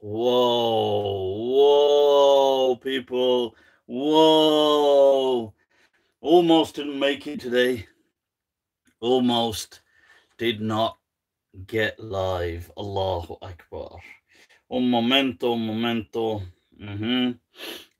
[0.00, 3.54] Whoa, whoa, people.
[3.86, 5.52] Whoa.
[6.20, 7.86] Almost didn't make it today.
[9.00, 9.80] Almost
[10.38, 10.98] did not
[11.66, 12.70] get live.
[12.76, 13.98] Allahu Akbar.
[14.70, 16.42] Un momento, un momento.
[16.80, 17.38] Mhm.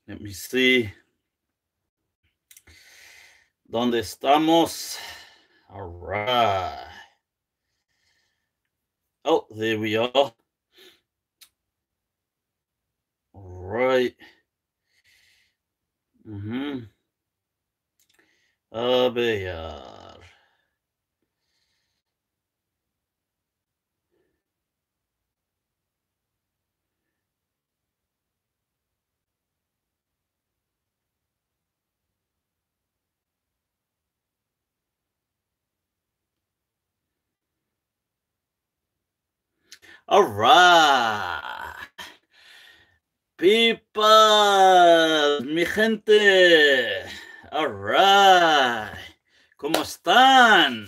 [0.07, 0.91] Let me see.
[3.71, 4.98] ¿Dónde estamos?
[5.68, 7.00] All right.
[9.33, 10.33] Oh, there we are.
[13.32, 14.17] Right.
[16.29, 16.81] Mm-hmm.
[18.75, 20.10] Abeyar.
[40.12, 41.87] All right.
[43.37, 44.03] People,
[45.47, 47.05] mi gente.
[47.53, 48.91] All.
[49.57, 50.87] ¿Cómo están?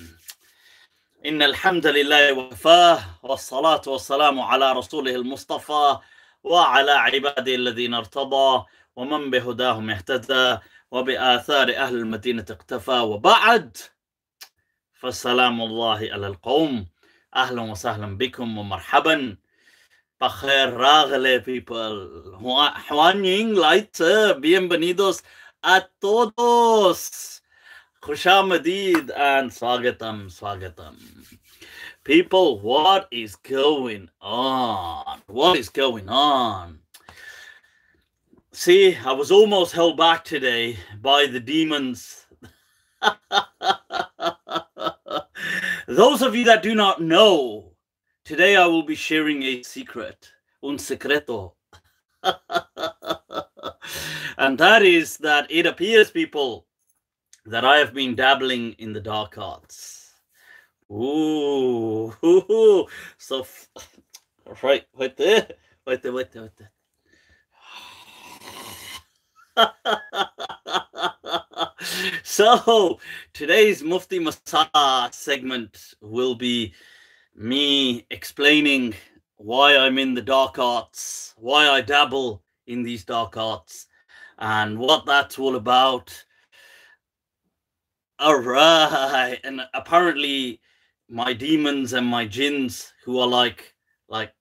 [1.27, 5.99] إن الحمد لله وكفاه والصلاة والسلام على رسوله المصطفى
[6.43, 8.65] وعلى عباده الذين ارتضى
[8.97, 10.59] ومن بهداهم اهتدى
[10.91, 13.77] وبآثار أهل المدينة اقتفى وبعد
[14.93, 16.92] فالسلام الله على القوم
[17.36, 19.38] أهلا وسهلا بكم ومرحبا
[20.22, 25.22] بخير راغله people Juan Ying Leute bienvenidos
[25.64, 27.42] a todos
[28.02, 30.96] Khushamadid and Swagatam Swagatam
[32.04, 36.80] people what is going on what is going on
[38.52, 42.26] see I was almost held back today by the demons
[45.87, 47.73] those of you that do not know,
[48.25, 50.31] today I will be sharing a secret,
[50.63, 51.55] un secreto.
[54.39, 56.67] and that is that it appears, people,
[57.47, 60.13] that I have been dabbling in the dark arts.
[60.91, 62.87] Ooh, ooh,
[63.19, 63.47] so
[64.63, 65.49] right, right there,
[65.87, 66.71] right there, right there, right there.
[72.23, 72.99] so
[73.33, 76.75] today's Mufti Masala segment will be
[77.35, 78.95] me explaining
[79.37, 83.87] why I'm in the dark arts, why I dabble in these dark arts,
[84.39, 86.25] and what that's all about.
[88.19, 90.61] All right, and apparently
[91.09, 93.75] my demons and my jinns who are like
[94.09, 94.33] like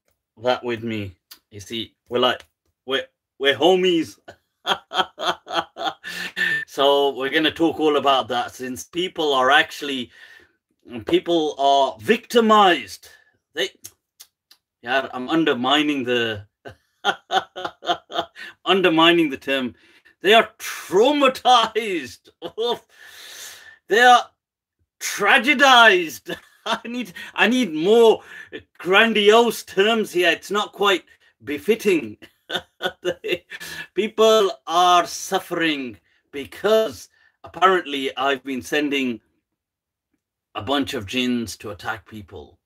[0.43, 1.15] that with me.
[1.49, 2.45] You see, we're like
[2.85, 3.07] we're
[3.39, 4.19] we're homies.
[6.71, 10.09] so we're going to talk all about that since people are actually
[11.05, 13.09] people are victimized.
[13.53, 13.71] They
[14.81, 16.47] yeah i'm undermining the
[18.65, 19.75] undermining the term.
[20.21, 22.29] They are traumatized.
[23.89, 24.29] They are
[25.01, 26.37] tragedized.
[26.65, 28.21] I need i need more
[28.77, 30.31] grandiose terms here.
[30.31, 31.03] It's not quite
[31.43, 32.15] befitting.
[33.93, 35.97] People are suffering
[36.31, 37.09] because
[37.43, 39.19] apparently I've been sending
[40.55, 42.59] a bunch of jinns to attack people.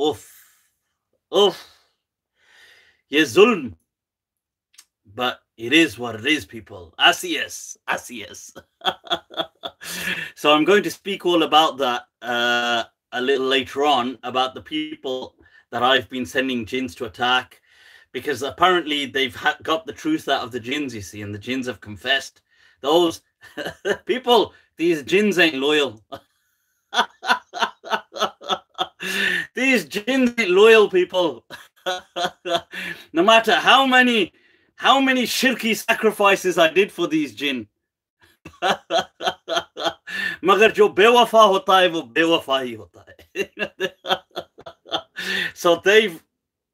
[0.00, 0.32] Oof.
[1.36, 1.66] Oof.
[3.08, 3.74] Ye zulm.
[5.14, 6.94] But it is what it is, people.
[6.98, 7.76] Asias.
[7.88, 8.52] Asias.
[10.34, 14.60] so I'm going to speak all about that uh, a little later on about the
[14.60, 15.34] people
[15.70, 17.60] that I've been sending jinns to attack
[18.12, 21.66] because apparently they've got the truth out of the jinns, you see, and the jinns
[21.66, 22.42] have confessed.
[22.81, 23.21] Those
[24.05, 26.03] people, these jinns ain't loyal.
[29.55, 31.45] these jinns ain't loyal people.
[33.13, 34.33] no matter how many
[34.75, 37.67] how many shirky sacrifices I did for these jinn.
[40.43, 43.13] मगर जो बेवफा होता है वो बेवफा ही होता है
[45.53, 46.23] so they've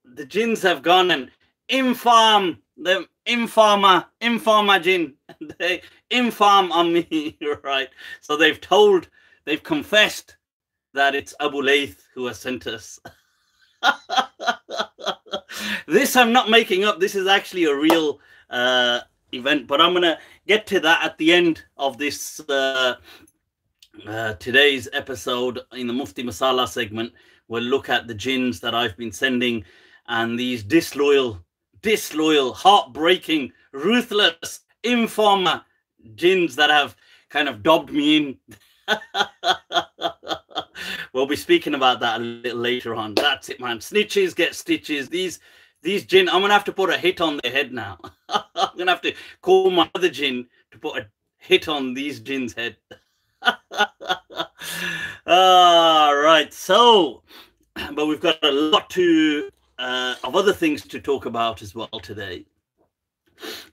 [0.05, 1.29] the jinns have gone and
[1.69, 5.14] infam the informer jinn.
[5.58, 7.88] They inform on me right.
[8.20, 9.08] So they've told
[9.44, 10.36] they've confessed
[10.94, 13.00] that it's abu laith who has sent us.
[15.86, 16.98] This i'm not making up.
[17.00, 18.20] This is actually a real
[18.50, 19.00] uh
[19.32, 22.96] event but i'm gonna get to that at the end of this uh,
[24.06, 27.12] uh today's episode in the mufti masala segment.
[27.48, 29.64] We'll look at the jinns that i've been sending
[30.08, 31.44] and these disloyal,
[31.82, 35.62] disloyal, heartbreaking, ruthless, informer
[36.16, 36.96] gins that have
[37.28, 38.38] kind of dobbed me in.
[41.12, 43.14] we'll be speaking about that a little later on.
[43.14, 43.78] That's it, man.
[43.78, 45.08] Snitches get stitches.
[45.08, 45.40] These
[45.82, 47.98] these jinn, I'm gonna have to put a hit on their head now.
[48.28, 51.06] I'm gonna have to call my other gin to put a
[51.38, 52.76] hit on these gin's head.
[53.42, 53.56] All
[55.26, 57.22] ah, right, so
[57.94, 61.88] but we've got a lot to uh, of other things to talk about as well
[62.02, 62.44] today.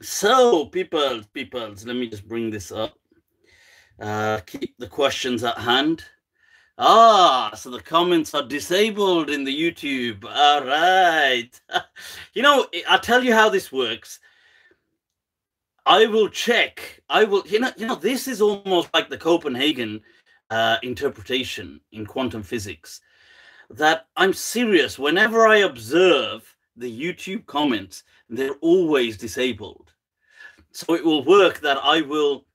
[0.02, 2.94] So, people, people, let me just bring this up.
[4.00, 6.04] Uh, keep the questions at hand.
[6.78, 10.24] Ah, so the comments are disabled in the YouTube.
[10.24, 11.50] All right.
[12.34, 14.20] you know, I'll tell you how this works.
[15.86, 17.02] I will check.
[17.10, 20.02] I will, you know, you know, this is almost like the Copenhagen
[20.50, 23.02] uh, interpretation in quantum physics.
[23.70, 24.98] That I'm serious.
[24.98, 29.92] Whenever I observe the YouTube comments, they're always disabled.
[30.72, 32.46] So it will work that I will,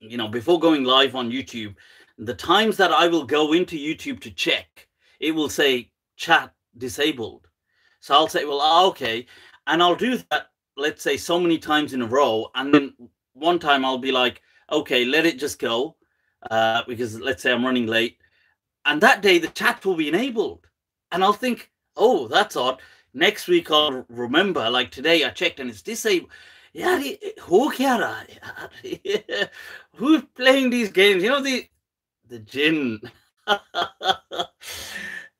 [0.00, 1.74] you know, before going live on YouTube,
[2.18, 4.88] the times that I will go into YouTube to check,
[5.20, 7.46] it will say chat disabled.
[8.00, 9.26] So I'll say, well, ah, okay.
[9.66, 12.50] And I'll do that, let's say, so many times in a row.
[12.54, 12.94] And then
[13.34, 15.96] one time I'll be like, okay, let it just go.
[16.50, 18.18] Uh, because let's say I'm running late.
[18.86, 20.66] And that day the chat will be enabled.
[21.12, 22.80] And I'll think, oh, that's odd.
[23.12, 26.30] Next week I'll remember, like today I checked and it's disabled.
[26.72, 27.02] Yeah,
[27.40, 28.26] who care?
[29.94, 31.22] Who's playing these games?
[31.22, 31.66] You know, the
[32.28, 33.00] the jinn.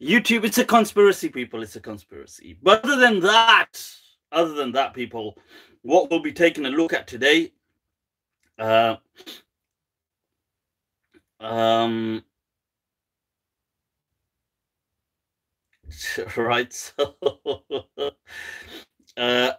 [0.00, 1.62] YouTube, it's a conspiracy, people.
[1.62, 2.58] It's a conspiracy.
[2.62, 3.72] But other than that,
[4.32, 5.36] other than that, people,
[5.82, 7.52] what we'll be taking a look at today,
[8.58, 8.96] uh,
[11.40, 12.24] um,
[16.36, 16.72] right.
[16.72, 17.16] So,
[19.16, 19.52] uh,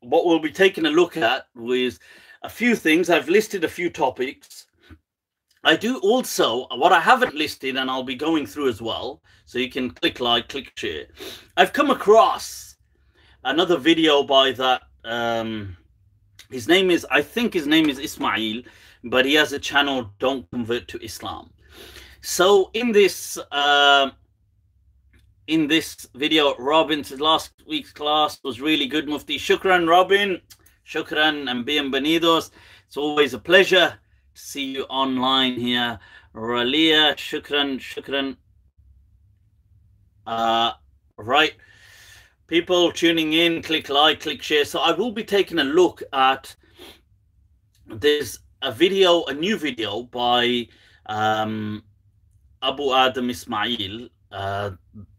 [0.00, 1.98] what we'll be taking a look at is
[2.42, 3.10] a few things.
[3.10, 4.66] I've listed a few topics.
[5.64, 9.58] I do also, what I haven't listed and I'll be going through as well, so
[9.58, 11.06] you can click like, click share.
[11.56, 12.76] I've come across
[13.44, 15.76] another video by that, um,
[16.50, 18.62] his name is, I think his name is Ismail,
[19.04, 21.50] but he has a channel, Don't Convert to Islam.
[22.22, 24.10] So in this, uh,
[25.52, 29.36] in this video, Robin's last week's class was really good, Mufti.
[29.36, 30.40] Shukran, Robin.
[30.86, 32.50] Shukran and bienvenidos.
[32.86, 33.98] It's always a pleasure
[34.34, 35.98] to see you online here.
[36.34, 38.38] Ralia, shukran, shukran.
[40.26, 40.72] Uh,
[41.18, 41.52] right.
[42.46, 44.64] People tuning in, click like, click share.
[44.64, 46.56] So I will be taking a look at
[47.86, 50.66] there's a video, a new video by
[51.04, 51.82] um,
[52.62, 54.70] Abu Adam Ismail, uh,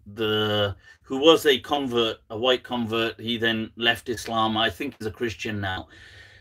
[0.06, 3.20] the who was a convert, a white convert.
[3.20, 4.58] He then left Islam.
[4.58, 5.88] I think he's a Christian now.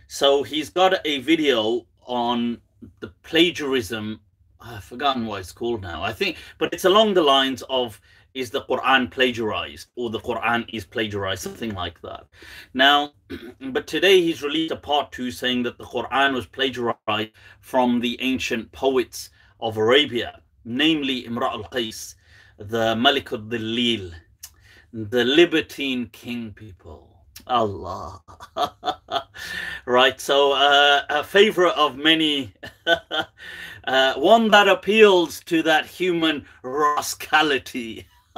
[0.07, 2.61] So he's got a video on
[3.01, 4.21] the plagiarism.
[4.61, 6.03] I've forgotten what it's called now.
[6.03, 8.01] I think, but it's along the lines of
[8.35, 12.27] is the Quran plagiarized or the Quran is plagiarized, something like that.
[12.73, 13.13] Now,
[13.71, 18.19] but today he's released a part two saying that the Quran was plagiarized from the
[18.21, 19.31] ancient poets
[19.61, 22.15] of Arabia, namely Imra al Qais,
[22.59, 24.13] the Malik al Dalil,
[24.93, 27.09] the libertine king people.
[27.47, 28.23] Allah.
[29.87, 30.21] right.
[30.21, 32.53] So, uh, a favorite of many,
[33.85, 38.07] uh, one that appeals to that human rascality.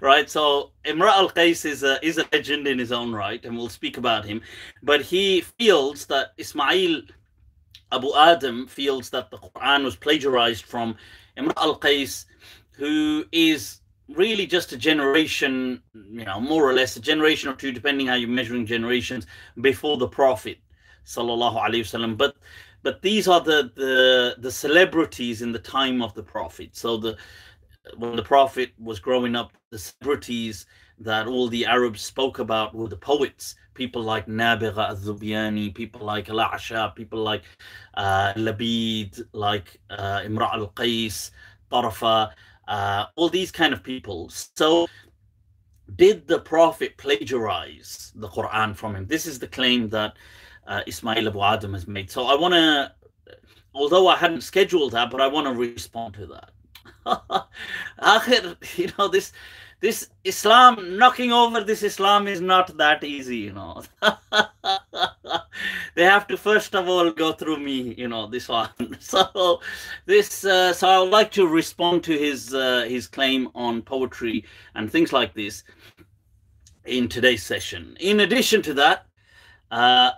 [0.00, 0.30] right.
[0.30, 3.68] So, Imra al Qais is a, is a legend in his own right, and we'll
[3.68, 4.40] speak about him.
[4.82, 7.02] But he feels that Ismail
[7.92, 10.96] Abu Adam feels that the Quran was plagiarized from
[11.36, 12.26] Imra al Qais,
[12.72, 17.72] who is really just a generation, you know, more or less a generation or two,
[17.72, 19.26] depending how you're measuring generations,
[19.60, 20.58] before the Prophet,
[21.06, 22.16] wasallam.
[22.16, 22.36] But
[22.82, 26.76] but these are the the the celebrities in the time of the Prophet.
[26.76, 27.16] So the
[27.96, 30.66] when the Prophet was growing up, the celebrities
[30.98, 36.28] that all the Arabs spoke about were the poets, people like Nabigha al-Zubyani, people like
[36.28, 37.42] Al-Asha, people like
[37.94, 41.30] uh, Labid, like uh, Imra al-Qais,
[41.70, 42.30] Tarafa,
[42.68, 44.30] uh, all these kind of people.
[44.30, 44.86] So,
[45.96, 49.06] did the Prophet plagiarize the Quran from him?
[49.06, 50.16] This is the claim that
[50.66, 52.10] uh, Ismail Abu Adam has made.
[52.10, 52.92] So, I want to,
[53.74, 56.50] although I hadn't scheduled that, but I want to respond to that.
[58.76, 59.32] you know, this
[59.82, 63.82] this Islam, knocking over this Islam is not that easy, you know.
[65.96, 68.70] they have to first of all go through me, you know, this one.
[69.00, 69.60] So
[70.06, 74.44] this, uh, so I would like to respond to his uh, his claim on poetry
[74.76, 75.64] and things like this
[76.84, 77.96] in today's session.
[77.98, 79.06] In addition to that,
[79.72, 80.12] uh,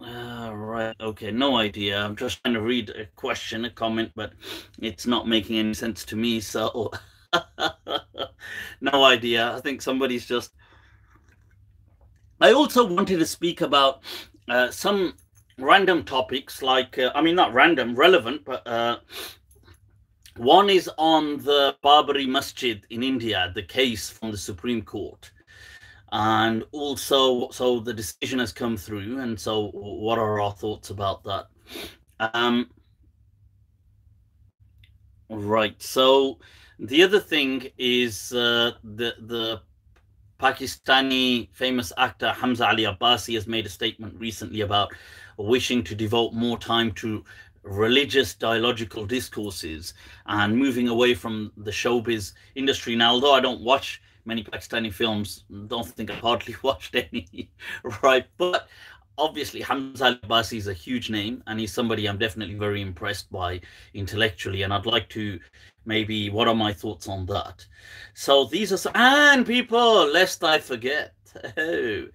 [0.00, 0.94] uh right.
[1.00, 1.30] Okay.
[1.30, 2.00] No idea.
[2.00, 4.32] I'm just trying to read a question, a comment, but
[4.80, 6.40] it's not making any sense to me.
[6.40, 6.90] So,
[8.80, 9.54] no idea.
[9.54, 10.54] I think somebody's just.
[12.40, 14.02] I also wanted to speak about
[14.48, 15.14] uh, some
[15.58, 18.98] random topics, like, uh, I mean, not random, relevant, but uh,
[20.38, 25.30] one is on the Babri Masjid in India, the case from the Supreme Court
[26.12, 31.22] and also so the decision has come through and so what are our thoughts about
[31.24, 31.46] that?
[32.34, 32.70] Um
[35.28, 36.38] right so
[36.80, 39.60] the other thing is uh, the the
[40.40, 44.90] pakistani famous actor hamza ali abbasi has made a statement recently about
[45.36, 47.22] wishing to devote more time to
[47.62, 49.94] religious dialogical discourses
[50.26, 52.96] and moving away from the showbiz industry.
[52.96, 55.44] Now although i don't watch many Pakistani films.
[55.66, 57.50] Don't think I've hardly watched any,
[58.02, 58.26] right?
[58.36, 58.68] But
[59.20, 63.60] obviously Hamza Abbasi is a huge name and he's somebody I'm definitely very impressed by
[63.92, 65.38] intellectually and I'd like to
[65.84, 67.66] maybe what are my thoughts on that
[68.14, 72.10] so these are some, and people lest I forget the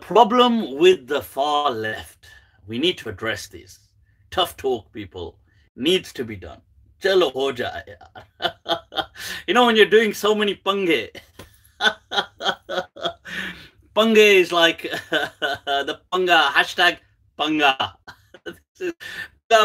[0.00, 2.26] problem with the far left
[2.66, 3.88] we need to address this
[4.30, 5.38] tough talk people
[5.76, 6.60] needs to be done
[7.04, 7.50] chalo ho
[9.46, 11.10] you know when you're doing so many pange.
[13.94, 16.98] pange is like the panga hashtag
[18.80, 18.92] is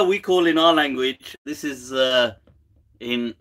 [0.08, 1.38] we call in our language.
[1.46, 2.34] This is uh,
[3.00, 3.34] in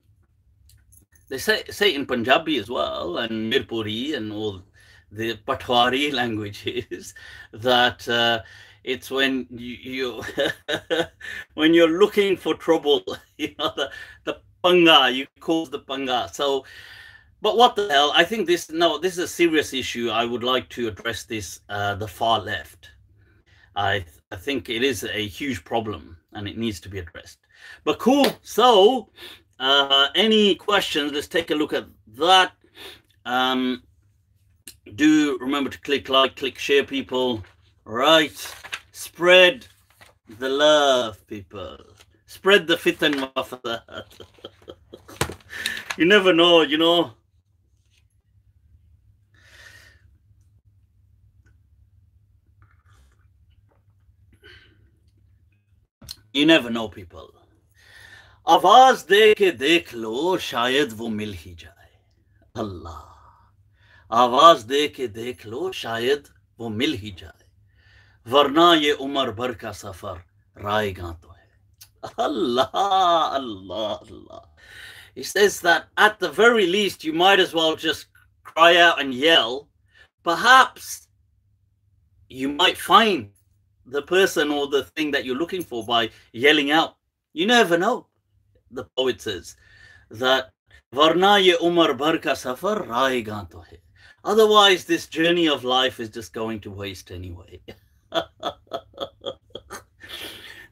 [1.29, 4.63] they say say in Punjabi as well and Mirpuri and all
[5.11, 7.15] the Potwari languages
[7.53, 8.41] that uh,
[8.89, 10.23] it's when you, you
[11.55, 13.05] when you're looking for trouble
[13.37, 13.91] you know the
[14.25, 16.31] the panga you cause the panga.
[16.33, 16.65] So
[17.43, 20.09] but what the hell i think this no this is a serious issue.
[20.09, 22.91] I would like to address this uh the far left.
[23.77, 27.39] I i think it is a huge problem and it needs to be addressed.
[27.85, 28.27] But cool.
[28.43, 29.11] So
[29.61, 32.53] uh any questions let's take a look at that.
[33.27, 33.83] Um
[34.95, 37.45] do remember to click like click share people.
[37.85, 38.37] Right
[38.98, 39.68] Spread
[40.40, 41.78] the love, people.
[42.26, 43.14] Spread the fitan
[45.98, 47.12] You never know, you know.
[56.34, 57.30] You never know, people.
[58.50, 61.92] आवाज दे के देख लो शायद वो मिल ही जाए
[62.62, 66.28] अल्लाह आवाज दे के देख लो शायद
[66.60, 67.37] वो मिल ही जाए
[68.28, 70.24] वरना ये उम्र भर का सफर
[70.58, 71.44] रायगा तो है
[72.18, 74.42] Allah, Allah, Allah.
[75.16, 78.08] He says that at the very least, you might as well just
[78.44, 79.70] cry out and yell.
[80.24, 81.08] Perhaps
[82.30, 83.30] you might find
[83.86, 86.96] the person or the thing that you're looking for by yelling out.
[87.34, 88.08] You never know.
[88.72, 89.56] The poet says
[90.10, 90.52] that
[90.94, 93.80] Varna ye umar bhar ka safar to hai.
[94.24, 97.62] Otherwise, this journey of life is just going to waste anyway.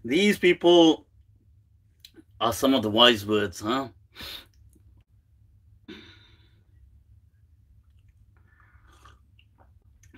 [0.05, 1.07] These people
[2.41, 3.89] are some of the wise words, huh?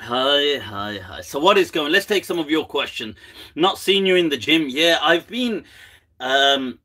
[0.01, 1.21] Hi, hi, hi.
[1.23, 1.93] So what is going?
[1.93, 3.17] Let's take some of your question.
[3.57, 4.69] Not seen you in the gym.
[4.69, 5.65] Yeah, I've been
[6.21, 6.79] um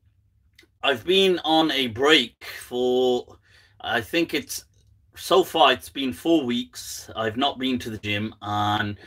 [0.82, 3.38] I've been on a break for
[3.80, 4.64] I think it's
[5.16, 7.08] so far it's been 4 weeks.
[7.14, 8.98] I've not been to the gym and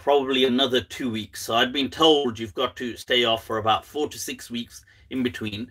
[0.00, 1.42] probably another two weeks.
[1.42, 4.84] So I'd been told you've got to stay off for about four to six weeks
[5.10, 5.70] in between.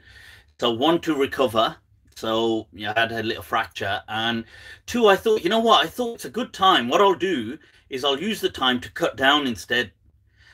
[0.60, 1.76] So one to recover.
[2.16, 4.02] So yeah, I had a little fracture.
[4.08, 4.46] And
[4.86, 5.84] two, I thought, you know what?
[5.84, 6.90] I thought it's a good time.
[6.90, 7.58] What I'll do
[7.90, 9.92] is I'll use the time to cut down instead.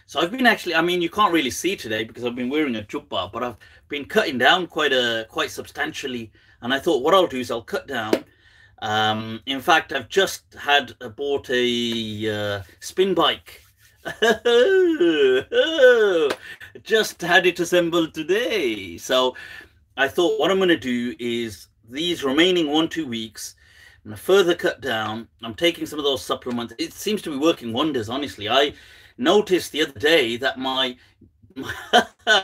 [0.07, 2.75] So I've been actually, I mean, you can't really see today because I've been wearing
[2.75, 3.57] a jubba, but I've
[3.89, 6.31] been cutting down quite a quite substantially.
[6.61, 8.23] And I thought what I'll do is I'll cut down.
[8.81, 13.64] Um, in fact, I've just had uh, bought a uh, spin bike
[16.83, 18.97] just had it assembled today.
[18.97, 19.35] So
[19.97, 23.55] I thought what I'm going to do is these remaining one, two weeks,
[24.03, 25.27] I'm going to further cut down.
[25.41, 26.73] I'm taking some of those supplements.
[26.77, 28.47] It seems to be working wonders, honestly.
[28.47, 28.73] I
[29.17, 30.95] noticed the other day that my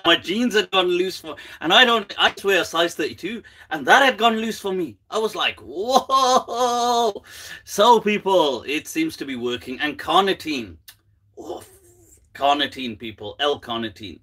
[0.05, 4.03] my jeans had gone loose for and I don't I swear size 32 and that
[4.03, 4.97] had gone loose for me.
[5.09, 7.21] I was like, whoa.
[7.65, 9.81] So people, it seems to be working.
[9.81, 10.77] And carnitine
[11.41, 11.63] oh,
[12.33, 14.19] carnitine, people, L-carnitine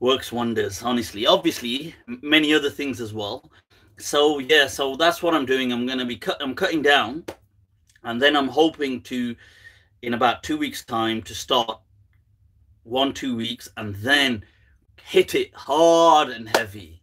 [0.00, 0.82] works wonders.
[0.82, 3.50] Honestly, obviously, many other things as well.
[3.98, 5.72] So yeah, so that's what I'm doing.
[5.72, 6.36] I'm gonna be cut.
[6.40, 7.24] I'm cutting down,
[8.02, 9.36] and then I'm hoping to,
[10.02, 11.80] in about two weeks' time, to start
[12.82, 14.44] one, two weeks, and then
[15.02, 17.02] hit it hard and heavy.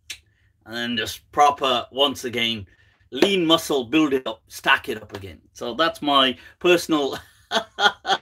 [0.65, 2.67] And then just proper, once again,
[3.11, 5.41] lean muscle, build it up, stack it up again.
[5.53, 7.17] So that's my personal,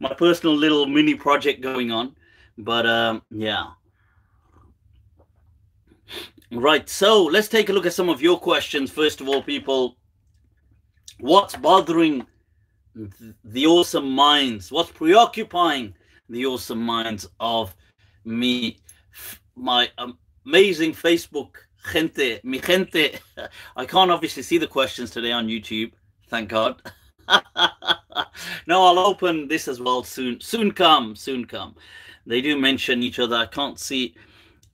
[0.00, 2.16] my personal little mini project going on.
[2.58, 3.66] But um, yeah.
[6.50, 6.88] Right.
[6.88, 8.90] So let's take a look at some of your questions.
[8.90, 9.96] First of all, people,
[11.20, 12.26] what's bothering
[13.44, 14.72] the awesome minds?
[14.72, 15.94] What's preoccupying
[16.28, 17.74] the awesome minds of
[18.24, 18.78] me,
[19.56, 19.90] my
[20.46, 21.56] amazing Facebook
[21.92, 23.18] gente, mi gente.
[23.76, 25.92] I can't obviously see the questions today on YouTube.
[26.28, 26.82] Thank God.
[28.66, 30.40] no, I'll open this as well soon.
[30.40, 31.74] Soon come, soon come.
[32.26, 33.36] They do mention each other.
[33.36, 34.14] I can't see.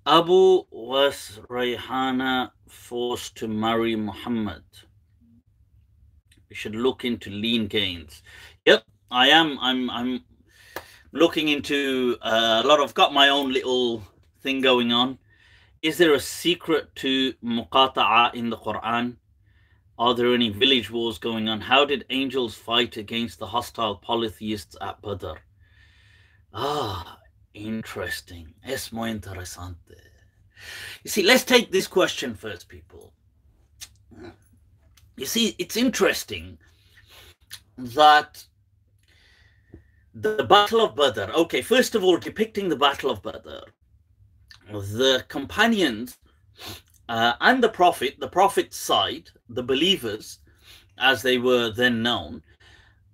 [0.07, 4.65] Abu was Rayhana forced to marry Muhammad.
[6.49, 8.23] We should look into lean gains.
[8.65, 9.59] Yep, I am.
[9.61, 9.91] I'm.
[9.91, 10.25] I'm
[11.13, 12.95] looking into uh, a lot of.
[12.95, 14.03] Got my own little
[14.43, 15.19] thing going on.
[15.83, 19.17] Is there a secret to muqata'a in the Quran?
[19.99, 21.61] Are there any village wars going on?
[21.61, 25.39] How did angels fight against the hostile polytheists at Badr?
[26.53, 27.19] Ah,
[27.55, 28.53] interesting.
[28.63, 29.97] Es muy interesante.
[31.03, 33.13] You see, let's take this question first, people.
[35.17, 36.59] You see, it's interesting
[37.79, 38.45] that
[40.15, 43.65] the Battle of Badr, okay, first of all, depicting the Battle of Badr,
[44.71, 46.19] the companions
[47.09, 50.41] uh, and the Prophet, the Prophet's side, the believers,
[50.99, 52.43] as they were then known,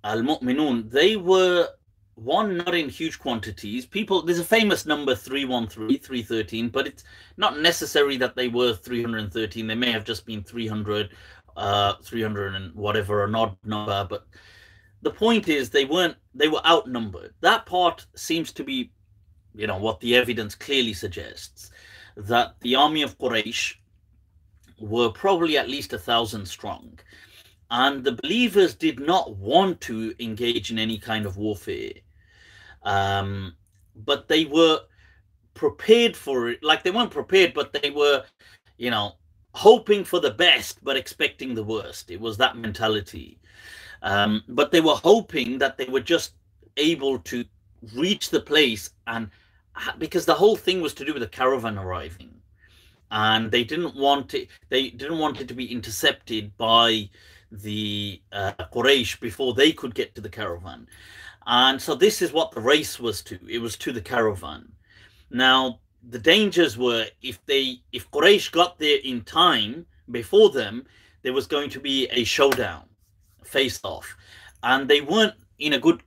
[0.03, 1.69] Al Mu'minun, they were
[2.15, 3.85] one not in huge quantities.
[3.85, 7.03] People there's a famous number 313 313 but it's
[7.37, 11.09] not necessary that they were 313 they may have just been 300
[11.57, 14.27] uh 300 and whatever an odd number but
[15.01, 17.33] the point is they weren't they were outnumbered.
[17.41, 18.91] That part seems to be
[19.55, 21.71] you know what the evidence clearly suggests
[22.15, 23.75] that the army of quraysh
[24.83, 26.99] were probably at least a thousand strong.
[27.71, 31.93] And the believers did not want to engage in any kind of warfare.
[32.83, 33.55] Um,
[33.95, 34.81] but they were
[35.53, 36.63] prepared for it.
[36.63, 38.23] Like they weren't prepared but they were
[38.77, 39.13] you know
[39.53, 42.11] hoping for the best but expecting the worst.
[42.11, 43.39] It was that mentality.
[44.01, 46.33] Um, but they were hoping that they were just
[46.75, 47.45] able to
[47.95, 49.29] reach the place and
[49.97, 52.32] because the whole thing was to do with the caravan arriving
[53.13, 57.07] and they didn't want it they didn't want it to be intercepted by
[57.51, 60.87] the uh, Quraysh before they could get to the caravan.
[61.45, 64.71] And so this is what the race was to it was to the caravan.
[65.29, 70.85] Now the dangers were if they if Quraysh got there in time before them
[71.21, 72.83] there was going to be a showdown
[73.43, 74.17] face off
[74.63, 76.01] and they weren't in a good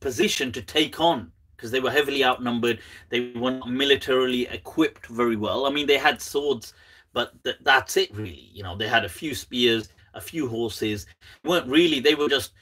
[0.00, 2.80] position to take on because they were heavily outnumbered.
[3.10, 5.66] They were not militarily equipped very well.
[5.66, 6.72] I mean, they had swords,
[7.12, 8.48] but th- that's it really.
[8.52, 11.06] You know, they had a few spears, a few horses.
[11.42, 12.00] They weren't really.
[12.00, 12.52] They were just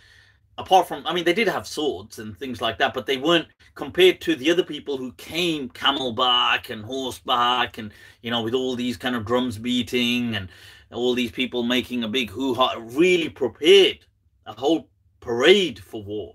[0.59, 1.07] apart from.
[1.07, 4.35] I mean, they did have swords and things like that, but they weren't compared to
[4.35, 9.15] the other people who came camelback and horseback, and you know, with all these kind
[9.15, 10.49] of drums beating and
[10.91, 12.75] all these people making a big hoo-ha.
[12.79, 14.01] Really prepared
[14.47, 14.89] a whole
[15.21, 16.35] parade for war.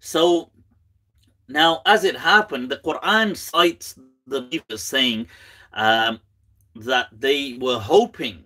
[0.00, 0.50] So
[1.48, 5.26] now, as it happened, the Quran cites the believers saying
[5.72, 6.20] um,
[6.76, 8.44] that they were hoping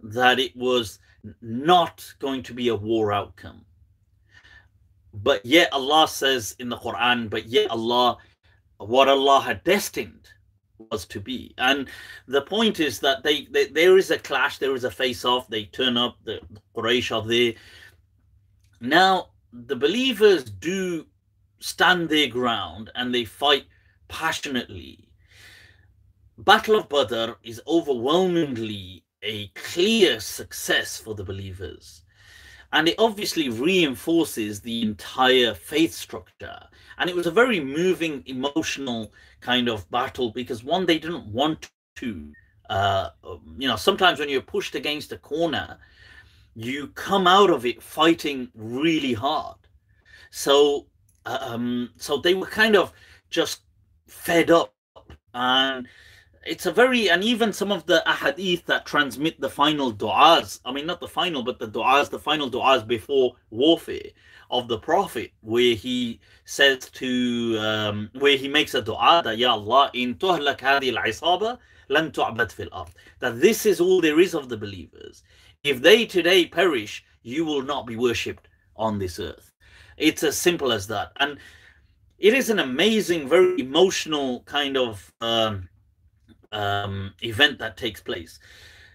[0.00, 0.98] that it was
[1.40, 3.64] not going to be a war outcome.
[5.14, 8.18] But yet Allah says in the Quran, but yet Allah,
[8.76, 10.28] what Allah had destined
[10.90, 11.54] was to be.
[11.56, 11.88] And
[12.26, 15.64] the point is that they, they there is a clash, there is a face-off, they
[15.64, 17.54] turn up, the, the Quraysh are there.
[18.80, 21.06] Now, the believers do
[21.58, 23.64] stand their ground and they fight
[24.08, 25.08] passionately.
[26.38, 32.02] Battle of Badr is overwhelmingly a clear success for the believers.
[32.72, 36.60] And it obviously reinforces the entire faith structure.
[36.98, 41.70] And it was a very moving, emotional kind of battle because one, they didn't want
[41.96, 42.32] to.
[42.68, 43.10] Uh,
[43.56, 45.78] you know, sometimes when you're pushed against a corner,
[46.54, 49.56] you come out of it fighting really hard.
[50.30, 50.86] So
[51.26, 52.92] um, so they were kind of
[53.30, 53.62] just
[54.06, 54.74] fed up.
[55.34, 55.86] And
[56.46, 60.72] it's a very, and even some of the ahadith that transmit the final du'as, I
[60.72, 64.10] mean, not the final, but the du'as, the final du'as before warfare
[64.50, 69.52] of the Prophet, where he says to, um, where he makes a du'a that, Ya
[69.52, 71.58] Allah, in tuhlak hadi al-isaba,
[71.88, 72.90] lan tu'bad fil ard.
[73.18, 75.22] That this is all there is of the believers.
[75.64, 79.52] If they today perish, you will not be worshipped on this earth.
[79.96, 81.12] It's as simple as that.
[81.16, 81.38] And
[82.18, 85.68] it is an amazing, very emotional kind of um,
[86.52, 88.38] um, event that takes place.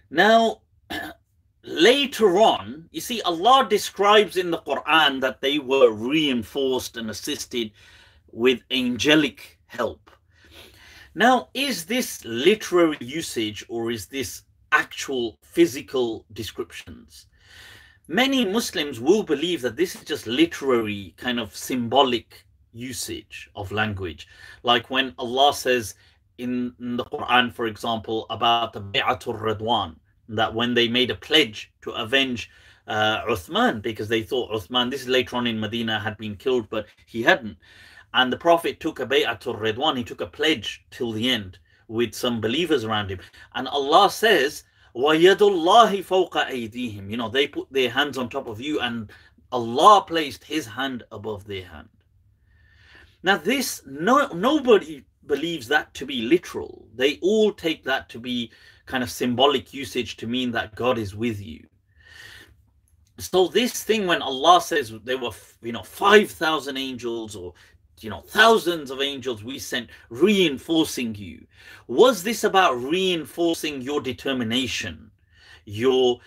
[0.09, 0.61] Now,
[1.63, 7.71] later on, you see, Allah describes in the Quran that they were reinforced and assisted
[8.31, 10.09] with angelic help.
[11.13, 17.27] Now, is this literary usage or is this actual physical descriptions?
[18.11, 22.43] Many Muslims will believe that this is just literary, kind of symbolic
[22.73, 24.27] usage of language.
[24.63, 25.95] Like when Allah says
[26.37, 29.95] in, the Quran, for example, about the Bay'atul Ridwan,
[30.27, 32.49] that when they made a pledge to avenge
[32.85, 36.69] uh, Uthman because they thought Uthman, this is later on in Medina, had been killed,
[36.69, 37.55] but he hadn't.
[38.13, 42.13] And the Prophet took a bay'atul Ridwan, he took a pledge till the end with
[42.13, 43.19] some believers around him.
[43.55, 48.46] And Allah says, وَيَدُ اللَّهِ فَوْقَ أَيْدِيهِمْ You know, they put their hands on top
[48.46, 49.10] of you and
[49.52, 51.88] Allah placed his hand above their hand.
[53.22, 56.86] Now this, no, nobody believes that to be literal.
[56.94, 58.50] They all take that to be
[58.86, 61.66] kind of symbolic usage to mean that God is with you.
[63.18, 65.30] So this thing when Allah says there were,
[65.62, 67.54] you know, 5,000 angels or
[68.03, 71.45] you know thousands of angels we sent reinforcing you.
[71.87, 75.11] Was this about reinforcing your determination
[75.65, 76.19] your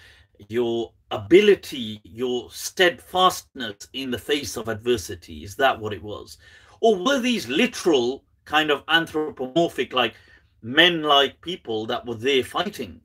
[0.49, 5.45] your ability your steadfastness in the face of adversity?
[5.45, 6.39] Is that what it was?
[6.81, 10.15] Or were these literal kind of anthropomorphic like
[10.63, 13.01] men like people that were there fighting.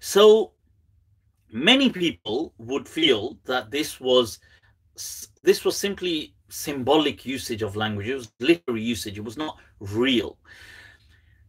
[0.00, 0.52] So
[1.52, 4.38] many people would feel that this was
[5.42, 8.08] this was simply symbolic usage of language.
[8.08, 9.18] It was literary usage.
[9.18, 10.38] It was not real.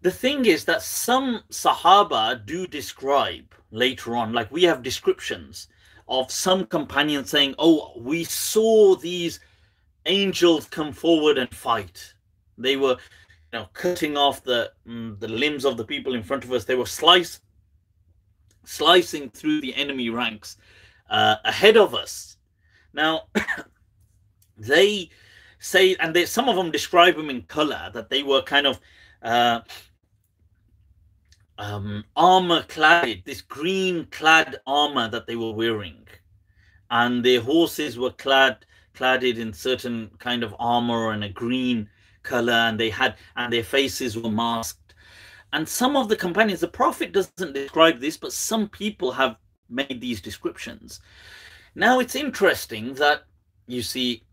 [0.02, 5.68] The thing is that some Sahaba do describe later on, like we have descriptions
[6.08, 9.40] of some companions saying, Oh, we saw these
[10.08, 12.14] angels come forward and fight.
[12.58, 12.98] They were
[13.54, 16.66] you know, cutting off the mm, the limbs of the people in front of us.
[16.66, 17.42] They were slice,
[18.64, 20.58] slicing through the enemy ranks
[21.10, 22.38] uh, ahead of us.
[22.94, 23.24] Now,
[24.58, 25.10] they
[25.60, 28.80] say, and they, some of them describe them in color that they were kind of
[29.22, 29.62] uh,
[31.58, 36.08] um, armor clad, this green clad armor that they were wearing,
[36.92, 38.66] and their horses were clad
[38.96, 41.90] cladded in certain kind of armor and a green
[42.24, 44.96] color and they had and their faces were masked.
[45.54, 49.38] And some of the companions the prophet doesn't describe this but some people have
[49.70, 51.02] made these descriptions.
[51.76, 53.24] Now it's interesting that
[53.68, 54.24] you see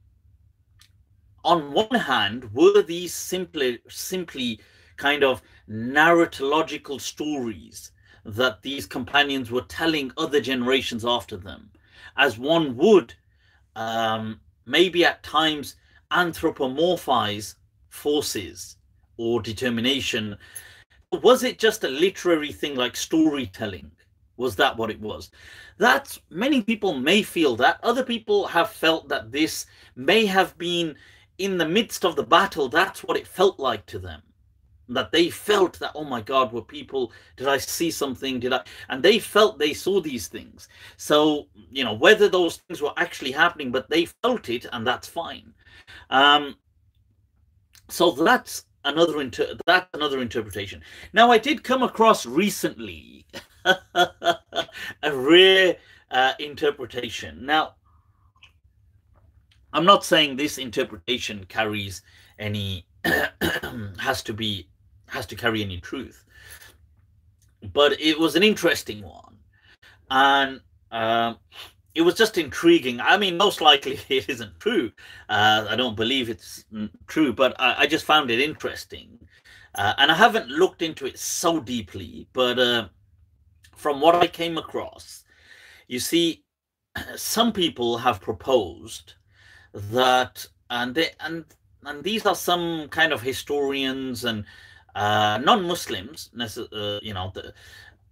[1.44, 4.61] on one hand were these simply simply
[4.96, 7.92] kind of narratological stories
[8.24, 11.70] that these companions were telling other generations after them
[12.16, 13.14] as one would
[13.76, 15.76] um, maybe at times
[16.11, 17.55] anthropomorphize
[17.88, 18.76] forces
[19.16, 20.37] or determination?
[21.22, 23.90] Was it just a literary thing like storytelling?
[24.37, 25.31] Was that what it was?
[25.78, 27.78] That many people may feel that.
[27.83, 30.96] Other people have felt that this may have been
[31.38, 34.23] in the midst of the battle that's what it felt like to them
[34.88, 38.61] that they felt that oh my god were people did i see something did i
[38.88, 43.31] and they felt they saw these things so you know whether those things were actually
[43.33, 45.53] happening but they felt it and that's fine
[46.11, 46.55] um
[47.88, 50.83] so that's another inter- that's another interpretation.
[51.12, 53.27] Now I did come across recently
[53.64, 54.37] a
[55.12, 55.77] rare
[56.11, 57.45] uh, interpretation.
[57.45, 57.75] Now
[59.73, 62.03] I'm not saying this interpretation carries
[62.39, 62.87] any
[63.99, 64.69] has to be
[65.07, 66.25] has to carry any truth,
[67.73, 69.37] but it was an interesting one,
[70.11, 70.61] and.
[70.91, 71.35] Uh,
[71.95, 73.01] it was just intriguing.
[73.01, 74.93] I mean, most likely it isn't true.
[75.29, 76.65] Uh, I don't believe it's
[77.07, 79.19] true, but I, I just found it interesting.
[79.75, 82.89] Uh, and I haven't looked into it so deeply, but uh,
[83.75, 85.25] from what I came across,
[85.89, 86.45] you see,
[87.17, 89.15] some people have proposed
[89.75, 91.45] that, and they, and
[91.85, 94.45] and these are some kind of historians and
[94.95, 97.53] uh, non-Muslims, uh, you know, the,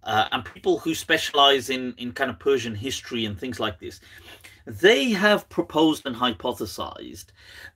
[0.05, 4.01] uh, and people who specialize in, in kind of Persian history and things like this,
[4.66, 7.27] they have proposed and hypothesized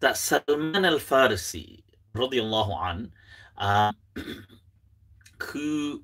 [0.01, 1.83] that Salman al Farisi,
[2.15, 3.13] radiallahu an,
[3.59, 3.93] uh,
[5.43, 6.03] who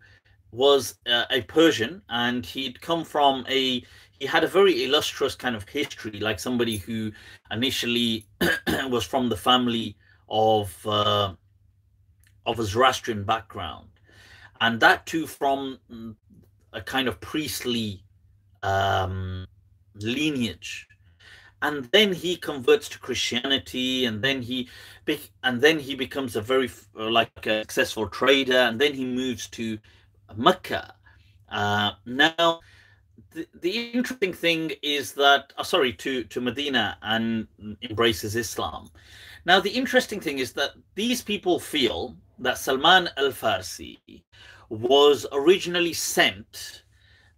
[0.53, 3.83] was uh, a Persian and he'd come from a
[4.20, 7.11] he had a very illustrious kind of history, like somebody who
[7.50, 8.26] initially
[8.88, 9.96] was from the family
[10.28, 11.35] of uh,
[12.46, 13.90] of a Zoroastrian background
[14.61, 15.78] and that too from
[16.72, 18.04] a kind of priestly
[18.62, 19.46] um,
[19.94, 20.87] lineage.
[21.62, 24.68] and then he converts to Christianity, and then he
[25.42, 29.78] and then he becomes a very like a successful trader, and then he moves to
[30.37, 30.94] Mecca.
[31.50, 32.61] Uh, now,
[33.33, 37.47] the, interesting thing is that, oh, sorry, to to Medina and
[37.83, 38.90] embraces Islam.
[39.45, 43.99] Now, the interesting thing is that these people feel that Salman al Farsi
[44.69, 46.83] was originally sent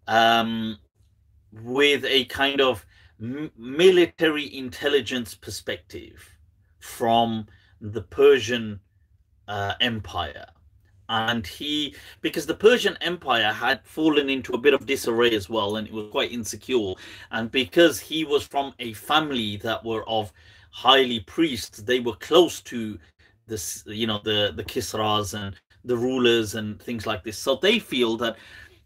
[0.09, 0.79] um,
[1.63, 2.85] with a kind of
[3.57, 6.29] military intelligence perspective
[6.81, 7.47] from
[7.81, 8.81] the Persian
[9.49, 10.47] uh, Empire.
[11.13, 15.77] And he, because the Persian Empire had fallen into a bit of disarray as well,
[15.77, 16.95] and it was quite insecure.
[17.31, 20.33] And because he was from a family that were of
[20.71, 22.99] highly priests, they were close to
[23.47, 27.37] this, you know, the the Kisras and the rulers and things like this.
[27.37, 28.37] So they feel that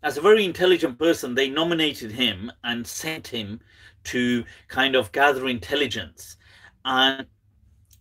[0.03, 3.61] as a very intelligent person, they nominated him and sent him
[4.05, 6.39] to kind of gather intelligence.
[6.85, 7.27] And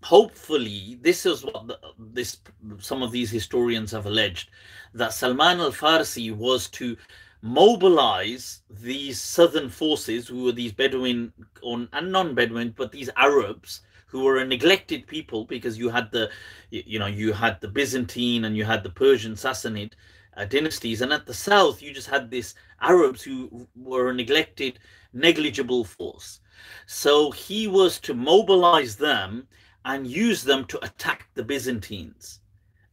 [0.06, 2.38] hopefully, this is what the, this
[2.80, 4.50] some of these historians have alleged
[4.94, 6.96] that Salman al Farsi was to
[7.42, 14.24] mobilize these southern forces, who were these Bedouin or, and non-Bedouin, but these Arabs who
[14.24, 16.30] were a neglected people because you had the
[16.70, 19.92] you know you had the byzantine and you had the persian sassanid
[20.38, 24.80] uh, dynasties and at the south you just had this arabs who were a neglected
[25.16, 26.42] negligible force.
[26.86, 29.48] So he was to mobilize them
[29.86, 32.42] and use them to attack the byzantines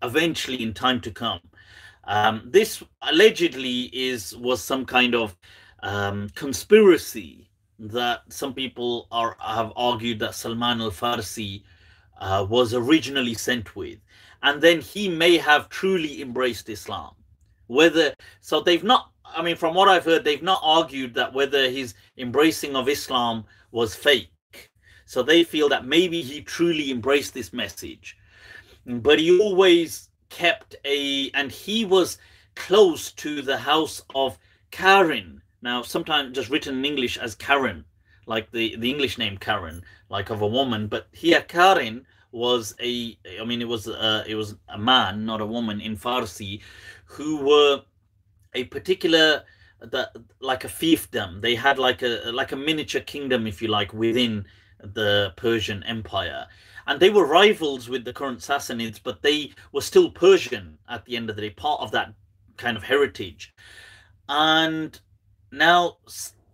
[0.03, 1.41] eventually in time to come
[2.05, 5.37] um, this allegedly is was some kind of
[5.83, 11.63] um, conspiracy that some people are have argued that Salman al Farsi
[12.19, 13.99] uh, was originally sent with,
[14.43, 17.15] and then he may have truly embraced Islam.
[17.69, 19.11] Whether so, they've not.
[19.25, 23.45] I mean, from what I've heard, they've not argued that whether his embracing of Islam
[23.71, 24.31] was fake.
[25.13, 28.17] So they feel that maybe he truly embraced this message,
[28.87, 32.17] but he always kept a, and he was
[32.55, 34.39] close to the house of
[34.71, 37.85] Karin, now, sometimes just written in English as Karen,
[38.25, 40.87] like the, the English name Karen, like of a woman.
[40.87, 45.43] But here, Karen was a, I mean, it was a, it was a man, not
[45.43, 46.63] a woman in Farsi,
[47.05, 47.83] who were
[48.55, 49.45] a particular
[49.79, 51.43] the like a fiefdom.
[51.43, 54.47] They had like a like a miniature kingdom, if you like, within
[54.83, 56.47] the Persian Empire.
[56.87, 61.17] And they were rivals with the current Sassanids, but they were still Persian at the
[61.17, 62.13] end of the day, part of that
[62.57, 63.55] kind of heritage.
[64.29, 64.99] And
[65.51, 65.99] now,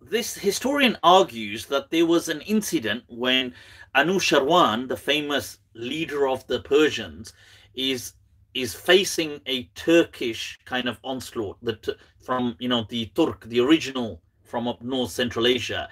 [0.02, 3.54] this historian argues that there was an incident when
[3.94, 7.32] Anushirwan, the famous leader of the Persians,
[7.74, 8.12] is
[8.54, 14.20] is facing a Turkish kind of onslaught the, from you know the Turk, the original
[14.42, 15.88] from up north Central Asia,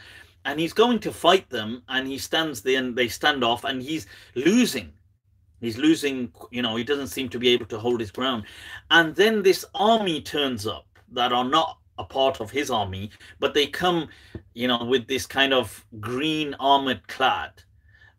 [0.46, 3.82] and he's going to fight them, and he stands there and they stand off, and
[3.82, 4.92] he's losing.
[5.60, 8.44] He's losing, you know, he doesn't seem to be able to hold his ground.
[8.90, 13.54] And then this army turns up that are not a part of his army, but
[13.54, 14.08] they come,
[14.54, 17.50] you know, with this kind of green armored clad,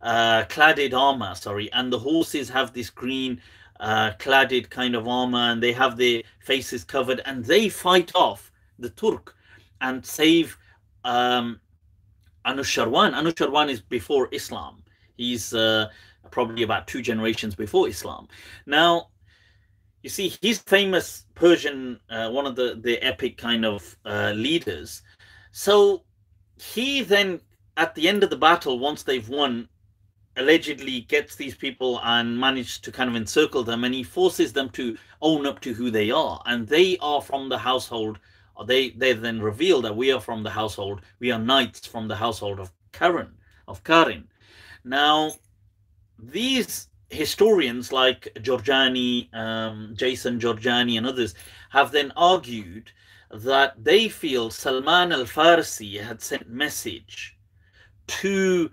[0.01, 3.39] uh, cladded armor, sorry, and the horses have this green
[3.79, 8.51] uh, cladded kind of armor and they have their faces covered and they fight off
[8.79, 9.35] the Turk
[9.79, 10.57] and save
[11.03, 11.59] um,
[12.47, 13.13] Anushirwan.
[13.13, 14.83] Anushirwan is before Islam.
[15.17, 15.87] He's uh,
[16.31, 18.27] probably about two generations before Islam.
[18.65, 19.09] Now,
[20.03, 25.01] you see, he's famous Persian, uh, one of the the epic kind of uh, leaders.
[25.51, 26.03] So
[26.59, 27.41] he then,
[27.75, 29.67] at the end of the battle, once they've won,
[30.37, 34.69] allegedly gets these people and manages to kind of encircle them, and he forces them
[34.69, 38.19] to own up to who they are, and they are from the household.
[38.65, 41.01] They they then reveal that we are from the household.
[41.19, 44.27] We are knights from the household of Karen of Karin.
[44.83, 45.33] Now,
[46.17, 51.35] these historians like Jorjani, um, Jason Jorjani, and others
[51.69, 52.91] have then argued
[53.31, 57.37] that they feel Salman al Farsi had sent message
[58.07, 58.71] to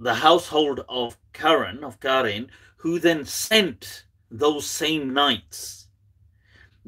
[0.00, 5.83] the household of Karen, of Karin, who then sent those same knights.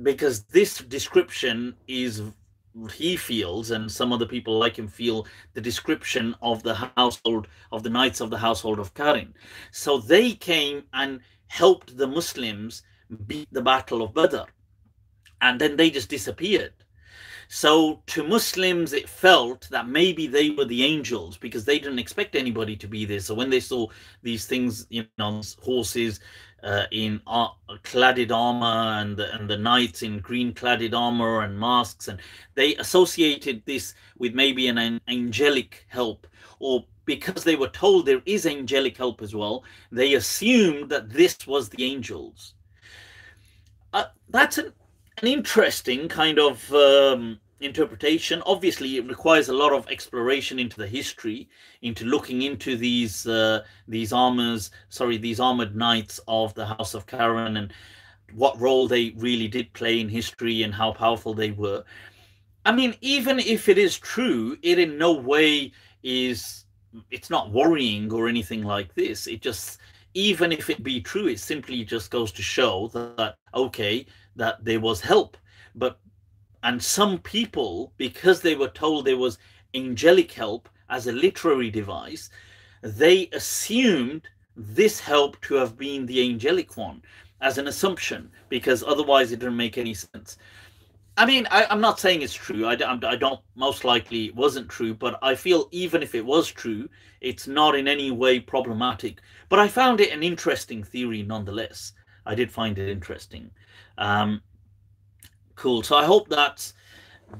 [0.02, 2.22] Because this description is
[2.94, 7.82] he feels and some other people like him feel the description of the household of
[7.82, 9.35] the knights of the household of Karin.
[9.70, 12.82] So they came and helped the Muslims
[13.26, 14.42] beat the battle of Badr.
[15.40, 16.72] And then they just disappeared.
[17.48, 22.35] So to Muslims, it felt that maybe they were the angels because they didn't expect
[22.35, 23.20] anybody to be there.
[23.20, 23.87] So when they saw
[24.22, 26.20] these things, you know, horses
[26.62, 27.48] uh, in uh,
[27.84, 32.18] cladded armor and the, and the knights in green cladded armor and masks, and
[32.54, 36.26] they associated this with maybe an, an angelic help,
[36.58, 41.46] or because they were told there is angelic help as well, they assumed that this
[41.46, 42.54] was the angels.
[43.92, 44.72] Uh, that's an,
[45.22, 48.42] an interesting kind of um, interpretation.
[48.46, 51.48] Obviously, it requires a lot of exploration into the history,
[51.82, 57.06] into looking into these uh, these armors, sorry, these armored knights of the House of
[57.06, 57.72] Karen and
[58.34, 61.84] what role they really did play in history and how powerful they were.
[62.64, 66.64] I mean, even if it is true, it in no way is
[67.10, 69.26] it's not worrying or anything like this.
[69.26, 69.78] It just
[70.14, 74.80] even if it be true, it simply just goes to show that okay, that there
[74.80, 75.36] was help.
[75.74, 76.00] But
[76.66, 79.38] and some people, because they were told there was
[79.74, 82.29] angelic help as a literary device,
[82.83, 87.02] they assumed this help to have been the angelic one
[87.40, 90.38] as an assumption, because otherwise it didn't make any sense.
[91.16, 92.66] I mean, I, am not saying it's true.
[92.66, 96.48] I, I don't, most likely it wasn't true, but I feel even if it was
[96.48, 96.88] true,
[97.20, 99.20] it's not in any way problematic.
[99.48, 101.92] But I found it an interesting theory nonetheless.
[102.26, 103.52] I did find it interesting.
[103.98, 104.42] Um,
[105.56, 105.82] cool.
[105.82, 106.74] So I hope that's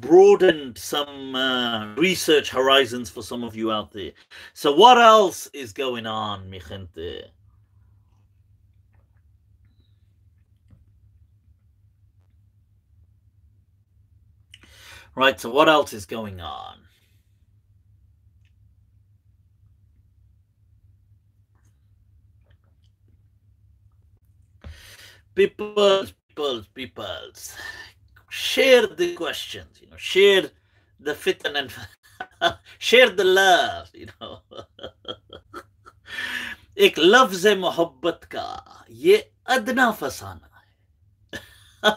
[0.01, 4.13] broadened some uh, research horizons for some of you out there.
[4.55, 7.31] So what else is going on, mi gente?
[15.15, 16.77] Right, so what else is going on?
[25.35, 27.57] Peoples, peoples, peoples
[28.36, 30.50] Share the questions, you know, share
[31.00, 31.70] the fit and
[32.80, 34.42] share the love, you know.
[36.78, 38.46] एक लफ्ज मोहब्बत का
[38.90, 39.18] ये
[39.56, 40.50] अदना फसाना
[41.84, 41.92] है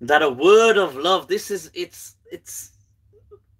[0.00, 2.54] that a word of love this is it's it's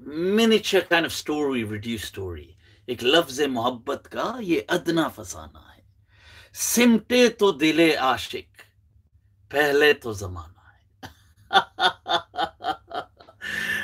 [0.00, 2.56] miniature kind of story reduced story
[2.88, 5.82] एक लफ्ज मोहब्बत का ये अदना फसाना है
[6.54, 8.48] सिमटे तो दिले आशिक
[9.50, 10.53] पहले तो जमाना है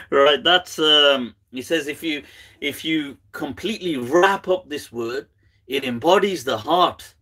[0.09, 2.23] right that's um he says if you
[2.59, 5.27] if you completely wrap up this word
[5.67, 7.13] it embodies the heart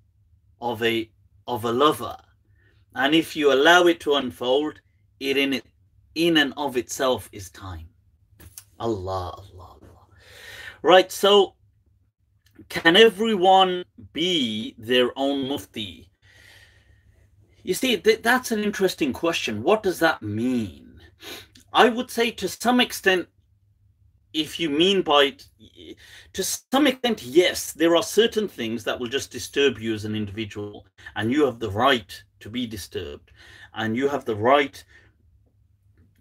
[0.61, 1.09] of a
[1.47, 2.15] of a lover
[2.95, 4.81] and if you allow it to unfold
[5.19, 5.65] it in it
[6.15, 7.87] in and of itself is time.
[8.79, 10.07] Allah, Allah, Allah.
[10.81, 11.55] Right, so
[12.67, 16.08] can everyone be their own mufti?
[17.63, 19.63] You see, th- that's an interesting question.
[19.63, 21.01] What does that mean?
[21.73, 23.27] I would say to some extent,
[24.33, 25.35] if you mean by
[26.33, 30.15] to some extent, yes, there are certain things that will just disturb you as an
[30.15, 33.31] individual, and you have the right to be disturbed,
[33.73, 34.83] and you have the right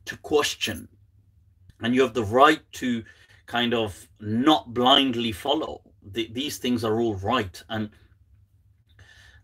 [0.07, 0.88] to question
[1.83, 3.05] and you have the right to
[3.46, 7.90] kind of not blindly follow the, these things are all right and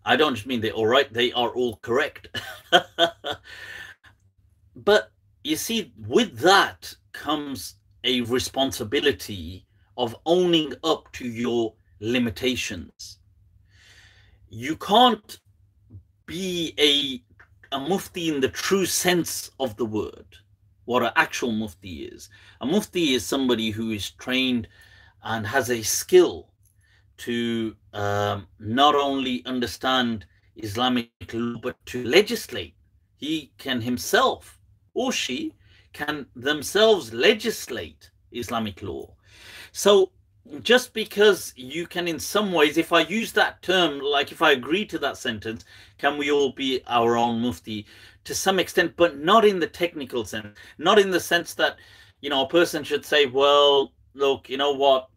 [0.04, 2.28] i don't just mean they're all right they are all correct
[4.76, 5.10] but
[5.42, 13.18] you see with that comes a responsibility of owning up to your limitations
[14.48, 15.40] you can't
[16.26, 17.22] be a
[17.74, 20.36] a mufti in the true sense of the word
[20.84, 22.28] what an actual mufti is.
[22.60, 24.68] A mufti is somebody who is trained
[25.22, 26.48] and has a skill
[27.18, 32.74] to um, not only understand Islamic law but to legislate.
[33.16, 34.58] He can himself
[34.94, 35.54] or she
[35.92, 39.14] can themselves legislate Islamic law.
[39.72, 40.10] So
[40.62, 44.52] just because you can in some ways if i use that term like if i
[44.52, 45.64] agree to that sentence
[45.96, 47.86] can we all be our own mufti
[48.24, 51.76] to some extent but not in the technical sense not in the sense that
[52.20, 55.08] you know a person should say well look you know what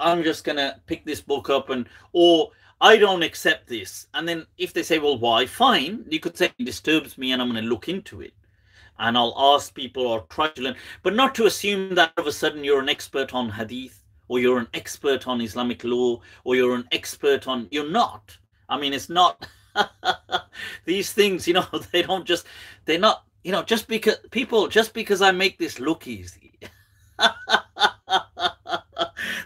[0.00, 4.46] i'm just gonna pick this book up and or i don't accept this and then
[4.56, 7.62] if they say well why fine you could say it disturbs me and i'm gonna
[7.62, 8.32] look into it
[9.00, 12.28] and i'll ask people or try to learn but not to assume that all of
[12.28, 16.54] a sudden you're an expert on hadith or you're an expert on Islamic law, or
[16.54, 17.66] you're an expert on.
[17.70, 18.36] You're not.
[18.68, 19.48] I mean, it's not.
[20.84, 22.46] these things, you know, they don't just.
[22.84, 23.24] They're not.
[23.42, 26.52] You know, just because people, just because I make this look easy.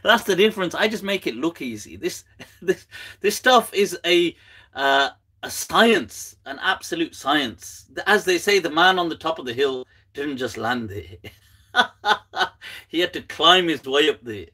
[0.03, 0.75] That's the difference.
[0.75, 1.97] I just make it look easy.
[1.97, 2.25] This,
[2.63, 2.87] this,
[3.21, 4.37] this stuff is a.
[4.75, 5.11] Uh,
[5.45, 7.91] a science, an absolute science.
[8.07, 9.85] As they say, the man on the top of the hill
[10.15, 11.33] didn't just land there.
[12.89, 14.47] he had to climb his way up there.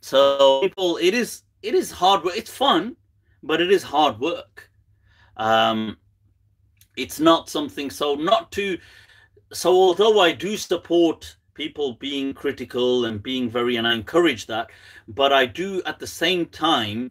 [0.00, 2.36] So people, it is it is hard work.
[2.36, 2.96] It's fun,
[3.42, 4.70] but it is hard work.
[5.36, 5.98] Um,
[6.96, 8.78] it's not something so not to.
[9.52, 14.70] So although I do support people being critical and being very, and I encourage that.
[15.08, 17.10] But I do at the same time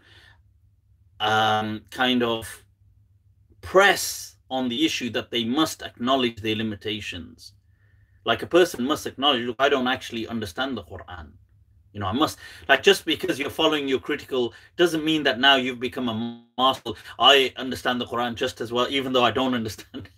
[1.19, 2.47] um, kind of
[3.61, 7.53] press on the issue that they must acknowledge their limitations.
[8.25, 11.27] Like a person must acknowledge, look, I don't actually understand the Quran.
[11.93, 15.57] You know, I must like just because you're following your critical doesn't mean that now
[15.57, 16.91] you've become a master.
[17.19, 20.09] I understand the Quran just as well, even though I don't understand.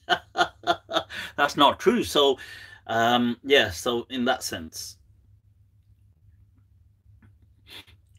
[1.35, 2.03] That's not true.
[2.05, 2.37] So,
[2.87, 3.69] um, yeah.
[3.71, 4.97] So in that sense,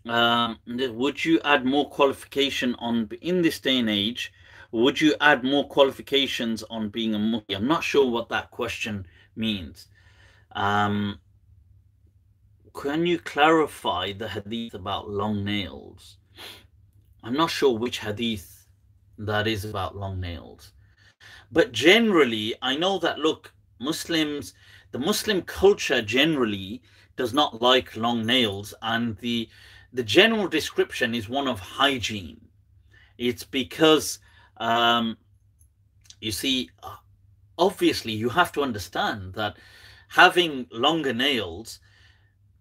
[0.06, 4.32] um, would you add more qualification on in this day and age?
[4.72, 7.54] Would you add more qualifications on being a mufti?
[7.54, 9.06] I'm not sure what that question
[9.36, 9.88] means.
[10.52, 11.20] Um,
[12.74, 16.16] can you clarify the hadith about long nails?
[17.22, 18.66] I'm not sure which hadith
[19.18, 20.72] that is about long nails.
[21.52, 23.52] But generally, I know that, look,
[23.82, 24.54] Muslims,
[24.92, 26.82] the Muslim culture generally
[27.16, 29.48] does not like long nails, and the
[29.92, 32.40] the general description is one of hygiene.
[33.18, 34.18] It's because,
[34.56, 35.18] um,
[36.20, 36.70] you see,
[37.58, 39.58] obviously, you have to understand that
[40.08, 41.80] having longer nails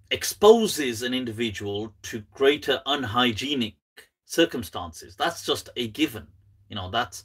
[0.09, 3.76] exposes an individual to greater unhygienic
[4.26, 5.15] circumstances.
[5.15, 6.28] That's just a given.
[6.69, 7.24] You know, that's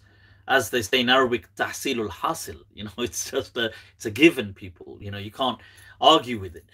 [0.49, 2.61] as they say in Arabic, tahsilul hasil.
[2.74, 4.55] You know, it's just a it's a given.
[4.55, 5.59] People, you know, you can't
[6.01, 6.64] argue with it.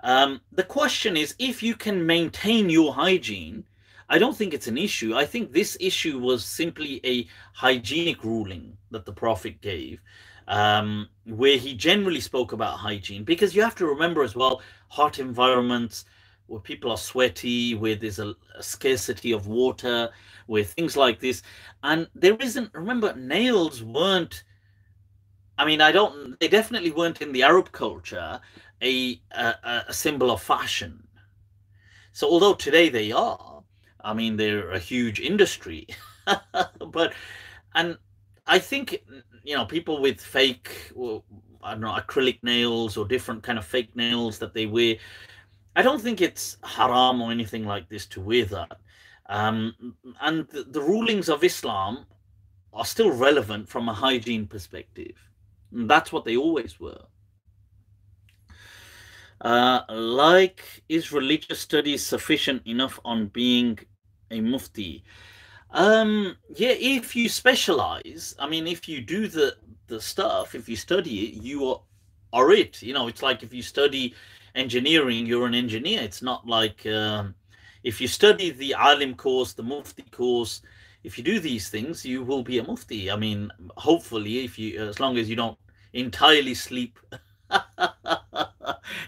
[0.00, 3.64] Um, the question is, if you can maintain your hygiene,
[4.08, 5.14] I don't think it's an issue.
[5.14, 10.00] I think this issue was simply a hygienic ruling that the Prophet gave,
[10.48, 15.18] um, where he generally spoke about hygiene, because you have to remember as well, hot
[15.18, 16.04] environments
[16.52, 20.10] where people are sweaty, where there's a, a scarcity of water,
[20.44, 21.42] where things like this.
[21.82, 24.44] And there isn't, remember, nails weren't,
[25.56, 28.38] I mean, I don't, they definitely weren't in the Arab culture
[28.82, 29.54] a, a,
[29.88, 31.02] a symbol of fashion.
[32.12, 33.62] So although today they are,
[34.04, 35.86] I mean, they're a huge industry.
[36.92, 37.14] but,
[37.74, 37.96] and
[38.46, 39.02] I think,
[39.42, 41.24] you know, people with fake, well,
[41.62, 44.96] I don't know, acrylic nails or different kind of fake nails that they wear.
[45.74, 48.78] I don't think it's haram or anything like this to wear that.
[49.26, 52.04] Um, and the, the, rulings of Islam
[52.72, 55.16] are still relevant from a hygiene perspective.
[55.72, 57.02] And that's what they always were.
[59.40, 63.78] Uh, like, is religious studies sufficient enough on being
[64.30, 65.02] a mufti?
[65.70, 69.56] Um, yeah, if you specialize, I mean, if you do the
[69.88, 71.80] the stuff, if you study it, you are,
[72.32, 72.82] are it.
[72.82, 74.14] You know, it's like if you study
[74.54, 76.02] engineering, you're an engineer.
[76.02, 77.34] It's not like um,
[77.84, 80.62] if you study the alim course, the mufti course,
[81.04, 83.10] if you do these things, you will be a mufti.
[83.10, 85.58] I mean, hopefully, if you, as long as you don't
[85.92, 86.98] entirely sleep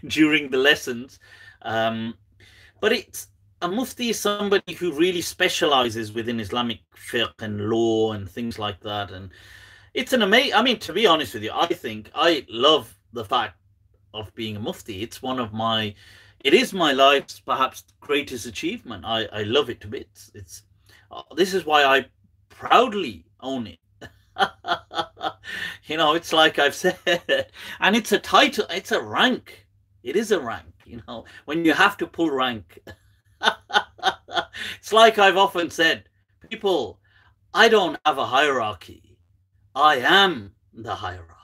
[0.06, 1.18] during the lessons.
[1.62, 2.14] Um,
[2.80, 3.28] but it's
[3.62, 8.80] a mufti is somebody who really specializes within Islamic fiqh and law and things like
[8.80, 9.10] that.
[9.10, 9.30] And
[9.94, 10.54] it's an amazing.
[10.54, 13.56] I mean, to be honest with you, I think I love the fact
[14.14, 15.02] of being a mufti.
[15.02, 15.94] It's one of my,
[16.40, 19.04] it is my life's perhaps greatest achievement.
[19.04, 20.30] I I love it to bits.
[20.34, 20.62] It's
[21.10, 22.06] uh, this is why I
[22.48, 23.78] proudly own it.
[25.84, 26.98] you know, it's like I've said,
[27.80, 28.66] and it's a title.
[28.70, 29.66] It's a rank.
[30.02, 30.72] It is a rank.
[30.86, 32.78] You know, when you have to pull rank.
[34.78, 36.04] it's like I've often said,
[36.48, 37.00] people,
[37.52, 39.18] I don't have a hierarchy.
[39.74, 41.34] I am the hierarchy.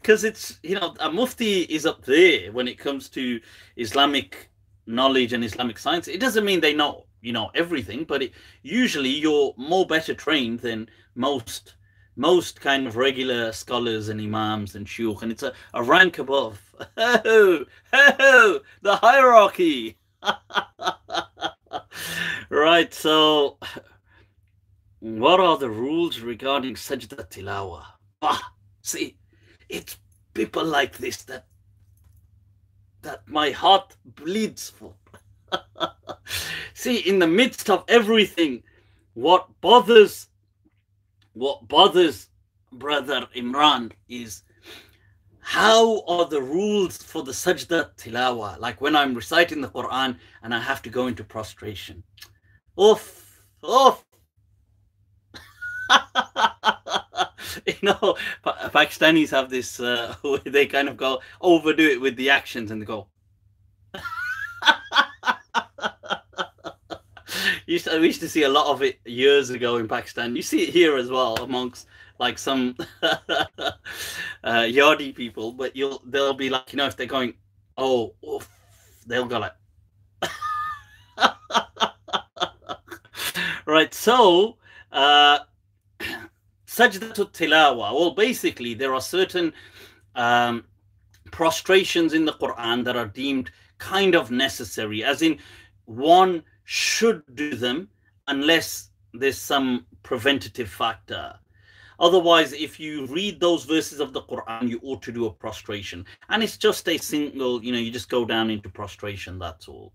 [0.00, 3.40] Because it's, you know, a mufti is up there when it comes to
[3.76, 4.50] Islamic
[4.86, 6.08] knowledge and Islamic science.
[6.08, 8.32] It doesn't mean they know, you know, everything, but it,
[8.62, 11.74] usually you're more better trained than most
[12.16, 16.60] most kind of regular scholars and imams and shuyukh, and it's a, a rank above.
[16.96, 19.98] Oh, oh, the hierarchy.
[22.50, 23.58] right, so
[25.00, 27.84] what are the rules regarding sajda tilawa?
[28.22, 29.16] Ah, see,
[29.70, 29.96] it's
[30.34, 31.46] people like this that
[33.02, 34.92] that my heart bleeds for.
[36.74, 38.62] see, in the midst of everything,
[39.14, 40.28] what bothers
[41.32, 42.28] what bothers
[42.72, 44.42] brother Imran is
[45.38, 48.58] how are the rules for the sajda tilawa?
[48.58, 52.02] Like when I'm reciting the Quran and I have to go into prostration.
[52.78, 54.04] Oof, oof,
[57.66, 62.70] you know, Pakistanis have this, uh, they kind of go overdo it with the actions
[62.70, 63.06] and they go,
[67.66, 70.36] used to, we used to see a lot of it years ago in Pakistan.
[70.36, 71.86] You see it here as well amongst
[72.18, 73.72] like some uh,
[74.44, 77.34] yardi people, but you'll they'll be like, you know, if they're going,
[77.78, 78.48] oh, oof,
[79.06, 79.54] they'll go like,
[83.66, 83.94] right.
[83.94, 84.56] So,
[84.92, 85.38] uh,
[86.80, 87.92] sajdatul tilawa.
[87.92, 89.52] Well, basically, there are certain
[90.14, 90.64] um,
[91.30, 95.38] prostrations in the Quran that are deemed kind of necessary, as in
[95.84, 97.88] one should do them
[98.28, 101.34] unless there's some preventative factor.
[101.98, 106.06] Otherwise, if you read those verses of the Quran, you ought to do a prostration.
[106.30, 109.92] And it's just a single, you know, you just go down into prostration, that's all.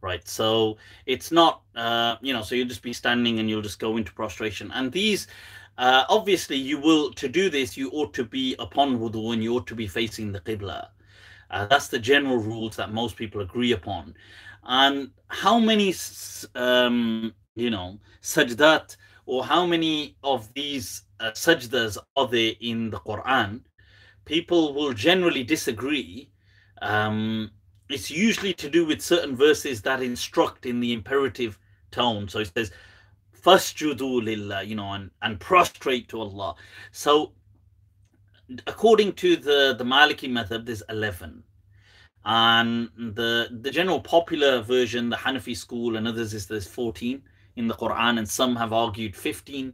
[0.00, 0.28] Right.
[0.28, 0.76] So
[1.06, 4.12] it's not, uh, you know, so you'll just be standing and you'll just go into
[4.12, 4.70] prostration.
[4.72, 5.26] And these,
[5.78, 9.54] uh, obviously, you will, to do this, you ought to be upon wudu and you
[9.54, 10.88] ought to be facing the Qibla.
[11.50, 14.14] Uh, that's the general rules that most people agree upon.
[14.64, 15.94] And how many,
[16.56, 22.98] um, you know, sajdat or how many of these uh, sajdas are there in the
[22.98, 23.60] Quran,
[24.24, 26.30] people will generally disagree.
[26.82, 27.50] Um,
[27.88, 31.58] it's usually to do with certain verses that instruct in the imperative
[31.90, 32.28] tone.
[32.28, 32.72] So it says,
[33.42, 36.54] Fasjudu lillah, you know, and, and prostrate to Allah.
[36.92, 37.32] So
[38.66, 41.42] according to the, the Maliki method, there's 11.
[42.24, 47.22] And the the general popular version, the Hanafi school and others, is there's 14
[47.56, 49.72] in the Quran, and some have argued 15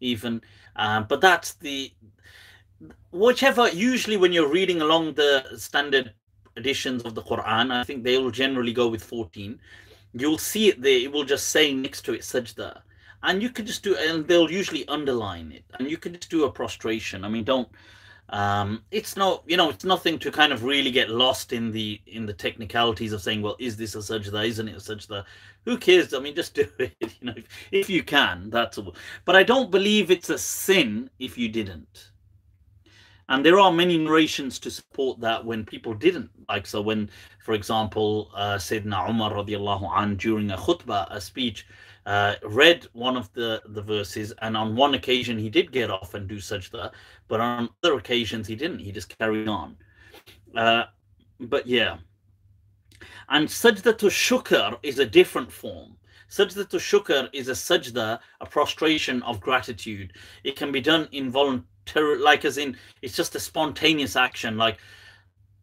[0.00, 0.42] even.
[0.76, 1.92] Um, but that's the
[3.10, 3.68] whichever.
[3.70, 6.12] Usually, when you're reading along the standard
[6.56, 9.58] editions of the Quran, I think they will generally go with 14.
[10.12, 10.98] You'll see it there.
[10.98, 12.82] It will just say next to it sajda,
[13.24, 16.44] and you can just do, and they'll usually underline it, and you can just do
[16.44, 17.24] a prostration.
[17.24, 17.68] I mean, don't.
[18.30, 22.00] Um, it's no, you know, it's nothing to kind of really get lost in the
[22.06, 24.46] in the technicalities of saying, well, is this a sajda?
[24.46, 25.24] Isn't it a sajda?
[25.64, 26.12] who cares?
[26.14, 26.94] I mean, just do it.
[27.00, 28.94] You know, if, if you can, that's all.
[29.24, 32.10] But I don't believe it's a sin if you didn't.
[33.28, 36.30] And there are many narrations to support that when people didn't.
[36.46, 37.08] Like, so when,
[37.42, 41.66] for example, uh, Sayyidina Umar radiallahu an during a khutbah, a speech,
[42.06, 46.14] uh, read one of the, the verses, and on one occasion he did get off
[46.14, 46.92] and do sajda,
[47.28, 48.78] but on other occasions he didn't.
[48.78, 49.76] He just carried on.
[50.54, 50.84] Uh,
[51.40, 51.96] but yeah.
[53.28, 55.96] And sajda to shukr is a different form.
[56.30, 60.12] Sajda to shukr is a sajda, a prostration of gratitude.
[60.42, 64.78] It can be done involuntarily, like as in, it's just a spontaneous action, like,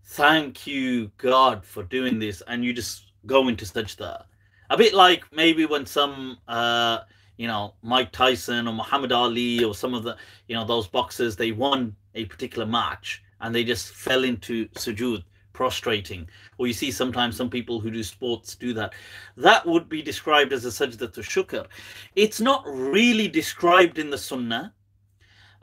[0.06, 2.42] thank you, God, for doing this.
[2.48, 4.24] And you just go into sajda.
[4.72, 7.00] A bit like maybe when some, uh,
[7.36, 10.16] you know, Mike Tyson or Muhammad Ali or some of the,
[10.48, 15.26] you know, those boxers, they won a particular match and they just fell into sujood
[15.52, 16.30] prostrating.
[16.58, 18.94] Or you see sometimes some people who do sports do that.
[19.36, 21.68] That would be described as a sajda to shukr.
[22.16, 24.74] It's not really described in the sunnah.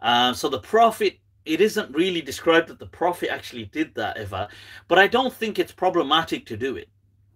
[0.03, 4.47] Uh, so the prophet it isn't really described that the prophet actually did that ever
[4.87, 6.89] but i don't think it's problematic to do it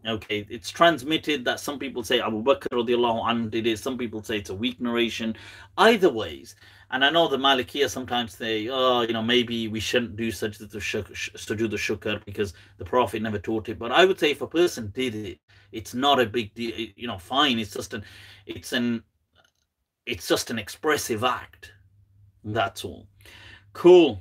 [0.06, 4.38] okay it's transmitted that some people say abu bakr radiallahu did it some people say
[4.38, 5.34] it's a weak narration
[5.78, 6.56] either ways
[6.92, 10.58] and I know the Malikiya sometimes say, oh, you know, maybe we shouldn't do such
[10.58, 13.78] do the shukr because the Prophet never taught it.
[13.78, 15.38] But I would say if a person did it,
[15.72, 16.74] it's not a big deal.
[16.94, 17.58] You know, fine.
[17.58, 18.04] It's just an,
[18.44, 19.02] it's an,
[20.04, 21.72] it's just an expressive act.
[22.44, 23.08] That's all.
[23.72, 24.20] Cool.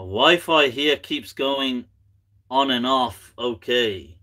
[0.00, 1.86] Wi-Fi here keeps going
[2.50, 3.32] on and off.
[3.38, 4.16] Okay.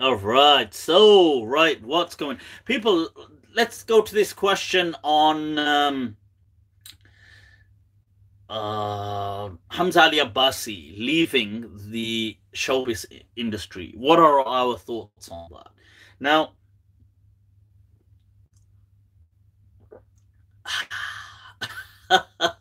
[0.00, 0.72] All right.
[0.74, 2.38] So, right, what's going?
[2.64, 3.08] People
[3.54, 6.16] let's go to this question on um,
[8.48, 13.06] uh, Hamza Ali Abbasi leaving the showbiz
[13.36, 13.94] industry.
[13.96, 15.70] What are our thoughts on that?
[16.20, 16.52] Now,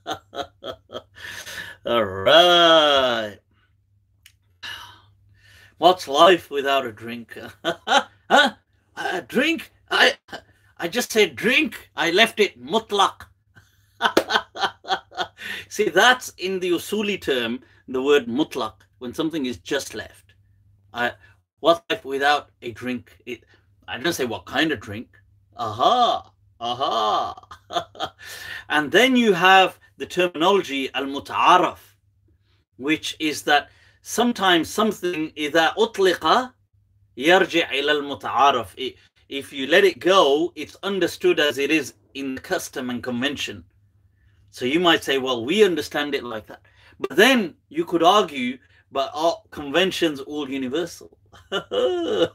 [1.93, 3.37] all right.
[5.77, 7.37] What's life without a drink?
[7.63, 8.53] huh?
[8.95, 9.71] A drink?
[9.91, 10.17] I
[10.77, 11.91] I just said drink.
[11.95, 13.25] I left it mutlaq.
[15.69, 20.33] See, that's in the usuli term, the word mutlaq, when something is just left.
[20.95, 21.11] I,
[21.59, 23.15] what life without a drink?
[23.27, 23.43] It,
[23.87, 25.09] I didn't say what kind of drink.
[25.57, 28.14] Aha, aha.
[28.68, 31.78] and then you have the terminology al-muta'araf,
[32.76, 33.70] which is that
[34.03, 36.53] sometimes something إذا أطلق
[37.16, 38.96] يرجع إلى المتعارف
[39.28, 43.64] if you let it go, it's understood as it is in custom and convention.
[44.51, 46.62] So you might say, well, we understand it like that.
[46.99, 48.59] But then you could argue,
[48.90, 51.18] but are conventions all universal?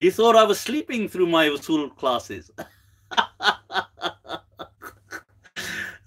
[0.00, 2.50] you thought I was sleeping through my usul classes.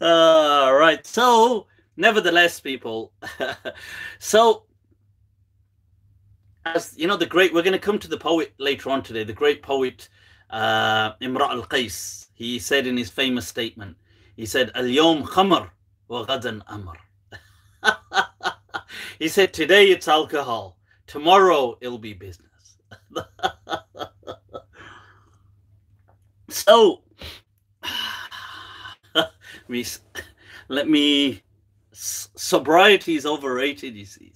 [0.00, 1.06] uh, right.
[1.06, 3.12] So, nevertheless, people.
[4.18, 4.64] so,
[6.64, 9.24] as you know, the great, we're going to come to the poet later on today,
[9.24, 10.08] the great poet
[10.50, 12.28] uh, Imra al Qais.
[12.34, 13.96] He said in his famous statement,
[14.36, 15.70] he said, Al Yom Khamr
[16.08, 16.96] wa Gadan Amr.
[19.18, 22.78] he said, Today it's alcohol, tomorrow it'll be business.
[26.54, 27.02] So,
[30.68, 31.42] let me,
[31.92, 34.32] sobriety is overrated, you see.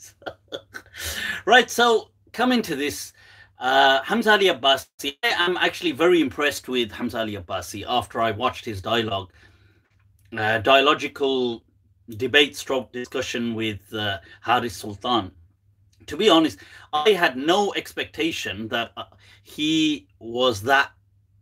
[1.45, 3.12] right, so coming to this,
[3.59, 8.64] uh, Hamza Ali Abbasi, I'm actually very impressed with Hamza Ali Abbasi after I watched
[8.64, 9.33] his dialogue,
[10.37, 11.64] uh, dialogical
[12.16, 15.31] debate stroke discussion with uh, Haris Sultan.
[16.07, 16.59] To be honest,
[16.93, 19.05] I had no expectation that uh,
[19.43, 20.93] he was that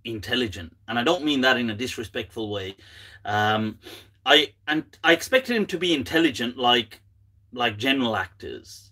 [0.06, 2.76] intelligent, and I don't mean that in a disrespectful way.
[3.24, 3.78] Um,
[4.24, 7.00] I and I expected him to be intelligent, like
[7.52, 8.90] like general actors,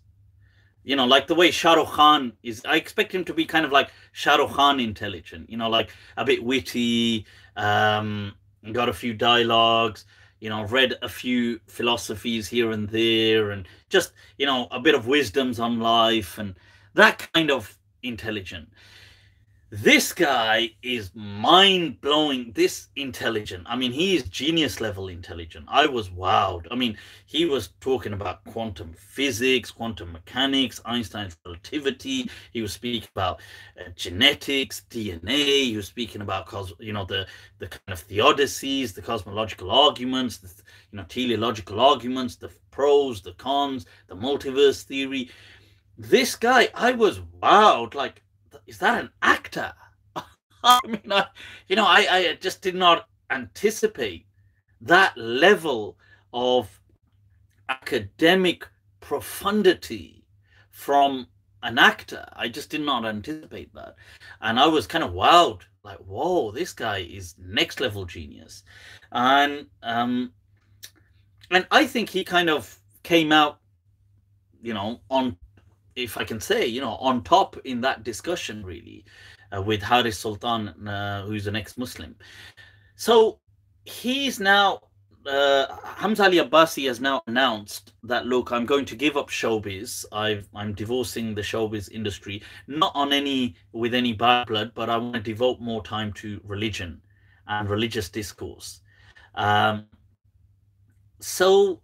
[0.83, 2.63] you know, like the way Shah Rukh Khan is.
[2.67, 5.91] I expect him to be kind of like Shah Rukh Khan intelligent, you know, like
[6.17, 8.35] a bit witty, um,
[8.73, 10.05] got a few dialogues
[10.45, 14.95] you know, read a few philosophies here and there, and just you know a bit
[14.95, 16.55] of wisdoms on life and
[16.93, 18.69] that kind of intelligent.
[19.83, 22.53] This guy is mind blowing.
[22.55, 23.65] This intelligent.
[23.67, 25.65] I mean, he is genius level intelligent.
[25.67, 26.69] I was wowed.
[26.71, 26.97] I mean,
[27.27, 32.31] he was talking about quantum physics, quantum mechanics, Einstein's relativity.
[32.53, 33.41] He was speaking about
[33.77, 35.65] uh, genetics, DNA.
[35.65, 37.27] He was speaking about, cos- you know, the
[37.59, 40.53] the kind of theodicies, the cosmological arguments, the
[40.93, 45.33] you know teleological arguments, the pros, the cons, the multiverse theory.
[45.99, 47.95] This guy, I was wowed.
[47.95, 48.24] Like
[48.67, 49.73] is that an actor?
[50.65, 51.27] I mean, I,
[51.69, 54.27] you know, I, I just did not anticipate
[54.81, 55.99] that level
[56.33, 56.81] of
[57.69, 58.67] academic
[59.01, 60.25] profundity
[60.71, 61.27] from
[61.63, 62.27] an actor.
[62.35, 63.97] I just did not anticipate that.
[64.41, 68.63] And I was kind of wowed, like, whoa, this guy is next level genius.
[69.13, 70.33] And um
[71.51, 73.59] and I think he kind of came out,
[74.63, 75.37] you know, on
[75.97, 79.05] if I can say, you know, on top in that discussion, really,
[79.55, 82.17] uh, with Haris Sultan, uh, who's an ex-Muslim.
[82.97, 83.39] So
[83.85, 84.81] he's now
[85.27, 85.67] uh,
[85.97, 90.05] Hamza Ali Abbasi has now announced that look, I'm going to give up showbiz.
[90.13, 94.97] i am divorcing the showbiz industry, not on any with any bad blood, but I
[94.97, 97.01] want to devote more time to religion
[97.47, 98.81] and religious discourse.
[99.35, 99.87] Um,
[101.21, 101.81] so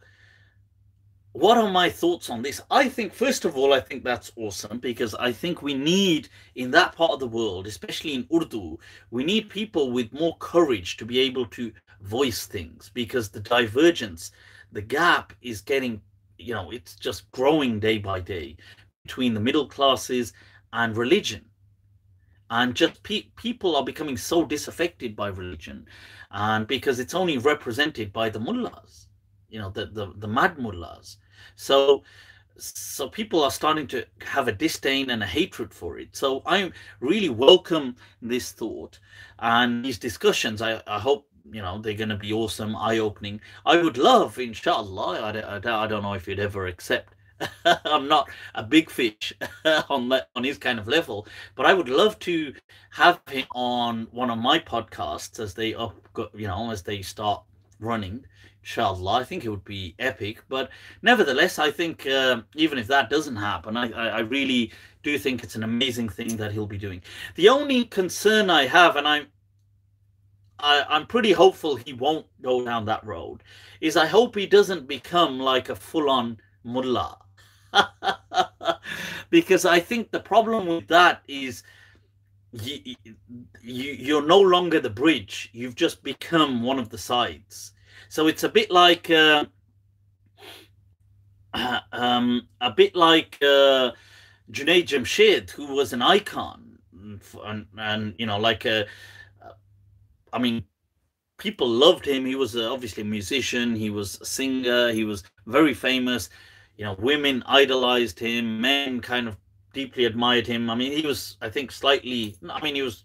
[1.32, 2.60] what are my thoughts on this?
[2.70, 6.72] I think, first of all, I think that's awesome because I think we need, in
[6.72, 8.78] that part of the world, especially in Urdu,
[9.12, 14.32] we need people with more courage to be able to voice things because the divergence,
[14.72, 16.00] the gap is getting,
[16.36, 18.56] you know, it's just growing day by day
[19.04, 20.32] between the middle classes
[20.72, 21.44] and religion.
[22.50, 25.86] And just pe- people are becoming so disaffected by religion,
[26.32, 29.06] and because it's only represented by the mullahs
[29.50, 31.18] you know the the, the mad mullahs.
[31.56, 32.02] So
[32.56, 36.14] so people are starting to have a disdain and a hatred for it.
[36.16, 36.70] So i
[37.00, 38.98] really welcome this thought
[39.38, 40.60] and these discussions.
[40.62, 43.40] I, I hope you know they're going to be awesome eye-opening.
[43.64, 47.14] I would love inshallah I, I, I don't know if you'd ever accept.
[47.64, 49.32] I'm not a big fish
[49.88, 52.52] on that on his kind of level but i would love to
[52.90, 55.94] have him on one of my podcasts as they up
[56.34, 57.42] you know as they start
[57.78, 58.24] running
[58.62, 60.70] inshallah i think it would be epic but
[61.02, 65.42] nevertheless i think uh, even if that doesn't happen I, I, I really do think
[65.42, 67.02] it's an amazing thing that he'll be doing.
[67.36, 69.26] The only concern i have and i'm
[70.58, 73.42] I, i'm pretty hopeful he won't go down that road
[73.80, 77.18] is i hope he doesn't become like a full-on mullah.
[79.30, 81.62] Because i think the problem with that is
[82.52, 82.78] you,
[83.62, 85.50] you you're no longer the bridge.
[85.52, 87.72] You've just become one of the sides
[88.10, 89.44] so it's a bit like uh,
[91.92, 93.92] um, a bit like uh,
[94.50, 96.76] Junaid Jamshed, who was an icon,
[97.44, 98.84] and, and you know, like a,
[100.32, 100.64] I mean,
[101.38, 102.26] people loved him.
[102.26, 103.76] He was uh, obviously a musician.
[103.76, 104.90] He was a singer.
[104.90, 106.30] He was very famous.
[106.76, 108.60] You know, women idolized him.
[108.60, 109.36] Men kind of
[109.72, 110.68] deeply admired him.
[110.68, 112.34] I mean, he was, I think, slightly.
[112.50, 113.04] I mean, he was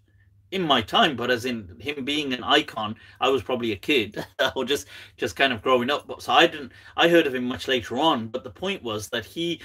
[0.52, 4.26] in my time, but as in him being an icon, I was probably a kid
[4.56, 4.88] or just
[5.18, 6.08] just kind of growing up.
[6.08, 8.28] But so I didn't I heard of him much later on.
[8.28, 9.62] But the point was that he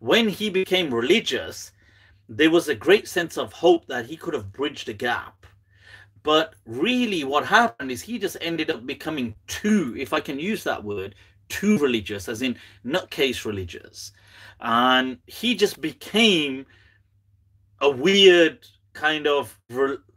[0.00, 1.72] when he became religious,
[2.28, 5.46] there was a great sense of hope that he could have bridged a gap.
[6.22, 10.64] But really, what happened is he just ended up becoming too, if I can use
[10.64, 11.14] that word,
[11.48, 14.12] too religious, as in nutcase religious.
[14.60, 16.64] And he just became
[17.80, 19.58] a weird kind of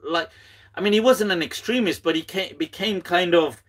[0.04, 0.30] like,
[0.74, 3.62] I mean, he wasn't an extremist, but he came, became kind of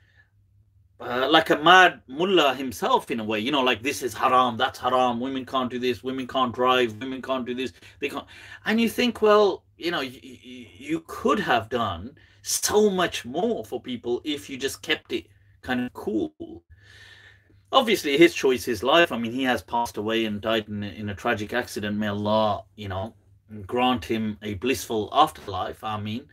[1.01, 4.57] uh, like a mad mullah himself in a way you know like this is haram
[4.57, 8.25] that's haram women can't do this women can't drive women can't do this they can't
[8.65, 13.81] and you think well you know you, you could have done so much more for
[13.81, 15.27] people if you just kept it
[15.63, 16.33] kind of cool.
[17.73, 21.11] Obviously his choice his life i mean he has passed away and died in, in
[21.11, 23.13] a tragic accident may allah you know
[23.67, 26.27] grant him a blissful afterlife i mean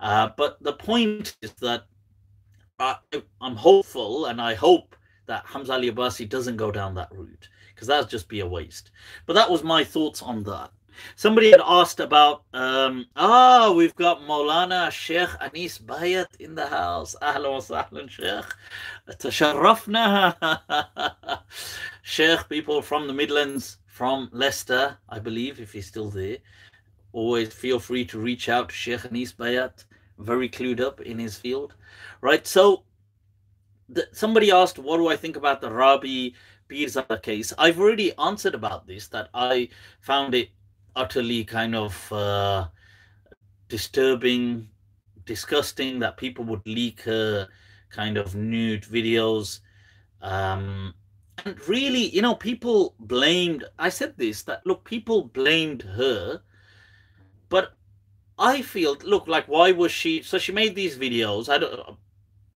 [0.00, 1.84] uh, but the point is that
[2.78, 2.96] I,
[3.42, 4.96] am hopeful and I hope
[5.26, 8.90] that Hamza Ali Abbasi doesn't go down that route because that'd just be a waste.
[9.26, 10.70] But that was my thoughts on that.
[11.14, 17.14] Somebody had asked about, um, ah, we've got Maulana Sheikh Anis Bayat in the house.
[17.22, 18.44] Ahlan wa sahlan, Sheikh.
[19.18, 20.34] Tasharrafna.
[22.02, 26.38] Sheikh, people from the Midlands, from Leicester, I believe, if he's still there.
[27.12, 29.84] Always feel free to reach out to Sheikh Anis Bayat,
[30.18, 31.74] very clued up in his field
[32.20, 32.46] right?
[32.46, 32.84] So
[33.90, 36.34] the, somebody asked, what do I think about the Rabi
[36.68, 37.52] Pirzada case?
[37.58, 39.68] I've already answered about this, that I
[40.00, 40.48] found it
[40.96, 42.68] utterly kind of uh,
[43.68, 44.68] disturbing,
[45.26, 47.48] disgusting that people would leak her
[47.90, 49.60] kind of nude videos.
[50.22, 50.94] Um,
[51.44, 56.42] and really, you know, people blamed, I said this, that look, people blamed her,
[57.48, 57.74] but
[58.38, 61.48] I feel, look, like, why was she, so she made these videos.
[61.48, 61.96] I don't,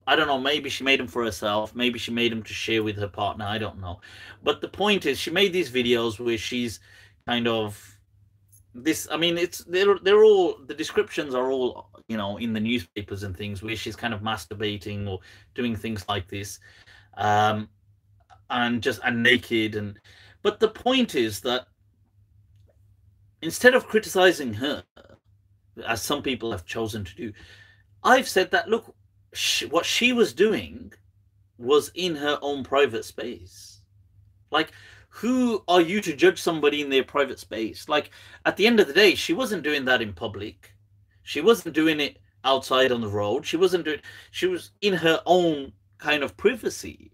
[0.07, 2.82] I don't know, maybe she made them for herself, maybe she made them to share
[2.82, 4.01] with her partner, I don't know.
[4.43, 6.80] But the point is she made these videos where she's
[7.26, 7.91] kind of
[8.74, 12.61] this I mean it's they're they're all the descriptions are all, you know, in the
[12.61, 15.20] newspapers and things where she's kind of masturbating or
[15.55, 16.59] doing things like this.
[17.16, 17.68] Um
[18.51, 19.99] and just and naked and
[20.42, 21.66] but the point is that
[23.42, 24.84] instead of criticizing her
[25.86, 27.32] as some people have chosen to do,
[28.03, 28.95] I've said that look
[29.32, 30.92] she, what she was doing
[31.59, 33.80] was in her own private space.
[34.51, 34.72] Like,
[35.09, 37.88] who are you to judge somebody in their private space?
[37.88, 38.11] Like,
[38.45, 40.72] at the end of the day, she wasn't doing that in public.
[41.22, 43.47] She wasn't doing it outside on the road.
[43.47, 44.01] She wasn't doing.
[44.30, 47.12] She was in her own kind of privacy.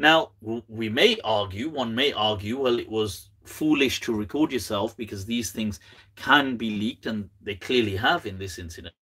[0.00, 5.26] Now, we may argue, one may argue, well, it was foolish to record yourself because
[5.26, 5.78] these things
[6.16, 8.94] can be leaked, and they clearly have in this incident.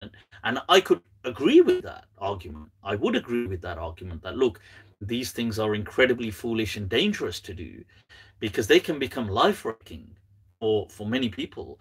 [0.43, 2.71] And I could agree with that argument.
[2.83, 4.59] I would agree with that argument that look,
[4.99, 7.83] these things are incredibly foolish and dangerous to do
[8.39, 10.17] because they can become life wrecking
[10.59, 11.79] for, for many people.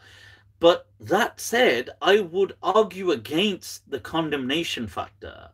[0.60, 5.48] But that said, I would argue against the condemnation factor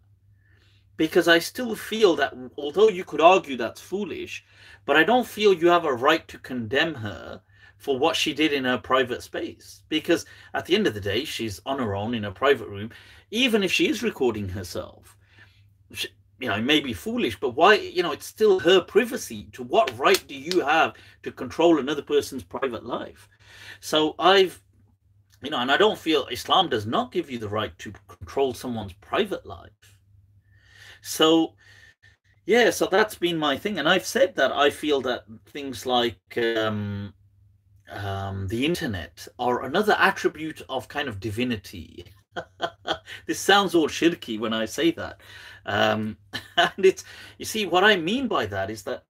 [1.02, 4.44] because I still feel that although you could argue that's foolish,
[4.84, 7.40] but I don't feel you have a right to condemn her
[7.76, 9.82] for what she did in her private space.
[9.88, 10.24] Because
[10.54, 12.92] at the end of the day she's on her own in a private room
[13.32, 15.16] even if she is recording herself.
[15.92, 16.06] She,
[16.38, 19.48] you know it may be foolish but why you know it's still her privacy.
[19.54, 20.94] To what right do you have
[21.24, 23.28] to control another person's private life?
[23.80, 24.62] So i've
[25.42, 28.54] you know and i don't feel islam does not give you the right to control
[28.54, 29.92] someone's private life
[31.02, 31.54] so
[32.46, 36.38] yeah so that's been my thing and i've said that i feel that things like
[36.56, 37.12] um
[37.92, 42.06] um, the internet are another attribute of kind of divinity.
[43.26, 45.20] this sounds all shirky when I say that.
[45.66, 46.16] Um,
[46.56, 47.04] and it's,
[47.38, 49.04] you see, what I mean by that is that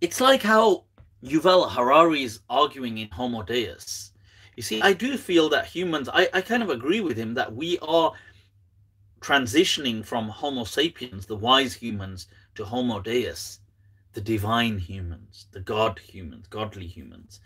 [0.00, 0.84] it's like how
[1.24, 4.12] Yuval Harari is arguing in Homo Deus.
[4.56, 7.54] You see, I do feel that humans, I, I kind of agree with him that
[7.54, 8.12] we are
[9.20, 13.60] transitioning from Homo sapiens, the wise humans, to Homo Deus
[14.18, 17.40] the divine humans, the God humans, godly humans.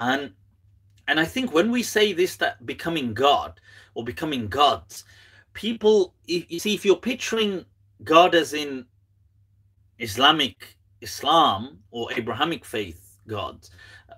[0.00, 0.32] And
[1.06, 3.60] and I think when we say this, that becoming God
[3.94, 5.04] or becoming gods,
[5.54, 7.64] people, you see, if you're picturing
[8.04, 8.86] God as in
[10.00, 13.70] Islamic Islam or Abrahamic faith gods,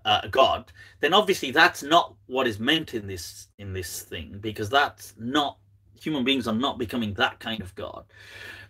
[0.05, 4.70] uh, God, then obviously that's not what is meant in this in this thing because
[4.70, 5.59] that's not
[6.03, 8.05] human beings are not becoming that kind of God,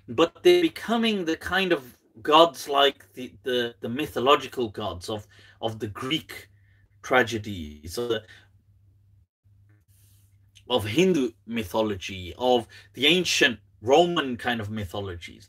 [0.08, 5.26] but they're becoming the kind of gods like the, the, the mythological gods of,
[5.62, 6.48] of the Greek
[7.02, 8.22] tragedies, of, the,
[10.68, 15.48] of Hindu mythology, of the ancient Roman kind of mythologies.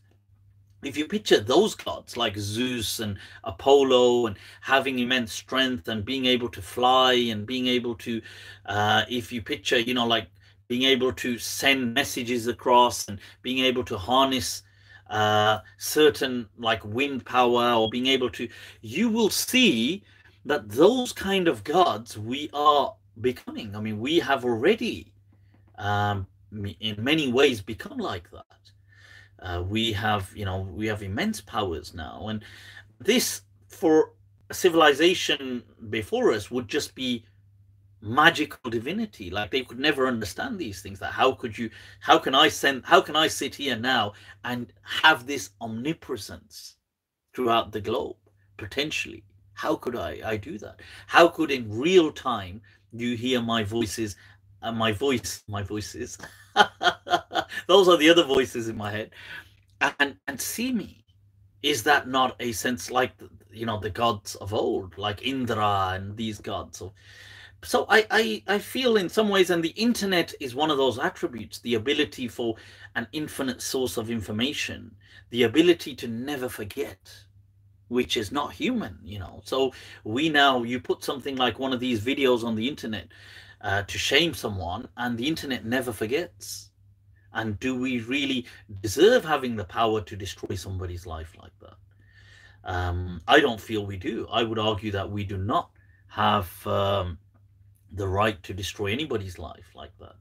[0.83, 6.25] if you picture those gods like Zeus and Apollo and having immense strength and being
[6.25, 8.21] able to fly and being able to,
[8.65, 10.27] uh, if you picture, you know, like
[10.73, 14.63] being able to send messages across and being able to harness
[15.11, 18.49] uh, certain like wind power or being able to,
[18.81, 20.03] you will see
[20.45, 23.75] that those kind of gods we are becoming.
[23.75, 25.13] I mean, we have already,
[25.77, 26.25] um,
[26.79, 28.63] in many ways, become like that.
[29.43, 32.43] Uh, we have, you know, we have immense powers now, and
[32.99, 34.13] this for
[34.49, 35.61] a civilization
[35.91, 37.25] before us would just be
[38.03, 39.29] magical divinity.
[39.29, 40.99] Like they could never understand these things.
[40.99, 41.69] That how could you?
[42.01, 42.85] How can I send?
[42.85, 46.75] How can I sit here now and have this omnipresence
[47.33, 48.17] throughout the globe
[48.57, 49.23] potentially?
[49.53, 50.19] How could I?
[50.25, 50.81] I do that.
[51.07, 54.15] How could in real time you hear my voices
[54.61, 56.17] and my voice, my voices?
[57.67, 59.11] Those are the other voices in my head.
[59.99, 61.05] And and see me.
[61.61, 63.13] Is that not a sense like
[63.49, 66.79] you know the gods of old, like Indra and these gods?
[66.79, 66.93] So,
[67.63, 70.99] so I, I I feel in some ways, and the internet is one of those
[70.99, 72.55] attributes: the ability for
[72.95, 74.95] an infinite source of information,
[75.29, 77.11] the ability to never forget,
[77.87, 79.41] which is not human, you know.
[79.43, 83.07] So we now you put something like one of these videos on the internet
[83.61, 86.69] uh, to shame someone, and the internet never forgets
[87.33, 88.45] and do we really
[88.81, 91.75] deserve having the power to destroy somebody's life like that?
[92.63, 94.27] Um, I don't feel we do.
[94.31, 95.71] I would argue that we do not
[96.07, 97.17] have um,
[97.93, 100.15] the right to destroy anybody's life like that.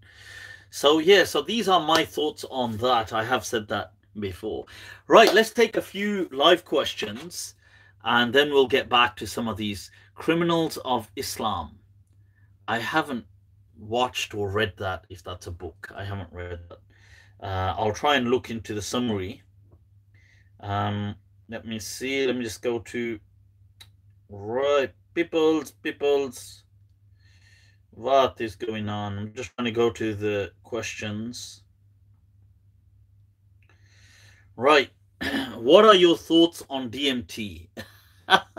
[0.70, 3.12] So, yeah, so these are my thoughts on that.
[3.12, 4.66] I have said that before.
[5.07, 7.55] Right, let's take a few live questions
[8.05, 11.79] and then we'll get back to some of these criminals of Islam.
[12.68, 13.25] I haven't
[13.79, 15.91] watched or read that if that's a book.
[15.95, 17.47] I haven't read that.
[17.47, 19.43] Uh, I'll try and look into the summary.
[20.61, 21.16] Um,
[21.49, 22.27] let me see.
[22.27, 23.18] Let me just go to
[24.29, 26.62] right peoples, peoples.
[27.95, 29.18] What is going on?
[29.18, 31.62] I'm just trying to go to the questions.
[34.57, 34.90] Right.
[35.57, 37.68] what are your thoughts on DMT?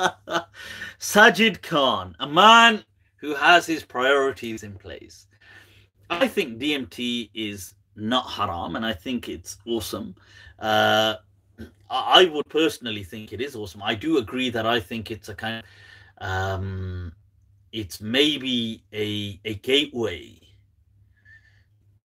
[1.00, 2.84] Sajid Khan, a man
[3.18, 5.28] who has his priorities in place.
[6.10, 10.16] I think DMT is not haram, and I think it's awesome.
[10.60, 11.16] Uh,
[11.90, 13.82] I would personally think it is awesome.
[13.84, 15.64] I do agree that I think it's a kind
[16.20, 17.14] of, um,
[17.74, 20.40] it's maybe a a gateway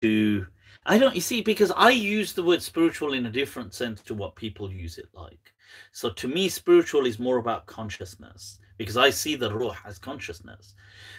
[0.02, 0.46] to
[0.86, 4.14] I don't you see because I use the word spiritual in a different sense to
[4.14, 5.52] what people use it like.
[5.92, 10.74] So to me, spiritual is more about consciousness because I see the ruh as consciousness.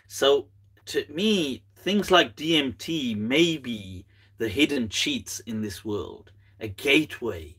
[0.08, 0.48] So
[0.88, 4.06] to me, things like DMT may be
[4.40, 7.56] the hidden cheats in this world, a gateway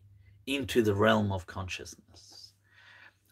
[0.46, 2.29] into the realm of consciousness.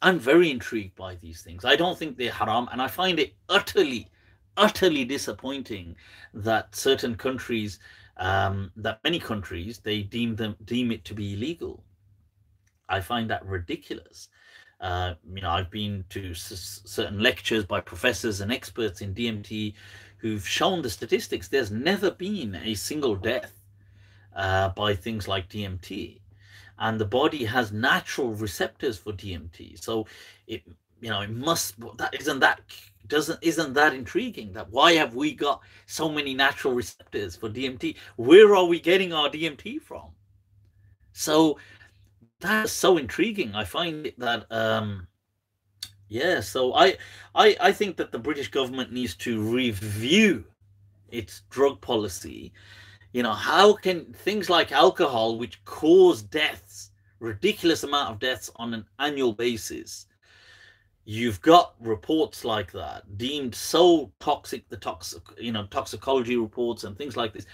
[0.01, 1.64] I'm very intrigued by these things.
[1.64, 4.09] I don't think they're haram, and I find it utterly,
[4.57, 5.96] utterly disappointing
[6.34, 7.78] that certain countries,
[8.16, 11.82] um, that many countries, they deem them deem it to be illegal.
[12.88, 14.28] I find that ridiculous.
[14.80, 19.74] Uh, you know, I've been to certain lectures by professors and experts in DMT
[20.18, 23.53] who've shown the statistics, there's never been a single death
[24.36, 26.20] uh, by things like DMT.
[26.79, 29.83] And the body has natural receptors for DMT.
[29.83, 30.07] So
[30.47, 30.62] it,
[31.01, 32.61] you know, it must, that isn't that,
[33.07, 37.97] doesn't, isn't that intriguing that why have we got so many natural receptors for DMT?
[38.16, 40.09] Where are we getting our DMT from?
[41.12, 41.59] So
[42.41, 43.55] that's so intriguing.
[43.55, 45.09] I find that, um,
[46.09, 46.97] yeah, so I,
[47.35, 50.45] I, I think that the British government needs to review
[51.11, 52.53] its drug policy.
[53.12, 56.90] You know, how can things like alcohol, which cause deaths,
[57.20, 60.06] ridiculous amount of deaths on an annual basis,
[61.04, 66.98] you've got reports like that deemed so toxic, the toxic, you know, toxicology reports and
[66.98, 67.46] things like this,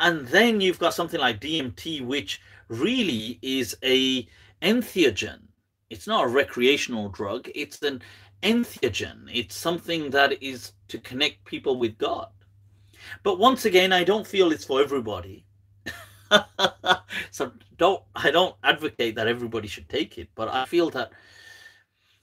[0.00, 4.26] and then you've got something like DMT, which really is a
[4.60, 5.40] entheogen.
[5.88, 7.48] It's not a recreational drug.
[7.54, 8.02] It's an
[8.42, 9.28] entheogen.
[9.32, 12.28] It's something that is to connect people with god
[13.22, 15.44] but once again i don't feel it's for everybody
[17.30, 21.10] so don't i don't advocate that everybody should take it but i feel that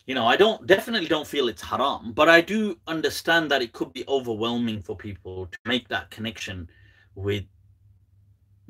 [0.05, 3.73] you know i don't definitely don't feel it's haram but i do understand that it
[3.73, 6.69] could be overwhelming for people to make that connection
[7.15, 7.43] with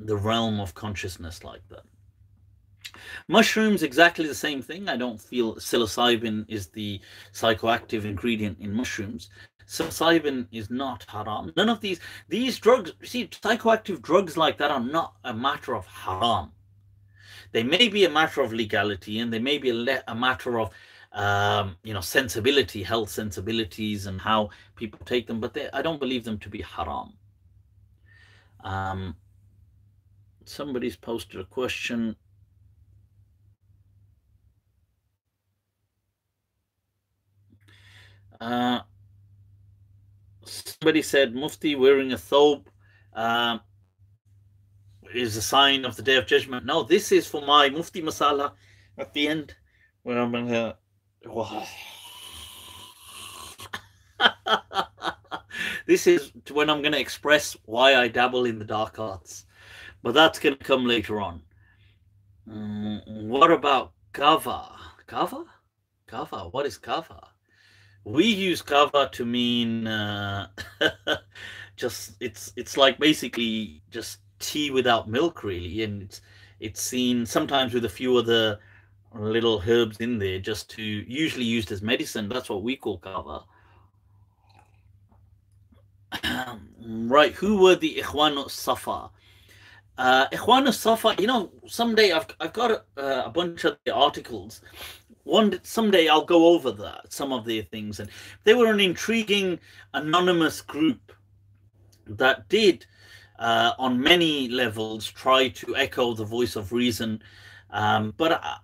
[0.00, 1.82] the realm of consciousness like that
[3.28, 4.88] Mushrooms, exactly the same thing.
[4.88, 7.00] I don't feel psilocybin is the
[7.32, 9.30] psychoactive ingredient in mushrooms.
[9.68, 11.52] Psilocybin is not haram.
[11.56, 15.86] None of these these drugs, see, psychoactive drugs like that are not a matter of
[15.86, 16.52] haram.
[17.52, 20.70] they may be a matter of legality and they may be a, a matter of
[21.12, 26.00] um, you know sensibility health sensibilities and how people take them but they, i don't
[26.00, 27.12] believe them to be haram
[28.64, 29.16] um,
[30.44, 32.14] somebody's posted a question
[38.40, 38.80] uh,
[40.48, 42.66] somebody said mufti wearing a thobe
[43.14, 43.58] uh,
[45.14, 46.66] is a sign of the day of judgment.
[46.66, 48.52] No, this is for my mufti masala
[48.96, 49.54] at the end
[50.02, 50.76] where I'm gonna.
[55.86, 59.46] this is when I'm gonna express why I dabble in the dark arts,
[60.02, 61.42] but that's gonna come later on.
[62.48, 64.70] Mm, what about kava?
[65.06, 65.44] Kava?
[66.06, 66.48] Kava?
[66.50, 67.28] What is kava?
[68.04, 70.48] We use kava to mean uh,
[71.76, 75.82] just it's it's like basically just tea without milk really.
[75.82, 76.20] And it's
[76.60, 78.58] it's seen sometimes with a few other
[79.14, 82.28] little herbs in there just to usually used as medicine.
[82.28, 83.44] That's what we call kava
[86.80, 89.10] right who were the ikhwan safa
[89.98, 94.62] uh ikhwan safa you know someday i've, I've got a, a bunch of the articles
[95.28, 98.10] one someday i'll go over that some of their things and
[98.44, 99.58] they were an intriguing
[99.94, 101.12] anonymous group
[102.08, 102.86] that did,
[103.38, 107.22] uh, on many levels, try to echo the voice of reason.
[107.70, 108.56] Um, but I,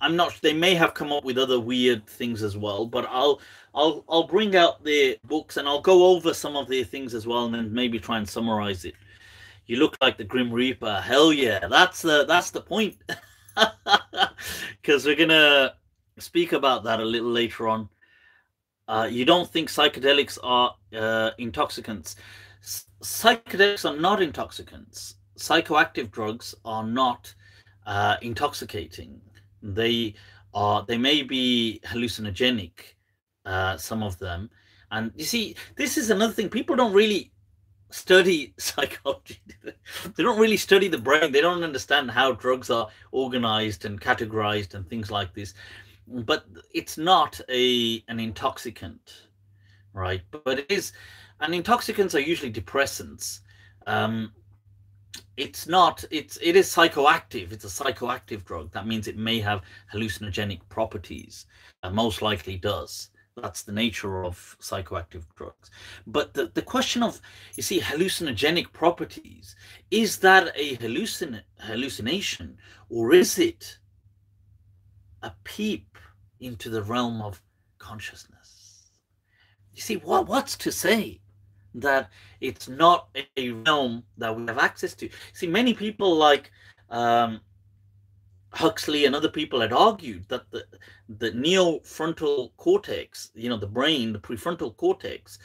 [0.00, 0.38] I'm not.
[0.40, 2.86] They may have come up with other weird things as well.
[2.86, 3.40] But I'll
[3.74, 7.26] I'll I'll bring out their books and I'll go over some of their things as
[7.26, 8.94] well, and then maybe try and summarize it.
[9.66, 11.00] You look like the Grim Reaper.
[11.00, 12.96] Hell yeah, that's the that's the point.
[14.80, 15.74] Because we're gonna
[16.20, 17.88] speak about that a little later on.
[18.86, 22.16] Uh, you don't think psychedelics are uh, intoxicants?
[23.02, 25.16] psychedelics are not intoxicants.
[25.36, 27.32] Psychoactive drugs are not
[27.86, 29.20] uh, intoxicating.
[29.62, 30.14] They
[30.54, 30.84] are.
[30.86, 32.72] They may be hallucinogenic.
[33.44, 34.50] Uh, some of them,
[34.90, 36.50] and you see, this is another thing.
[36.50, 37.32] People don't really
[37.90, 39.40] study psychology.
[39.62, 41.32] they don't really study the brain.
[41.32, 45.54] They don't understand how drugs are organized and categorized and things like this.
[46.10, 49.28] But it's not a an intoxicant,
[49.92, 50.22] right?
[50.30, 50.92] But it is
[51.40, 53.40] and intoxicants are usually depressants.
[53.86, 54.32] Um,
[55.36, 56.04] it's not.
[56.10, 57.52] It's it is psychoactive.
[57.52, 58.72] It's a psychoactive drug.
[58.72, 61.46] That means it may have hallucinogenic properties.
[61.82, 63.10] Uh, most likely does.
[63.36, 65.70] That's the nature of psychoactive drugs.
[66.06, 67.20] But the, the question of,
[67.54, 69.54] you see, hallucinogenic properties,
[69.92, 72.56] is that a hallucin hallucination
[72.88, 73.78] or is it
[75.22, 75.98] a peep
[76.40, 77.40] into the realm of
[77.78, 78.90] consciousness?
[79.74, 81.20] You see, what, what's to say?
[81.74, 82.10] that
[82.40, 85.08] it's not a realm that we have access to.
[85.32, 86.50] See, many people like
[86.90, 87.40] um,
[88.52, 90.64] Huxley and other people had argued that the
[91.08, 95.38] the neofrontal cortex, you know, the brain, the prefrontal cortex,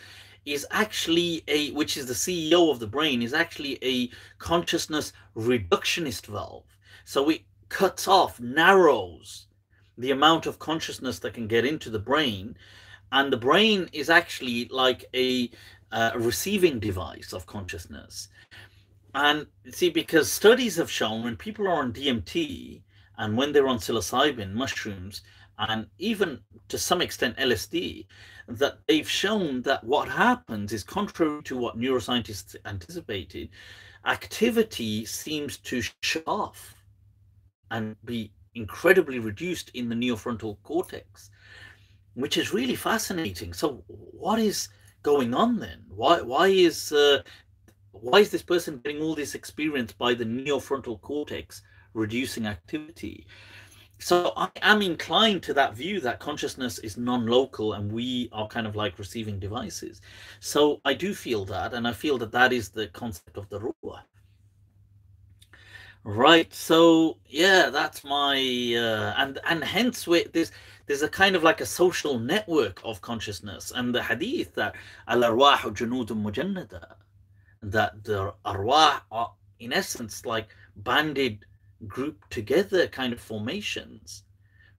[0.46, 4.10] is actually a which is the CEO of the brain, is actually a
[4.40, 6.66] consciousness reductionist valve.
[7.06, 9.48] So it cuts off, narrows
[9.98, 12.56] the amount of consciousness that can get into the brain
[13.14, 15.50] and the brain is actually like a
[15.92, 18.28] uh, a receiving device of consciousness.
[19.14, 22.82] And see, because studies have shown when people are on DMT
[23.20, 25.22] and when they're on psilocybin, mushrooms,
[25.60, 26.40] and even
[26.70, 28.08] to some extent LSD,
[28.48, 33.50] that they've shown that what happens is contrary to what neuroscientists anticipated,
[34.08, 36.74] activity seems to shut off
[37.70, 41.30] and be incredibly reduced in the neofrontal cortex,
[42.14, 43.54] which is really fascinating.
[43.54, 44.70] So, what is
[45.02, 45.84] going on then?
[45.90, 47.24] Why why is uh,
[47.92, 51.62] why is this person getting all this experience by the neofrontal cortex
[51.94, 53.28] reducing activity?
[54.00, 58.68] So I am inclined to that view that consciousness is non-local and we are kind
[58.68, 60.02] of like receiving devices.
[60.42, 63.60] So I do feel that, and I feel that that is the concept of the
[63.62, 64.02] ruah.
[66.05, 66.53] Right.
[66.55, 68.37] So yeah, that's my
[68.77, 70.51] uh, and and hence with this
[70.87, 74.75] there's a kind of like a social network of consciousness and the hadith that
[75.07, 76.95] al-arwah junudun mujannada
[77.63, 81.45] that the arwah are in essence like banded
[81.87, 84.25] grouped together kind of formations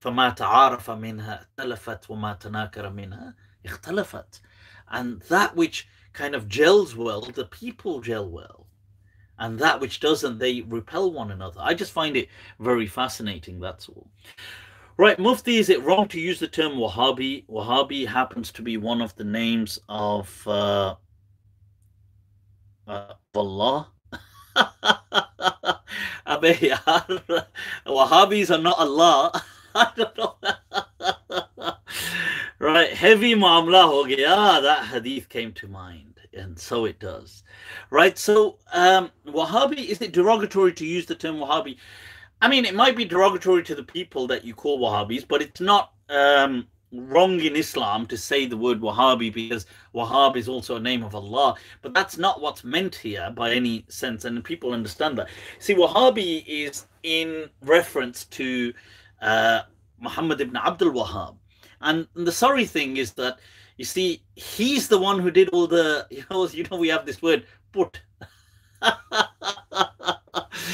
[0.02, 3.36] فما تعارف منها اختلفت وما تناكر منها
[3.66, 4.42] اختلفت
[4.92, 8.63] and that which kind of gels well the people gel well
[9.39, 11.61] and that which doesn't, they repel one another.
[11.63, 12.29] I just find it
[12.61, 14.09] very fascinating, that's all.
[14.97, 17.47] Right, Mufti, is it wrong to use the term Wahhabi?
[17.47, 20.95] Wahhabi happens to be one of the names of uh,
[22.87, 23.89] uh, Allah.
[27.87, 29.43] Wahhabis are not Allah.
[29.75, 30.37] I don't know.
[32.61, 34.63] right, heavy ma'amla ho gaya.
[34.63, 37.43] That hadith came to mind and so it does.
[37.91, 41.77] Right, so um, Wahhabi, is it derogatory to use the term Wahhabi?
[42.43, 45.61] I mean, it might be derogatory to the people that you call Wahhabis, but it's
[45.61, 50.81] not um, wrong in Islam to say the word Wahhabi because Wahhab is also a
[50.81, 55.19] name of Allah, but that's not what's meant here by any sense, and people understand
[55.19, 55.29] that.
[55.59, 58.73] See, Wahhabi is in reference to
[59.23, 59.63] uh,
[60.01, 61.37] Muhammad ibn Abdul Wahhab,
[61.81, 63.39] and the sorry thing is that
[63.77, 67.07] you see he's the one who did all the you know you know we have
[67.07, 68.01] this word put.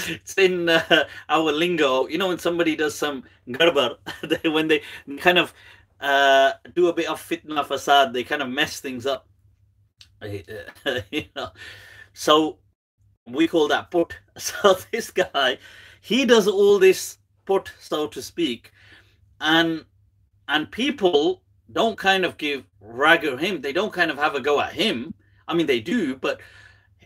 [0.08, 2.06] it's in uh, our lingo.
[2.06, 3.96] You know, when somebody does some garbar,
[4.42, 4.82] they, when they
[5.18, 5.54] kind of
[6.00, 9.28] uh, do a bit of fitna fasad, they kind of mess things up.
[10.22, 11.50] you know,
[12.12, 12.58] so
[13.26, 14.16] we call that put.
[14.38, 15.58] So this guy,
[16.00, 18.72] he does all this put, so to speak,
[19.40, 19.84] and
[20.48, 21.42] and people
[21.72, 23.60] don't kind of give rag him.
[23.60, 25.14] They don't kind of have a go at him.
[25.46, 26.40] I mean, they do, but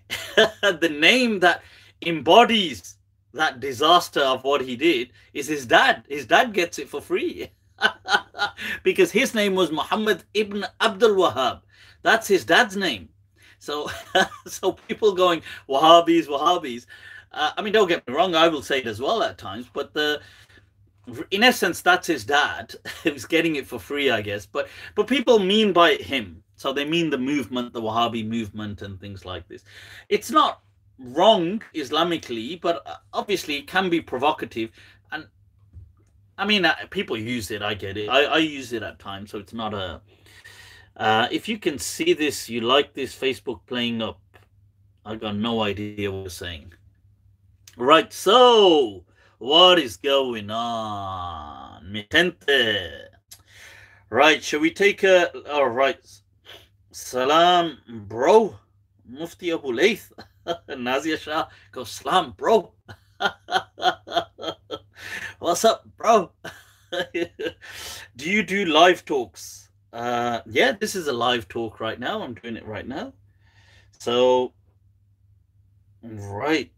[0.36, 1.62] the name that
[2.04, 2.96] embodies
[3.32, 6.04] that disaster of what he did is his dad.
[6.08, 7.50] His dad gets it for free.
[8.82, 11.60] because his name was Muhammad ibn Abdul Wahhab.
[12.02, 13.08] That's his dad's name.
[13.58, 13.90] So,
[14.46, 16.86] so people going Wahhabis, Wahhabis.
[17.32, 18.34] Uh, I mean, don't get me wrong.
[18.34, 20.20] I will say it as well at times, but the
[21.30, 22.74] in essence, that's his dad.
[23.04, 24.46] He's getting it for free, I guess.
[24.46, 26.42] But but people mean by him.
[26.56, 29.64] So they mean the movement, the Wahhabi movement, and things like this.
[30.08, 30.62] It's not
[30.98, 34.70] wrong Islamically, but uh, obviously it can be provocative.
[35.12, 35.26] And
[36.38, 37.62] I mean, uh, people use it.
[37.62, 38.08] I get it.
[38.08, 40.00] I, I use it at times, so it's not a.
[40.96, 44.20] Uh, if you can see this, you like this Facebook playing up.
[45.04, 46.72] I got no idea what we're saying.
[47.76, 49.04] Right, so
[49.38, 52.90] what is going on, mi gente?
[54.10, 55.30] Right, shall we take a?
[55.50, 55.98] All right,
[56.92, 58.56] salam, bro.
[59.06, 60.12] Mufti Abu Laith,
[60.68, 62.72] Nazia Shah, go salam, bro.
[65.38, 66.30] What's up, bro?
[68.16, 69.68] do you do live talks?
[69.92, 72.22] Uh, yeah, this is a live talk right now.
[72.22, 73.12] I'm doing it right now.
[73.98, 74.52] So,
[76.02, 76.73] right.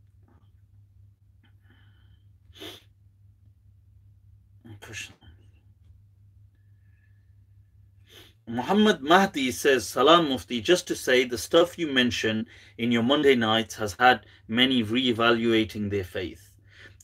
[8.48, 12.46] Muhammad Mahdi says, Salam Mufti, just to say the stuff you mention
[12.78, 16.52] in your Monday nights has had many re-evaluating their faith.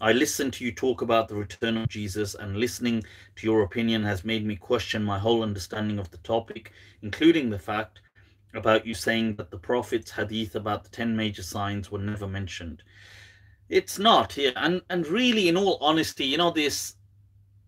[0.01, 3.05] I listened to you talk about the return of Jesus, and listening
[3.37, 6.73] to your opinion has made me question my whole understanding of the topic,
[7.03, 8.01] including the fact
[8.55, 12.83] about you saying that the Prophet's hadith about the 10 major signs were never mentioned.
[13.69, 14.51] It's not, yeah.
[14.57, 16.95] And, and really, in all honesty, you know, this,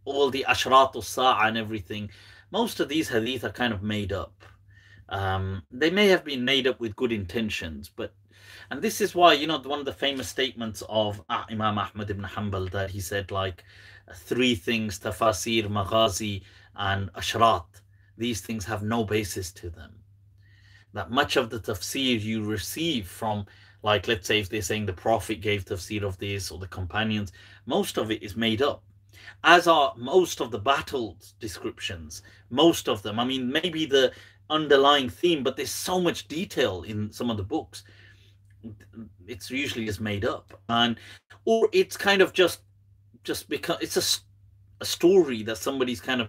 [0.05, 2.11] all the Ashrat Sa'a and everything,
[2.51, 4.45] most of these hadith are kind of made up.
[5.09, 8.15] Um, they may have been made up with good intentions, but
[8.71, 12.11] and this is why you know one of the famous statements of ah, Imam Ahmad
[12.11, 13.65] ibn Hanbal that he said like
[14.15, 16.43] three things: tafasir, maghazi,
[16.77, 17.67] and ashrat.
[18.17, 19.93] These things have no basis to them.
[20.93, 23.47] That much of the tafsir you receive from,
[23.83, 27.33] like let's say if they're saying the Prophet gave tafsir of this or the companions,
[27.67, 28.83] most of it is made up
[29.43, 32.23] as are most of the battles descriptions.
[32.51, 33.19] Most of them.
[33.19, 34.13] I mean, maybe the
[34.51, 37.85] underlying theme, but there's so much detail in some of the books.
[39.27, 40.97] It's usually just made up, and
[41.45, 42.61] or it's kind of just
[43.23, 44.23] just because it's a
[44.81, 46.29] a story that somebody's kind of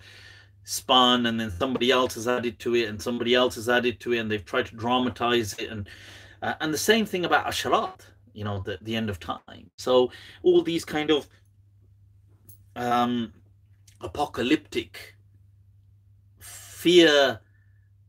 [0.64, 4.14] spun and then somebody else has added to it and somebody else has added to
[4.14, 5.88] it and they've tried to dramatize it and
[6.42, 8.00] uh, and the same thing about asharat
[8.34, 10.12] you know the, the end of time so
[10.42, 11.28] all these kind of
[12.76, 13.34] um,
[14.02, 15.16] apocalyptic,
[16.40, 17.40] fear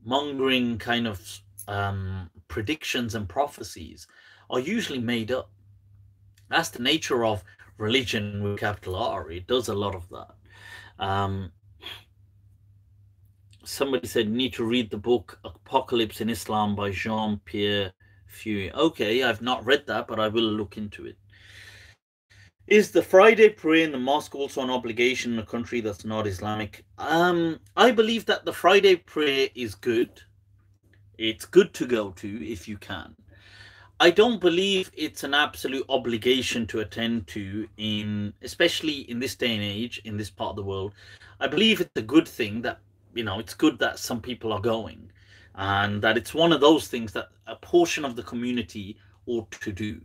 [0.04, 4.06] mongering kind of um, predictions and prophecies
[4.50, 5.50] are usually made up.
[6.48, 7.42] That's the nature of
[7.78, 9.30] religion with capital R.
[9.30, 10.34] It does a lot of that.
[10.98, 11.52] Um,
[13.64, 17.92] somebody said need to read the book Apocalypse in Islam by Jean Pierre
[18.30, 18.72] Filiu.
[18.74, 21.16] Okay, I've not read that, but I will look into it.
[22.66, 26.26] Is the Friday prayer in the mosque also an obligation in a country that's not
[26.26, 26.84] Islamic?
[26.98, 30.20] Um, I believe that the Friday prayer is good.
[31.16, 33.14] It's good to go to if you can.
[34.00, 39.54] I don't believe it's an absolute obligation to attend to in especially in this day
[39.54, 40.92] and age in this part of the world.
[41.38, 42.80] I believe it's a good thing that
[43.14, 45.08] you know it's good that some people are going
[45.54, 49.70] and that it's one of those things that a portion of the community ought to
[49.70, 50.00] do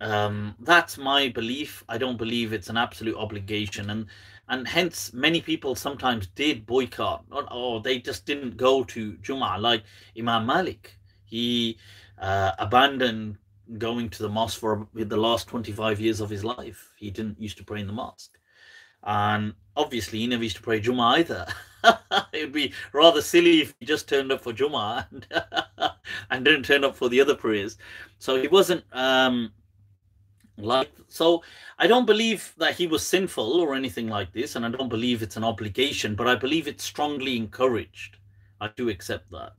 [0.00, 1.84] um, that's my belief.
[1.88, 4.06] I don't believe it's an absolute obligation, and
[4.48, 9.60] and hence many people sometimes did boycott, or, or they just didn't go to Jum'ah.
[9.60, 9.82] Like
[10.18, 11.78] Imam Malik, he
[12.18, 13.38] uh, abandoned
[13.78, 16.92] going to the mosque for the last 25 years of his life.
[16.96, 18.38] He didn't used to pray in the mosque.
[19.02, 21.46] And obviously, he never used to pray Jummah either.
[22.32, 25.26] it would be rather silly if he just turned up for Jummah and,
[26.30, 27.78] and didn't turn up for the other prayers.
[28.18, 29.52] So he wasn't um,
[30.58, 31.42] like so.
[31.78, 35.22] I don't believe that he was sinful or anything like this, and I don't believe
[35.22, 38.16] it's an obligation, but I believe it's strongly encouraged.
[38.60, 39.52] I do accept that.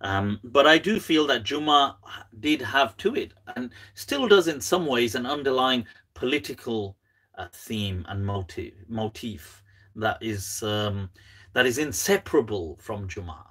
[0.00, 1.98] Um, but I do feel that Juma
[2.38, 6.96] did have to it, and still does in some ways, an underlying political
[7.36, 9.62] uh, theme and motive motif
[9.96, 11.10] that is um,
[11.52, 13.44] that is inseparable from Juma.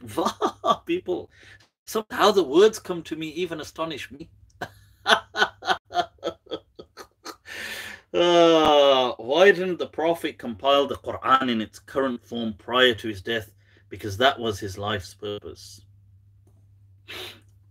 [0.86, 1.30] People,
[1.86, 4.28] somehow the words come to me even astonish me.
[8.14, 13.22] uh, why didn't the Prophet compile the Quran in its current form prior to his
[13.22, 13.52] death?
[13.92, 15.82] because that was his life's purpose.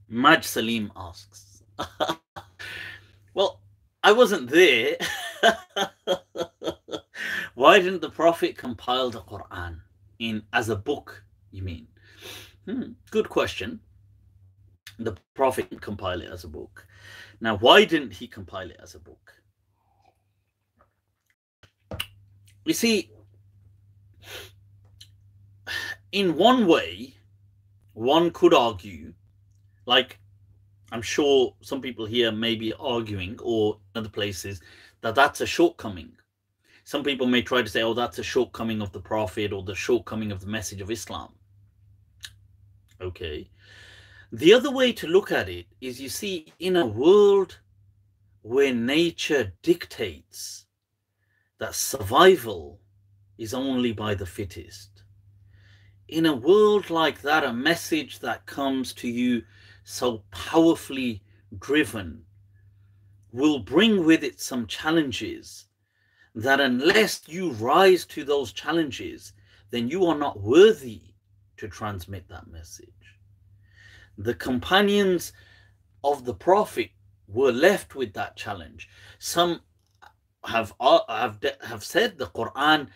[0.08, 1.64] Maj Salim asks,
[3.34, 3.60] Well,
[4.04, 4.98] I wasn't there.
[7.56, 9.80] Why didn't the Prophet compile the Quran
[10.20, 11.24] in as a book?
[11.50, 11.88] You mean?
[12.66, 13.80] Hmm, good question.
[15.00, 16.86] The Prophet compile it as a book.
[17.40, 19.34] Now, why didn't he compile it as a book?
[22.66, 23.12] You see,
[26.12, 27.16] in one way,
[27.94, 29.14] one could argue,
[29.86, 30.20] like
[30.92, 34.62] I'm sure some people here may be arguing, or other places,
[35.02, 36.12] that that's a shortcoming.
[36.84, 39.76] Some people may try to say, oh, that's a shortcoming of the Prophet or the
[39.76, 41.34] shortcoming of the message of Islam.
[43.00, 43.50] Okay.
[44.32, 47.60] The other way to look at it is you see, in a world
[48.42, 50.66] where nature dictates
[51.60, 52.80] that survival
[53.38, 55.04] is only by the fittest,
[56.08, 59.44] in a world like that, a message that comes to you
[59.84, 61.24] so powerfully
[61.60, 62.24] driven
[63.32, 65.68] will bring with it some challenges
[66.36, 69.34] that unless you rise to those challenges,
[69.72, 71.02] then you are not worthy
[71.58, 73.01] to transmit that message
[74.19, 75.33] The companions
[76.03, 76.91] of the Prophet
[77.29, 78.89] were left with that challenge.
[79.19, 79.61] Some
[80.45, 82.89] have uh, have have said the Quran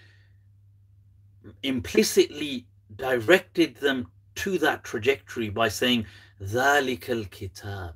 [1.63, 2.67] implicitly
[2.97, 4.07] directed them
[4.37, 6.07] to that trajectory by saying,
[6.43, 7.95] ذَلِكَ الْكِتَابِ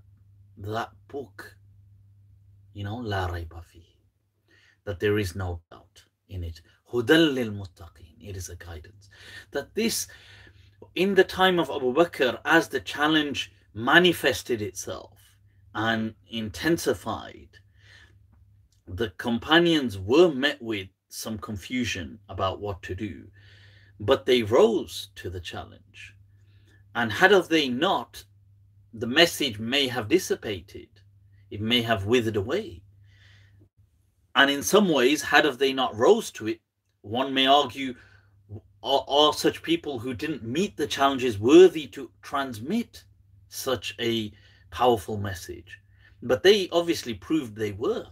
[0.59, 1.57] That book,
[2.73, 3.87] you know, لَا رَيْبَ فِيهِ
[4.85, 6.61] That there is no doubt in it.
[6.93, 9.09] هُدًى لِلْمُتَّقِينَ It is a guidance.
[9.53, 10.07] That this,
[10.96, 15.18] in the time of Abu Bakr, as the challenge manifested itself
[15.74, 17.50] and intensified,
[18.88, 23.28] the companions were met with some confusion about what to do
[24.00, 26.16] but they rose to the challenge.
[26.96, 28.24] And had of they not,
[28.94, 30.90] the message may have dissipated,
[31.52, 32.84] it may have withered away.
[34.36, 36.62] And in some ways, had of they not rose to it,
[37.02, 37.96] one may argue,
[38.84, 43.04] are, are such people who didn't meet the challenges worthy to transmit
[43.48, 44.32] such a
[44.72, 45.80] powerful message?
[46.22, 48.08] But they obviously proved they were.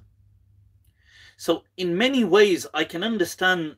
[1.38, 3.76] So, in many ways, I can understand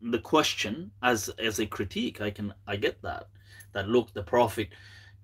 [0.00, 3.28] the question as as a critique i can i get that
[3.72, 4.68] that look the prophet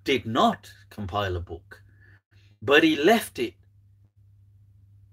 [0.03, 1.81] did not compile a book
[2.61, 3.53] but he left it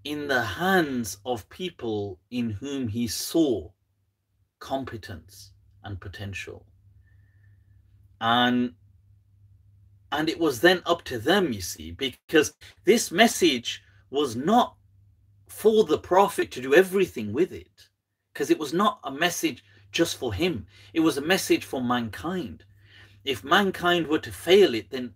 [0.04, 3.70] in the hands of people in whom he saw
[4.58, 5.51] competence
[5.84, 6.66] and potential
[8.20, 8.72] and
[10.10, 12.54] and it was then up to them you see because
[12.84, 14.76] this message was not
[15.48, 17.88] for the prophet to do everything with it
[18.32, 22.64] because it was not a message just for him, it was a message for mankind.
[23.24, 25.14] If mankind were to fail it, then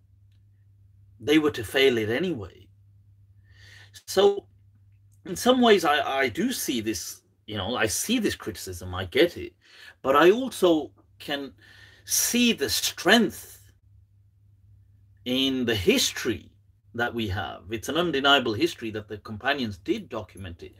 [1.19, 2.69] they were to fail it anyway.
[4.07, 4.47] So,
[5.25, 9.05] in some ways, I, I do see this, you know, I see this criticism, I
[9.05, 9.55] get it,
[10.03, 11.53] but I also can
[12.05, 13.71] see the strength
[15.25, 16.51] in the history
[16.95, 17.63] that we have.
[17.71, 20.75] It's an undeniable history that the companions did document it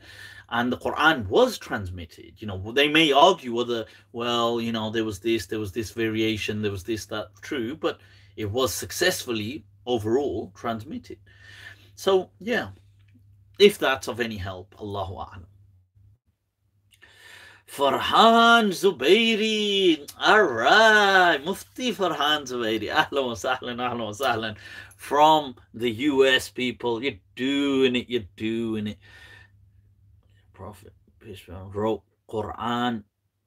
[0.49, 2.33] and the Quran was transmitted.
[2.37, 5.91] You know, they may argue whether, well, you know, there was this, there was this
[5.91, 7.99] variation, there was this, that, true, but
[8.35, 11.17] it was successfully overall transmitted.
[11.95, 12.69] So, yeah,
[13.59, 15.43] if that's of any help, Allahu A'lam.
[17.67, 20.09] Farhan Zubairi.
[20.19, 21.37] All right.
[21.43, 22.89] Mufti Farhan Zubairi.
[22.93, 24.55] Ahlan wa sahlan, ahlan wa sahlan.
[24.95, 27.03] From the US people.
[27.03, 28.09] You're doing it.
[28.09, 28.97] You're doing it.
[30.53, 30.93] Prophet
[31.73, 33.03] wrote Quran.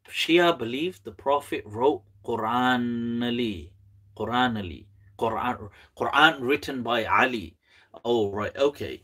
[0.09, 3.71] Shia believe the Prophet wrote Quranally.
[4.17, 4.87] Quranally.
[5.19, 7.57] Quran, Quran written by Ali.
[8.05, 8.57] Oh, right.
[8.57, 9.03] Okay.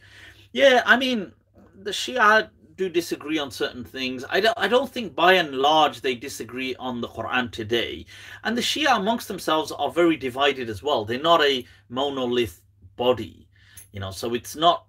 [0.53, 1.33] Yeah, I mean,
[1.75, 4.25] the Shia do disagree on certain things.
[4.29, 8.07] I don't I don't think by and large they disagree on the Quran today.
[8.45, 11.05] And the Shia amongst themselves are very divided as well.
[11.05, 12.61] They're not a monolith
[12.97, 13.49] body.
[13.93, 14.87] You know, so it's not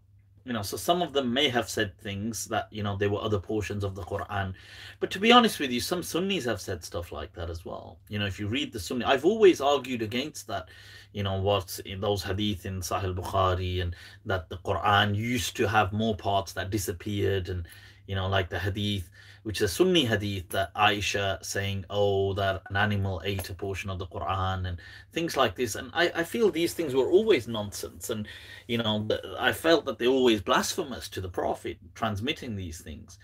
[0.47, 3.21] you know so some of them may have said things that you know there were
[3.21, 4.53] other portions of the quran.
[5.01, 7.97] But to be honest with you some sunnis have said stuff like that as well.
[8.07, 10.69] You know if you read the sunni i've always argued against that
[11.11, 13.95] you know what's in those hadith in sahih bukhari and
[14.25, 17.67] that the quran used to have more parts that disappeared and
[18.07, 19.09] you know like the hadith
[19.43, 23.89] which is a Sunni hadith that Aisha saying, oh, that an animal ate a portion
[23.89, 24.79] of the Quran and
[25.13, 25.75] things like this.
[25.75, 28.09] And I, I feel these things were always nonsense.
[28.09, 28.27] And,
[28.67, 29.07] you know,
[29.39, 33.17] I felt that they're always blasphemous to the Prophet transmitting these things.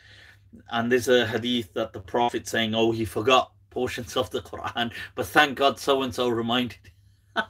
[0.69, 4.91] And there's a hadith that the Prophet saying, oh, he forgot portions of the Quran,
[5.15, 6.77] but thank God so and so reminded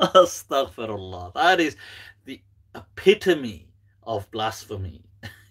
[0.00, 1.34] Astaghfirullah.
[1.34, 1.76] That is
[2.24, 2.40] the
[2.74, 3.68] epitome
[4.04, 5.02] of blasphemy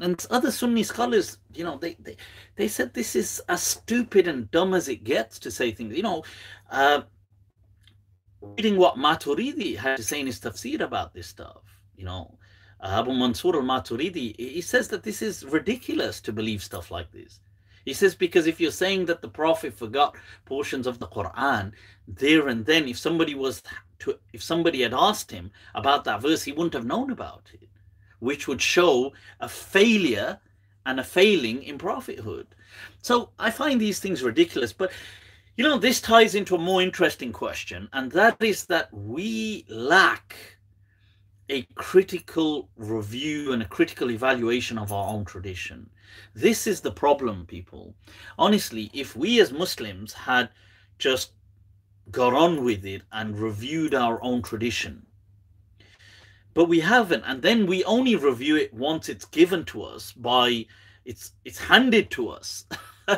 [0.00, 2.16] and other Sunni scholars, you know, they, they
[2.56, 5.96] they said this is as stupid and dumb as it gets to say things.
[5.96, 6.24] You know,
[6.70, 7.02] uh,
[8.40, 11.62] reading what Maturidi had to say in his tafsir about this stuff,
[11.96, 12.38] you know,
[12.80, 17.40] uh, Abu Mansur al-Maturidi, he says that this is ridiculous to believe stuff like this.
[17.84, 21.72] He says because if you're saying that the Prophet forgot portions of the Quran,
[22.06, 23.62] there and then, if somebody was
[24.00, 27.69] to, if somebody had asked him about that verse, he wouldn't have known about it
[28.20, 30.38] which would show a failure
[30.86, 32.46] and a failing in prophethood.
[33.02, 34.72] So I find these things ridiculous.
[34.72, 34.92] But,
[35.56, 40.36] you know, this ties into a more interesting question, and that is that we lack
[41.48, 45.90] a critical review and a critical evaluation of our own tradition.
[46.34, 47.94] This is the problem, people.
[48.38, 50.50] Honestly, if we as Muslims had
[50.98, 51.32] just
[52.10, 55.04] got on with it and reviewed our own tradition,
[56.54, 57.24] but we haven't.
[57.26, 60.66] And then we only review it once it's given to us by
[61.04, 62.66] it's it's handed to us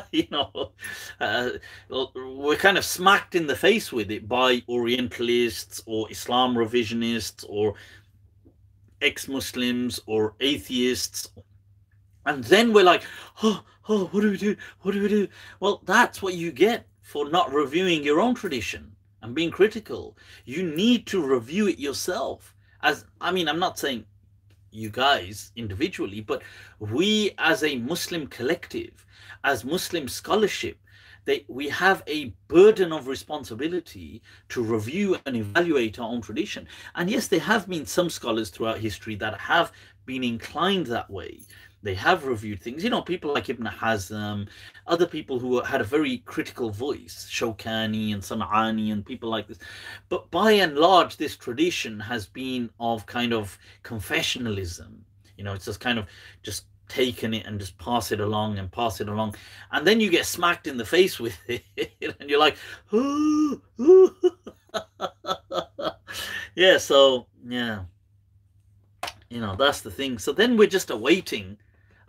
[0.12, 0.72] you know.
[1.20, 1.50] Uh,
[1.88, 7.74] we're kind of smacked in the face with it by orientalists or islam revisionists or
[9.00, 11.30] ex-muslims or atheists.
[12.24, 13.02] And then we're like
[13.42, 14.56] oh oh what do we do?
[14.80, 15.28] What do we do?
[15.60, 18.92] Well that's what you get for not reviewing your own tradition
[19.22, 20.16] and being critical.
[20.44, 22.51] You need to review it yourself
[22.82, 24.04] as I mean, I'm not saying
[24.70, 26.42] you guys individually, but
[26.78, 29.06] we as a Muslim collective,
[29.44, 30.78] as Muslim scholarship,
[31.24, 36.66] they, we have a burden of responsibility to review and evaluate our own tradition.
[36.96, 39.72] And yes, there have been some scholars throughout history that have
[40.04, 41.42] been inclined that way.
[41.82, 42.84] They have reviewed things.
[42.84, 44.48] You know, people like Ibn Hazm,
[44.86, 49.58] other people who had a very critical voice, Shokani and San'ani and people like this.
[50.08, 54.98] But by and large, this tradition has been of kind of confessionalism.
[55.36, 56.06] You know, it's just kind of
[56.44, 59.34] just taken it and just pass it along and pass it along.
[59.72, 61.64] And then you get smacked in the face with it
[62.20, 62.56] and you're like,
[62.92, 64.14] ooh, ooh.
[66.54, 67.84] yeah, so yeah.
[69.30, 70.18] You know, that's the thing.
[70.18, 71.56] So then we're just awaiting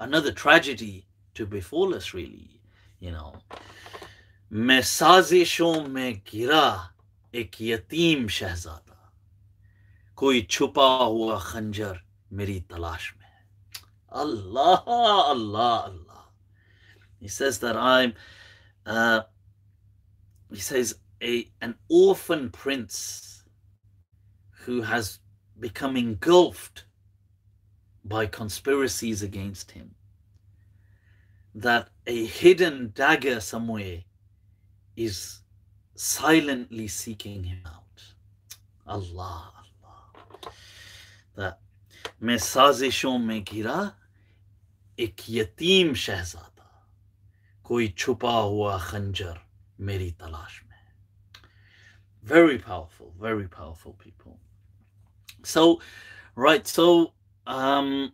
[0.03, 2.61] another tragedy to befall us really
[3.01, 3.33] you know
[4.53, 6.95] मैं साजिशों में गिरा
[7.35, 8.97] एक यतीम शहजादा
[10.17, 12.01] कोई छुपा हुआ खंजर
[12.33, 13.27] मेरी तलाश में
[14.11, 16.25] Allah Allah Allah
[17.21, 18.15] he says that I'm
[18.87, 19.23] uh,
[20.51, 23.45] he says a an orphan prince
[24.65, 25.19] who has
[25.61, 26.85] become engulfed
[28.05, 29.95] by conspiracies against him.
[31.55, 34.05] That a hidden dagger somewhere
[34.97, 35.41] is
[35.95, 38.03] silently seeking him out.
[38.87, 40.53] Allah, Allah.
[41.37, 41.61] That
[42.23, 43.79] मैं साजिशों में घिरा
[44.99, 46.71] एक यतीम शहजादा
[47.65, 49.39] कोई छुपा हुआ खंजर
[49.81, 50.69] मेरी तलाश में
[52.25, 54.39] very powerful very powerful people
[55.45, 55.81] so
[56.35, 57.13] right so
[57.48, 58.12] um,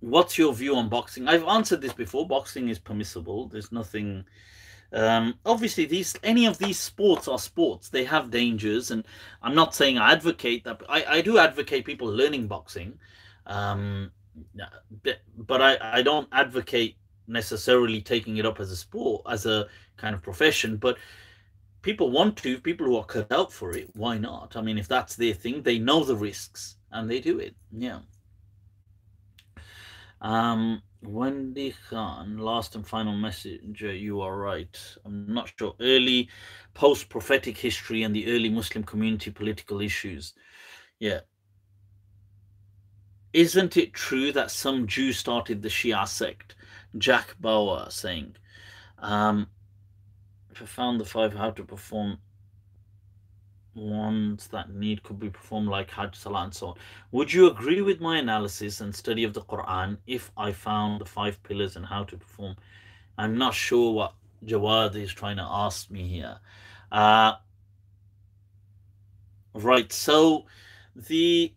[0.00, 1.28] what's your view on boxing?
[1.28, 2.26] I've answered this before.
[2.26, 3.48] Boxing is permissible.
[3.48, 4.24] There's nothing.
[4.92, 7.88] Um, obviously, these any of these sports are sports.
[7.88, 9.04] They have dangers, and
[9.42, 10.82] I'm not saying I advocate that.
[10.88, 12.98] I, I do advocate people learning boxing.
[13.46, 14.10] Um,
[15.36, 16.96] but I, I don't advocate
[17.26, 20.96] necessarily taking it up as a sport, as a kind of profession, but
[21.82, 24.56] people want to, people who are cut out for it, why not?
[24.56, 27.54] I mean, if that's their thing, they know the risks and they do it.
[27.72, 28.00] Yeah.
[30.20, 33.80] Um, Wendy Khan, last and final message.
[33.80, 34.76] You are right.
[35.04, 35.74] I'm not sure.
[35.80, 36.28] Early
[36.74, 40.34] post prophetic history and the early Muslim community political issues.
[40.98, 41.20] Yeah.
[43.32, 46.56] Isn't it true that some Jew started the Shia sect?
[46.96, 48.34] Jack Bauer saying,
[48.98, 49.46] um,
[50.50, 52.18] if I found the five how to perform
[53.78, 56.74] ones that need could be performed like Hajj, Salah, and so on.
[57.12, 61.04] Would you agree with my analysis and study of the Quran if I found the
[61.04, 62.56] five pillars and how to perform?
[63.16, 64.14] I'm not sure what
[64.44, 66.38] Jawad is trying to ask me here.
[66.92, 67.34] Uh,
[69.54, 70.46] right, so
[70.94, 71.52] the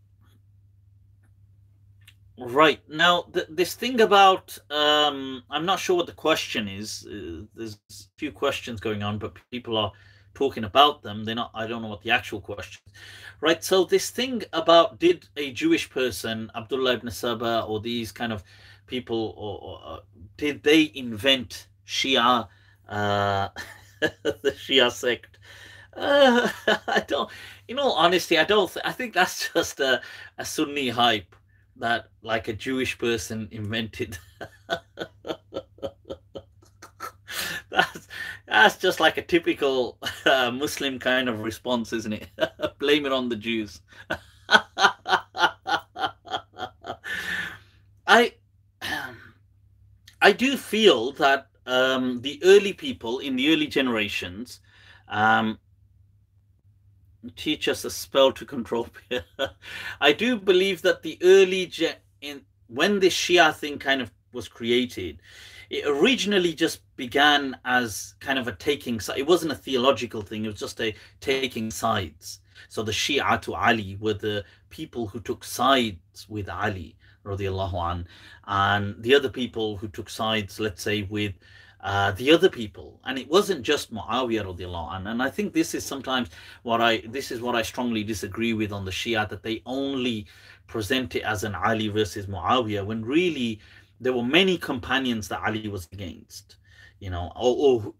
[2.38, 7.08] right now th- this thing about um, I'm not sure what the question is.
[7.08, 9.92] Uh, there's a few questions going on, but people are
[10.34, 11.24] talking about them.
[11.24, 11.52] They're not.
[11.54, 12.94] I don't know what the actual question, is.
[13.42, 13.64] right?
[13.64, 18.44] So this thing about did a Jewish person, Abdullah ibn Saba, or these kind of
[18.88, 20.00] people, or, or
[20.38, 22.48] did they invent Shia,
[22.90, 23.50] uh,
[24.00, 25.38] the Shia sect?
[25.96, 26.50] Uh,
[26.88, 27.30] I don't.
[27.68, 28.72] In all honesty, I don't.
[28.72, 30.02] Th- I think that's just a,
[30.38, 31.36] a Sunni hype
[31.78, 34.18] that like a Jewish person invented.
[38.52, 42.28] That's just like a typical uh, Muslim kind of response, isn't it?
[42.80, 43.82] Blame it on the Jews.
[48.08, 48.34] I
[50.22, 54.60] I do feel that um, the early people in the early generations
[55.08, 55.58] um,
[57.36, 58.88] teach us a spell to control.
[60.02, 61.72] I do believe that the early
[62.22, 65.22] in when this Shia thing kind of was created,
[65.72, 69.18] it originally just began as kind of a taking side.
[69.18, 70.44] It wasn't a theological thing.
[70.44, 72.42] It was just a taking sides.
[72.68, 78.08] So the Shia to Ali were the people who took sides with Ali, radiallahu an,
[78.48, 81.36] and the other people who took sides, let's say, with
[81.80, 83.00] uh, the other people.
[83.06, 85.08] And it wasn't just Muawiyah radiallahu an.
[85.08, 86.32] And I think this is sometimes
[86.64, 90.28] what I this is what I strongly disagree with on the Shia that they only
[90.68, 93.62] present it as an Ali versus Muawiyah when really
[94.02, 96.58] there were many companions that Ali was against.
[97.00, 97.56] You know, or,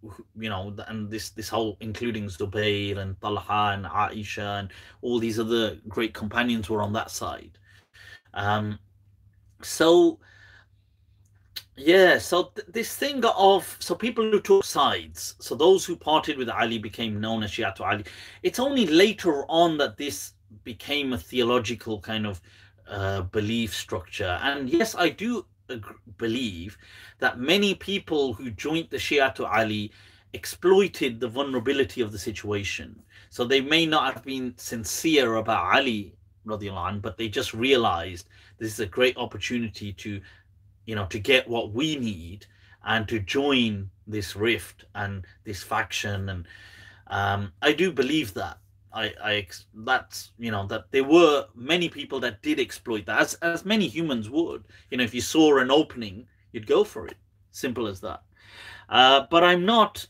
[0.06, 4.72] or you know, and this this whole including Zubayr and Talha and Aisha and
[5.02, 7.58] all these other great companions were on that side.
[8.36, 8.78] Um,
[9.64, 10.20] so
[11.76, 16.38] yeah, so th- this thing of so people who took sides, so those who parted
[16.38, 18.04] with Ali became known as Shia to Ali.
[18.44, 20.34] It's only later on that this
[20.64, 22.40] became a theological kind of
[22.88, 24.40] uh, belief structure.
[24.44, 25.46] And yes, I do
[26.18, 26.78] believe
[27.20, 29.92] that many people who joined the Shia to Ali
[30.34, 33.02] exploited the vulnerability of the situation.
[33.30, 36.16] So they may not have been sincere about Ali,
[36.46, 38.28] but they just realized
[38.58, 40.22] this is a great opportunity to
[40.86, 42.46] you know, to get what we need
[42.84, 46.30] and to join this rift and this faction.
[46.30, 46.48] And
[47.08, 48.58] um, I do believe that.
[48.94, 53.34] I, I that's you know that there were many people that did exploit that as
[53.36, 54.64] as many humans would.
[54.90, 57.18] You know if you saw an opening you'd go for it.
[57.52, 58.22] Simple as that.
[58.90, 60.06] Uh, but i'm not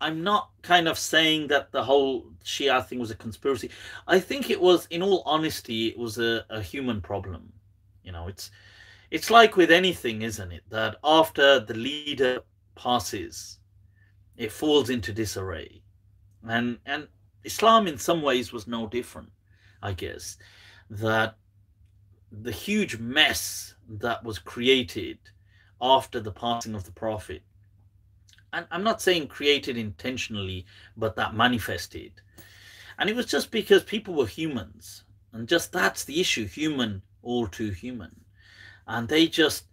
[0.00, 3.70] i'm not kind of saying that the whole shia thing was a conspiracy.
[4.06, 7.52] I think it was in all honesty it was a, a human problem.
[8.04, 8.50] You know it's
[9.10, 10.62] it's like with anything, isn't it?
[10.68, 12.42] That after the leader
[12.76, 13.58] passes,
[14.36, 15.82] it falls into disarray.
[16.48, 17.08] And and
[17.44, 19.30] Islam in some ways was no different,
[19.82, 20.36] I guess.
[20.90, 21.36] That
[22.30, 25.18] the huge mess that was created
[25.80, 27.42] after the passing of the Prophet,
[28.52, 32.12] and I'm not saying created intentionally, but that manifested.
[32.98, 35.04] And it was just because people were humans.
[35.32, 38.20] And just that's the issue human, all too human
[38.90, 39.64] and they just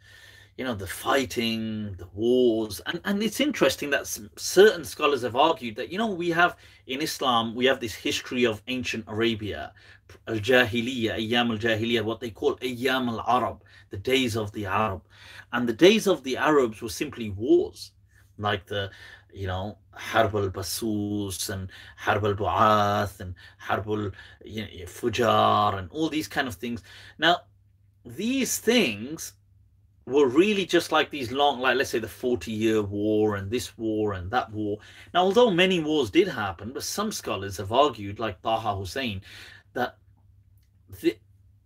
[0.58, 4.08] you know the fighting the wars and and it's interesting that
[4.38, 6.58] certain scholars have argued that you know we have
[6.88, 9.72] in islam we have this history of ancient arabia
[10.28, 15.02] al-jahiliyyah ayyam al-jahiliyyah what they call ayyam al-arab the days of the arab.
[15.54, 17.92] And the days of the arabs were simply wars
[18.38, 18.92] like the
[19.34, 26.56] you know harb al-basus and harb al-bu'ath and harb al-fujar and all these kind of
[26.56, 26.84] things.
[27.18, 27.42] Now
[28.06, 29.34] these things
[30.08, 33.78] were really just like these long, like let's say the 40 year war and this
[33.78, 34.80] war and that war.
[35.14, 39.22] Now, although many wars did happen, but some scholars have argued, like Taha Hussein,
[39.74, 39.98] that
[41.02, 41.18] the,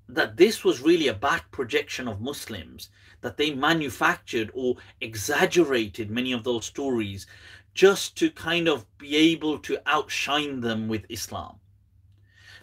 [0.10, 2.90] that this was really a back projection of Muslims,
[3.22, 7.28] that they manufactured or exaggerated many of those stories
[7.76, 11.58] just to kind of be able to outshine them with Islam.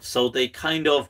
[0.01, 1.09] So they kind of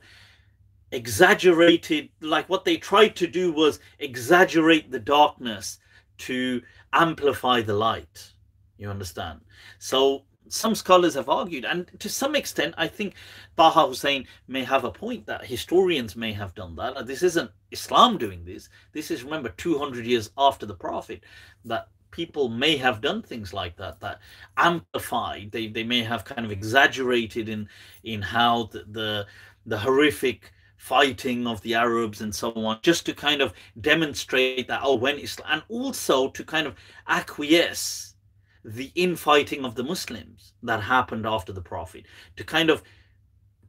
[0.91, 5.79] exaggerated, like what they tried to do was exaggerate the darkness
[6.19, 6.61] to
[6.93, 8.33] amplify the light.
[8.77, 9.41] You understand?
[9.77, 13.13] So some scholars have argued, and to some extent, I think
[13.55, 17.05] Taha Hussein may have a point that historians may have done that.
[17.05, 18.69] This isn't Islam doing this.
[18.91, 21.23] This is, remember, 200 years after the Prophet,
[21.65, 24.19] that people may have done things like that, that
[24.57, 25.51] amplified.
[25.51, 27.69] They, they may have kind of exaggerated in
[28.03, 29.27] in how the, the,
[29.67, 34.79] the horrific fighting of the Arabs and so on, just to kind of demonstrate that,
[34.81, 36.75] oh, when Islam, and also to kind of
[37.07, 38.15] acquiesce
[38.63, 42.05] the infighting of the Muslims that happened after the Prophet,
[42.37, 42.81] to kind of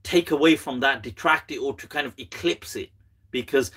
[0.05, 2.91] take away from that, detract it, or to kind of eclipse it.
[3.33, 3.73] Because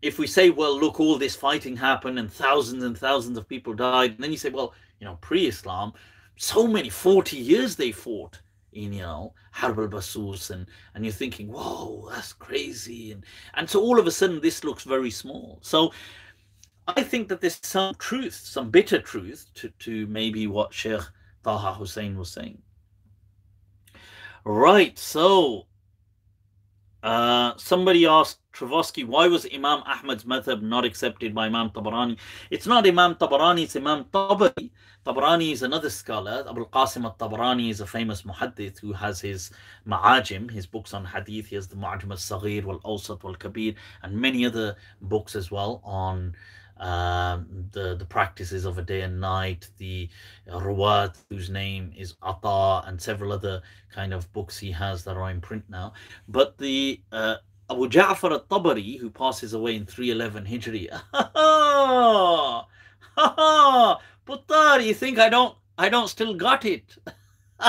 [0.00, 3.74] if we say, well, look, all this fighting happened and thousands and thousands of people
[3.74, 5.92] died, and then you say, well, you know, pre Islam,
[6.36, 8.40] so many 40 years they fought
[8.72, 13.12] in, you know, Harb al Basus, and, and you're thinking, whoa, that's crazy.
[13.12, 13.24] And,
[13.54, 15.58] and so all of a sudden, this looks very small.
[15.62, 15.92] So
[16.86, 21.02] I think that there's some truth, some bitter truth to, to maybe what Sheikh
[21.44, 22.62] Taha Hussein was saying.
[24.44, 25.66] Right, so
[27.02, 32.18] uh, somebody asked Travosky, why was Imam Ahmad's madhab not accepted by Imam Tabarani?
[32.50, 34.70] It's not Imam Tabarani, it's Imam Tabari.
[35.06, 36.44] Tabarani is another scholar.
[36.48, 39.52] Abu Qasim al-Tabarani is a famous muhaddith who has his
[39.86, 41.46] ma'ajim, his books on hadith.
[41.46, 46.34] He has the Ma'ajim al-Saghir, wal-Awsat, wal-Kabir, and many other books as well on
[46.80, 50.08] um, the the practices of a day and night, the
[50.48, 53.62] Ruwat, whose name is Ata, and several other
[53.92, 55.92] kind of books he has that are in print now.
[56.28, 57.36] But the uh,
[57.70, 60.88] Abu Ja'far al-Tabari, who passes away in 311 Hijri,
[64.26, 66.96] Puttar, you think I don't I don't still got it?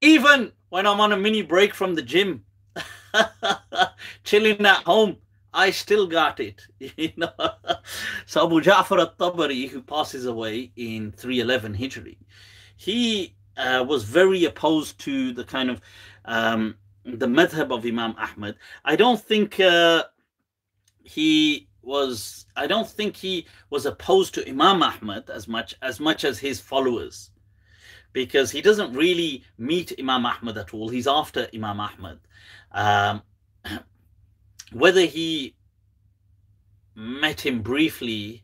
[0.00, 2.44] Even when I'm on a mini break from the gym,
[4.24, 5.16] chilling at home,
[5.52, 6.66] I still got it.
[6.78, 7.32] You know?
[8.26, 12.18] so Abu Ja'far al-Tabari, who passes away in 311 Hijri,
[12.76, 15.80] he uh, was very opposed to the kind of
[16.24, 16.74] um,
[17.04, 18.56] the madhab of Imam Ahmad.
[18.84, 20.04] I don't think uh,
[21.02, 22.46] he was.
[22.56, 26.60] I don't think he was opposed to Imam Ahmad as much as much as his
[26.60, 27.30] followers,
[28.12, 30.88] because he doesn't really meet Imam Ahmad at all.
[30.88, 32.18] He's after Imam Ahmad.
[32.72, 33.22] Um,
[34.72, 35.54] whether he
[36.94, 38.43] met him briefly,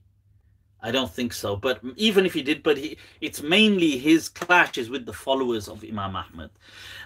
[0.82, 1.57] I don't think so.
[1.57, 5.85] But even if he did, but he, it's mainly his clashes with the followers of
[5.85, 6.51] Imam Ahmad.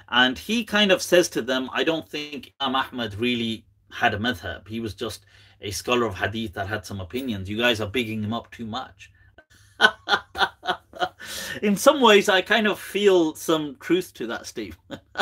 [0.08, 4.18] And he kind of says to them, I don't think Imam Ahmad really had a
[4.18, 4.68] madhab.
[4.68, 5.24] He was just
[5.60, 7.48] a scholar of hadith that had some opinions.
[7.48, 9.10] You guys are bigging him up too much.
[11.62, 15.00] In some ways, I kind of feel some truth to that statement.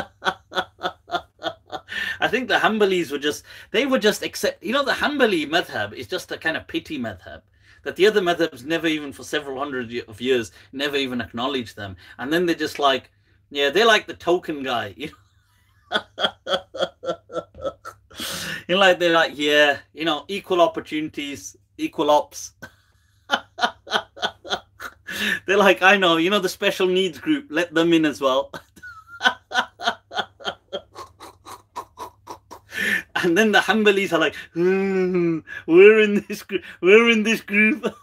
[2.20, 4.62] I think the Hanbalis were just they were just accept.
[4.62, 7.42] You know, the Hanbali madhab is just a kind of pity madhab
[7.82, 11.96] that the other madhabs never even for several hundred of years never even acknowledge them,
[12.18, 13.10] and then they're just like,
[13.50, 14.94] yeah, they're like the token guy.
[14.96, 15.16] You know?
[18.68, 22.52] you know, like they're like, yeah, you know, equal opportunities, equal ops.
[25.46, 28.50] they're like, I know, you know, the special needs group, let them in as well.
[33.22, 37.94] and then the Hanbalis are like, hmm, we're in this group, we're in this group.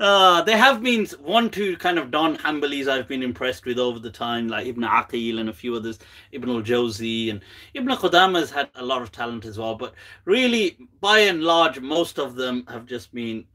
[0.00, 3.98] uh, there have been one, two kind of Don Hanbalis I've been impressed with over
[3.98, 5.98] the time, like Ibn Aqil and a few others,
[6.32, 7.40] Ibn al-Jawzi and
[7.74, 9.74] Ibn Qudama has had a lot of talent as well.
[9.74, 9.94] But
[10.24, 13.46] really, by and large, most of them have just been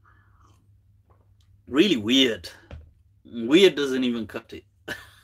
[1.66, 2.48] really weird.
[3.24, 4.64] Weird doesn't even cut it.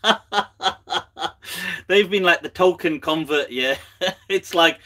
[1.87, 3.51] they've been like the token convert.
[3.51, 3.77] Yeah,
[4.29, 4.79] it's like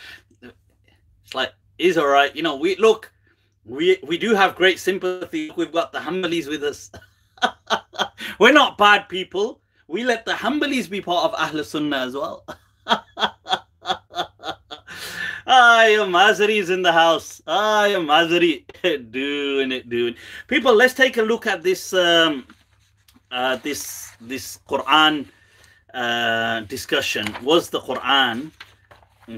[0.42, 2.34] it's like is all right.
[2.34, 3.12] You know, we look,
[3.64, 5.50] we we do have great sympathy.
[5.56, 6.90] We've got the Hanbalis with us.
[8.38, 9.60] We're not bad people.
[9.86, 12.44] We let the Hanbalis be part of Ahl Sunnah as well.
[15.50, 17.40] Ah, your Mazari is in the house.
[17.46, 18.64] Ah, your Mazari.
[19.10, 20.12] doing it, doing.
[20.12, 20.18] It.
[20.46, 22.46] People, let's take a look at this um,
[23.30, 25.26] uh, this this Quran
[25.94, 28.50] uh, discussion was the Quran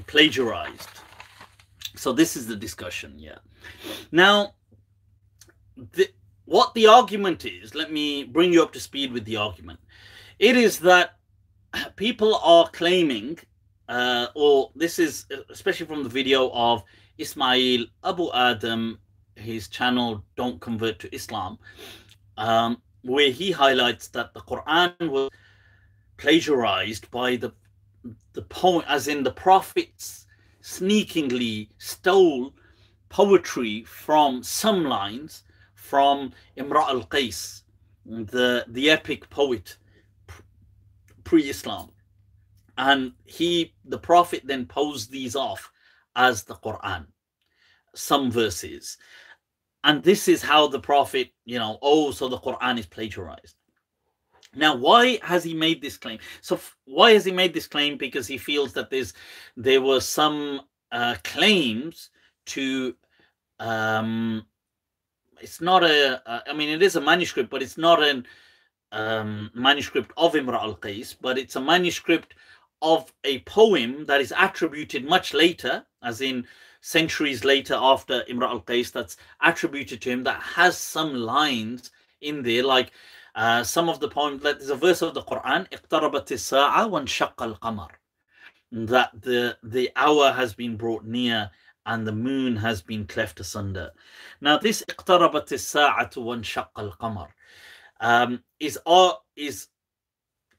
[0.06, 0.88] plagiarized?
[1.96, 3.38] So this is the discussion, yeah.
[4.10, 4.54] Now,
[5.76, 6.08] the,
[6.44, 9.80] what the argument is, let me bring you up to speed with the argument.
[10.38, 11.16] It is that
[11.96, 13.38] people are claiming,
[13.88, 16.82] uh, or this is especially from the video of
[17.18, 18.98] Ismail Abu Adam,
[19.34, 21.58] his channel Don't Convert to Islam,
[22.38, 25.30] um, where he highlights that the Quran was
[26.16, 27.52] plagiarized by the
[28.32, 30.26] the poem, as in the prophets
[30.62, 32.54] sneakingly stole
[33.08, 35.42] poetry from some lines
[35.74, 37.62] from Imra al Qais,
[38.06, 39.76] the, the epic poet
[41.24, 41.90] pre Islam.
[42.78, 45.70] And he, the Prophet, then posed these off
[46.16, 47.06] as the Quran,
[47.94, 48.96] some verses.
[49.84, 53.56] And this is how the Prophet, you know, oh, so the Quran is plagiarized.
[54.54, 56.18] Now, why has he made this claim?
[56.40, 57.96] So, why has he made this claim?
[57.96, 59.14] Because he feels that there's
[59.56, 62.10] there were some uh, claims
[62.46, 62.96] to
[63.60, 64.44] um,
[65.40, 68.22] it's not a, uh, I mean, it is a manuscript, but it's not a
[68.92, 72.34] um, manuscript of Imra al Qais, but it's a manuscript
[72.82, 76.46] of a poem that is attributed much later, as in
[76.81, 81.91] centuries later after Imra al Qais, that's attributed to him that has some lines
[82.21, 82.91] in there, like
[83.35, 84.43] uh, some of the poems.
[84.43, 85.67] There's a verse of the Quran,
[88.71, 91.49] that the, the hour has been brought near
[91.85, 93.91] and the moon has been cleft asunder.
[94.41, 97.27] Now, this اقتربت الساعة وانشق القمر
[98.01, 99.67] um, is, uh, is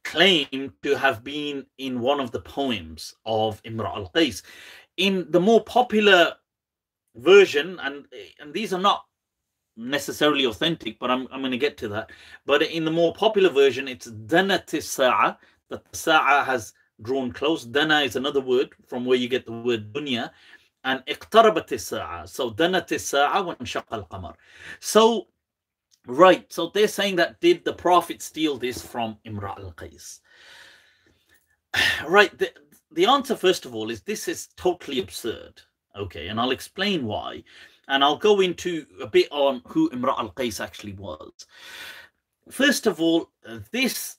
[0.05, 4.43] claimed to have been in one of the poems of Imra al Qais.
[4.98, 6.36] in the more popular
[7.16, 8.06] version, and
[8.40, 9.06] and these are not
[9.78, 12.12] necessarily authentic, but I'm I'm going to get to that.
[12.46, 15.38] But in the more popular version, it's danati sa'a
[15.70, 17.66] that the sa'a has drawn close.
[17.66, 20.32] Dana is another word from where you get the word dunya,
[20.84, 22.28] and iqtarabat sa'a.
[22.28, 24.36] So danati sa'a wa shakal qamar.
[24.80, 25.28] So
[26.08, 30.20] right, so they're saying that did the prophet steal this from Imra al Qais?
[32.08, 32.52] Right, the,
[32.92, 35.62] the answer first of all is this is totally absurd.
[35.96, 37.44] Okay and I'll explain why.
[37.88, 41.32] And I'll go into a bit on who Imra al-Qais actually was.
[42.50, 43.30] First of all
[43.72, 44.18] this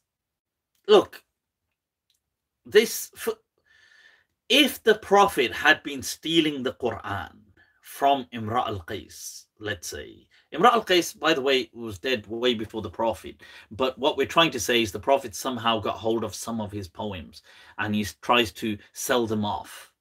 [0.89, 1.23] look
[2.66, 3.11] this
[4.49, 7.32] if the Prophet had been stealing the Quran
[7.81, 12.55] from Imra al Qais, let's say, Imra al Qais, by the way, was dead way
[12.55, 13.37] before the Prophet.
[13.70, 16.73] But what we're trying to say is the Prophet somehow got hold of some of
[16.73, 17.43] his poems
[17.79, 19.93] and he tries to sell them off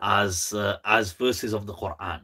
[0.00, 2.20] as uh, as verses of the Quran.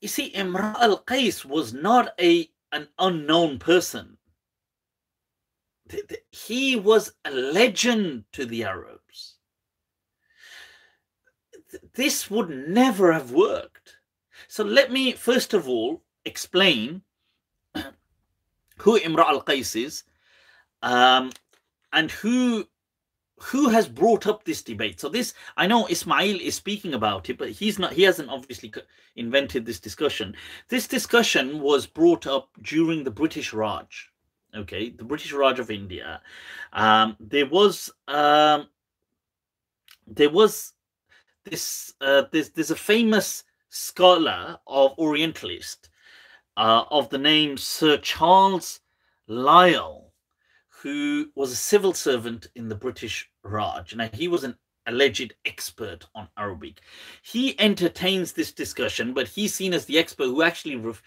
[0.00, 4.16] You see, Imra al Qais was not a an unknown person.
[6.30, 9.00] He was a legend to the Arabs
[11.94, 13.79] this would never have worked.
[14.50, 17.02] So let me first of all explain
[18.78, 20.02] who Imra al Qais is
[20.82, 21.30] um,
[21.92, 22.66] and who
[23.38, 24.98] who has brought up this debate.
[24.98, 27.92] So this I know Ismail is speaking about it, but he's not.
[27.92, 28.74] He hasn't obviously
[29.14, 30.34] invented this discussion.
[30.68, 34.10] This discussion was brought up during the British Raj.
[34.56, 36.20] Okay, the British Raj of India.
[36.72, 38.66] Um, there was um,
[40.08, 40.72] there was
[41.44, 45.88] this uh, there's there's a famous scholar of Orientalist
[46.56, 48.80] uh, of the name Sir Charles
[49.28, 50.10] Lyall,
[50.68, 53.94] who was a civil servant in the British Raj.
[53.94, 54.56] Now he was an
[54.86, 56.80] alleged expert on Arabic.
[57.22, 61.02] He entertains this discussion, but he's seen as the expert who actually ref-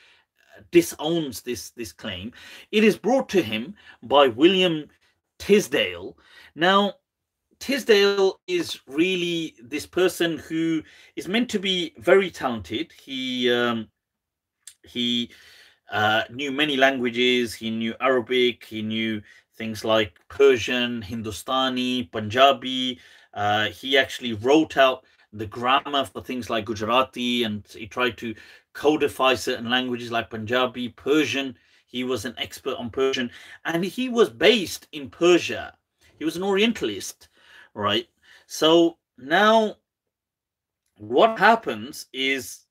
[0.71, 2.31] disowns this this claim.
[2.71, 4.87] It is brought to him by William
[5.39, 6.17] Tisdall.
[6.55, 6.93] Now
[7.63, 10.83] Tisdall is really this person who
[11.15, 12.91] is meant to be very talented.
[12.91, 13.87] He um,
[14.85, 15.31] he
[15.89, 17.53] uh, knew many languages.
[17.53, 18.65] He knew Arabic.
[18.65, 19.21] He knew
[19.55, 22.99] things like Persian, Hindustani, Punjabi.
[23.33, 28.35] Uh, he actually wrote out the grammar for things like Gujarati, and he tried to
[28.73, 31.55] codify certain languages like Punjabi, Persian.
[31.85, 33.31] He was an expert on Persian,
[33.63, 35.77] and he was based in Persia.
[36.19, 37.29] He was an Orientalist
[37.73, 38.07] right?
[38.47, 39.77] So now
[40.97, 42.61] what happens is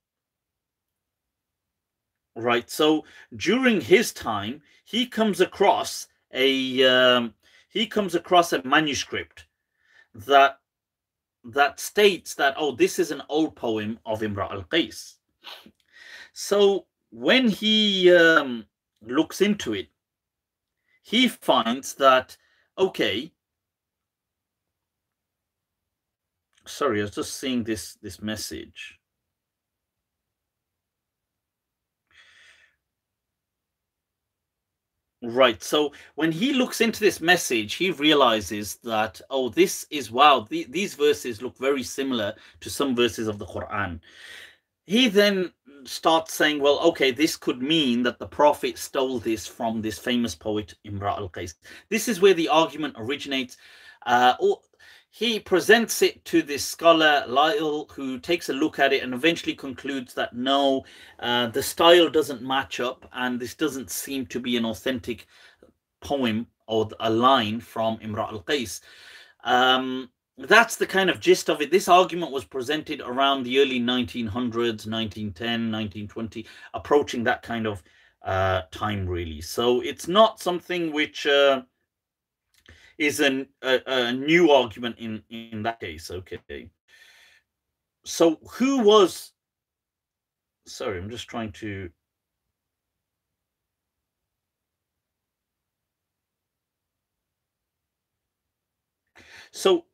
[2.37, 3.05] right so
[3.37, 7.35] during his time he comes across a um,
[7.69, 9.47] he comes across a manuscript
[10.15, 10.59] that
[11.45, 15.17] that states that oh this is an old poem of imra al-qais
[16.33, 18.65] so when he um,
[19.03, 19.89] looks into it
[21.03, 22.37] he finds that
[22.79, 23.31] okay
[26.73, 28.99] sorry, I was just seeing this this message.
[35.25, 35.63] Right.
[35.63, 40.67] So when he looks into this message, he realizes that, oh, this is wow, the,
[40.69, 44.01] these verses look very similar to some verses of the Quran.
[44.85, 45.53] He then
[45.85, 50.35] starts saying, well, okay, this could mean that the Prophet stole this from this famous
[50.35, 51.55] poet, Imra al Qais.
[51.89, 53.57] This is where the argument originates.
[54.05, 54.61] Uh, or
[55.15, 59.55] he presents it to this scholar Lyall, who takes a look at it and eventually
[59.55, 60.87] concludes that no,
[61.19, 65.27] uh, the style doesn't match up, and this doesn't seem to be an authentic
[66.01, 68.81] poem or a line from Imra al Qais.
[69.45, 70.09] Um,
[70.39, 71.71] that's the kind of gist of it.
[71.71, 77.83] This argument was presented around the early 1900s, 1910, 1920, approaching that kind of
[78.23, 79.43] uh, time, really.
[79.43, 81.27] So it's not something which.
[81.27, 81.65] Uh,
[82.99, 86.11] is an, a, a new argument in in that case.
[86.11, 86.69] Okay.
[88.05, 89.33] So who was?
[90.67, 91.91] Sorry, I'm just trying to.
[99.53, 99.85] So,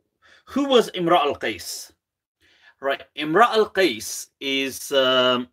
[0.46, 1.90] who was Imra al Qais?
[2.80, 5.48] Right, Imra al Qais is um,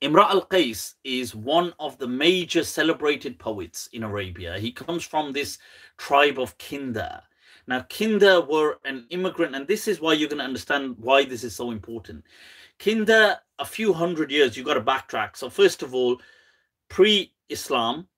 [0.00, 4.58] Imra al Qais is one of the major celebrated poets in Arabia.
[4.58, 5.58] He comes from this
[6.06, 7.22] tribe of Kinda.
[7.68, 11.44] Now, Kinda were an immigrant, and this is why you're going to understand why this
[11.44, 12.24] is so important.
[12.78, 15.36] Kinda, a few hundred years, you've got to backtrack.
[15.36, 16.20] So, first of all,
[16.88, 18.08] pre Islam,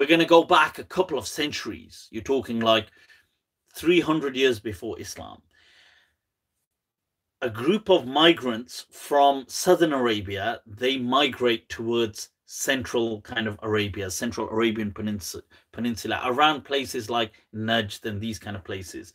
[0.00, 2.08] we're going to go back a couple of centuries.
[2.10, 2.86] You're talking like
[3.74, 5.42] 300 years before Islam
[7.40, 14.48] a group of migrants from southern Arabia, they migrate towards central kind of Arabia, central
[14.48, 19.12] Arabian peninsula, peninsula around places like Najd and these kind of places.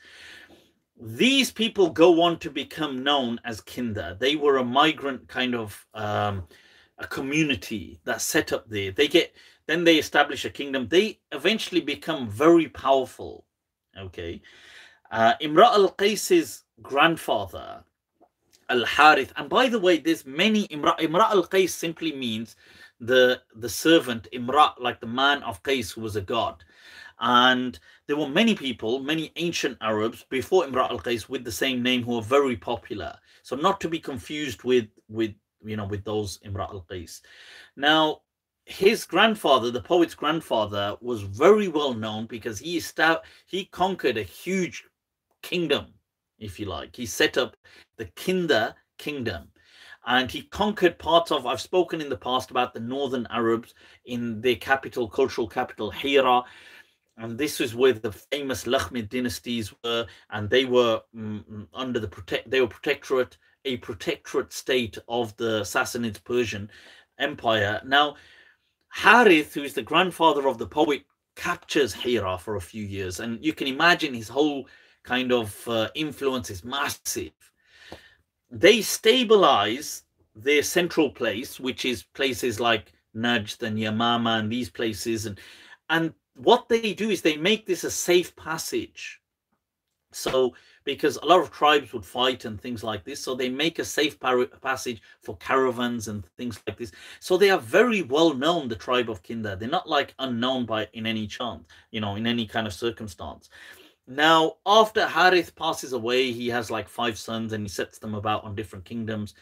[1.02, 4.18] These people go on to become known as Kinda.
[4.20, 6.44] They were a migrant kind of um,
[7.00, 8.92] a community that set up there.
[8.92, 9.36] They get
[9.66, 10.88] then they establish a kingdom.
[10.88, 13.46] They eventually become very powerful.
[13.98, 14.44] Okay,
[15.12, 17.84] uh, Imra al Qais's grandfather
[18.70, 19.34] al Harith.
[19.38, 21.00] And by the way, there's many Imra.
[21.00, 22.56] Imra al Qais simply means
[23.06, 26.64] the the servant Imra, like the man of Qais, who was a god.
[27.20, 31.82] And there were many people, many ancient Arabs before Imra al Qais with the same
[31.82, 33.18] name who were very popular.
[33.44, 37.22] So not to be confused with with you know with those Imra al Qais.
[37.76, 38.22] Now
[38.66, 44.24] his grandfather, the poet's grandfather, was very well known because he stout, he conquered a
[44.24, 44.86] huge
[45.42, 45.88] kingdom
[46.40, 46.96] if you like.
[46.96, 47.56] He set up
[47.98, 49.50] the Kinda kingdom
[50.08, 53.74] and he conquered parts of i've spoken in the past about the northern arabs
[54.06, 56.44] in their capital cultural capital hira
[57.18, 62.08] and this is where the famous Lakhmid dynasties were and they were mm, under the
[62.08, 66.70] protect they were protectorate a protectorate state of the sassanid persian
[67.20, 68.16] empire now
[68.90, 71.04] harith who is the grandfather of the poet
[71.36, 74.68] captures hira for a few years and you can imagine his whole
[75.04, 77.32] kind of uh, influence is massive.
[78.54, 80.04] They stabilize
[80.36, 85.40] their central place, which is places like Najd and Yamama and these places, and
[85.90, 89.20] and what they do is they make this a safe passage.
[90.12, 90.54] So
[90.84, 93.86] because a lot of tribes would fight and things like this, so they make a
[93.86, 96.92] safe passage for caravans and things like this.
[97.20, 99.56] So they are very well known, the tribe of Kinda.
[99.56, 103.50] They're not like unknown by in any chance, you know, in any kind of circumstance.
[104.06, 108.44] Now, after Harith passes away, he has like five sons and he sets them about
[108.44, 109.34] on different kingdoms.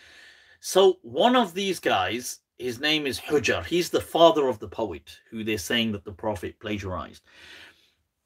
[0.59, 3.65] So, one of these guys, his name is Hujar.
[3.65, 7.23] He's the father of the poet who they're saying that the prophet plagiarized.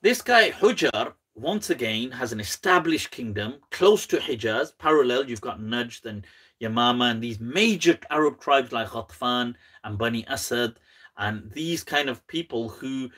[0.01, 4.77] This guy, Hujar, once again has an established kingdom close to Hijaz.
[4.77, 6.25] Parallel, you've got Najd and
[6.61, 10.79] Yamama and these major Arab tribes like Ghatfan and Bani Asad
[11.17, 13.09] and these kind of people who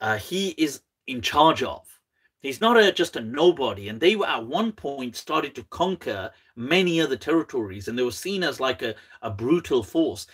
[0.00, 1.97] uh, he is in charge of.
[2.40, 3.88] He's not a, just a nobody.
[3.88, 8.12] And they were at one point started to conquer many other territories, and they were
[8.12, 10.26] seen as like a, a brutal force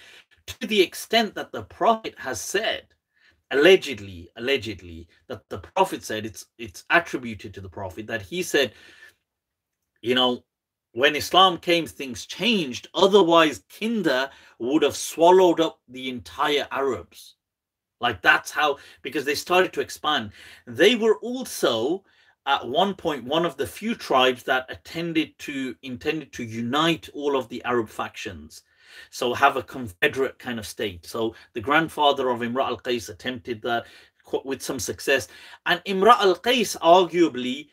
[0.47, 2.87] to the extent that the prophet has said,
[3.51, 8.73] allegedly, allegedly, that the prophet said it's it's attributed to the prophet that he said,
[10.03, 10.45] you know,
[10.93, 12.89] when Islam came, things changed.
[12.95, 17.37] Otherwise, Kinda would have swallowed up the entire Arabs.
[18.01, 20.33] Like that's how, because they started to expand.
[20.67, 22.05] They were also
[22.47, 27.37] at one point one of the few tribes that attended to intended to unite all
[27.37, 28.63] of the Arab factions.
[29.11, 31.07] So have a confederate kind of state.
[31.07, 33.87] So the grandfather of Imra al Qais attempted that
[34.45, 35.29] with some success.
[35.67, 37.69] And Imra al Qais arguably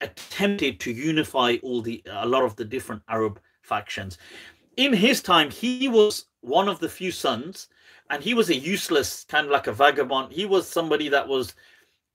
[0.00, 4.18] attempted to unify all the a lot of the different Arab factions.
[4.76, 7.68] In his time, he was one of the few sons
[8.10, 10.32] and he was a useless kind of like a vagabond.
[10.32, 11.54] He was somebody that was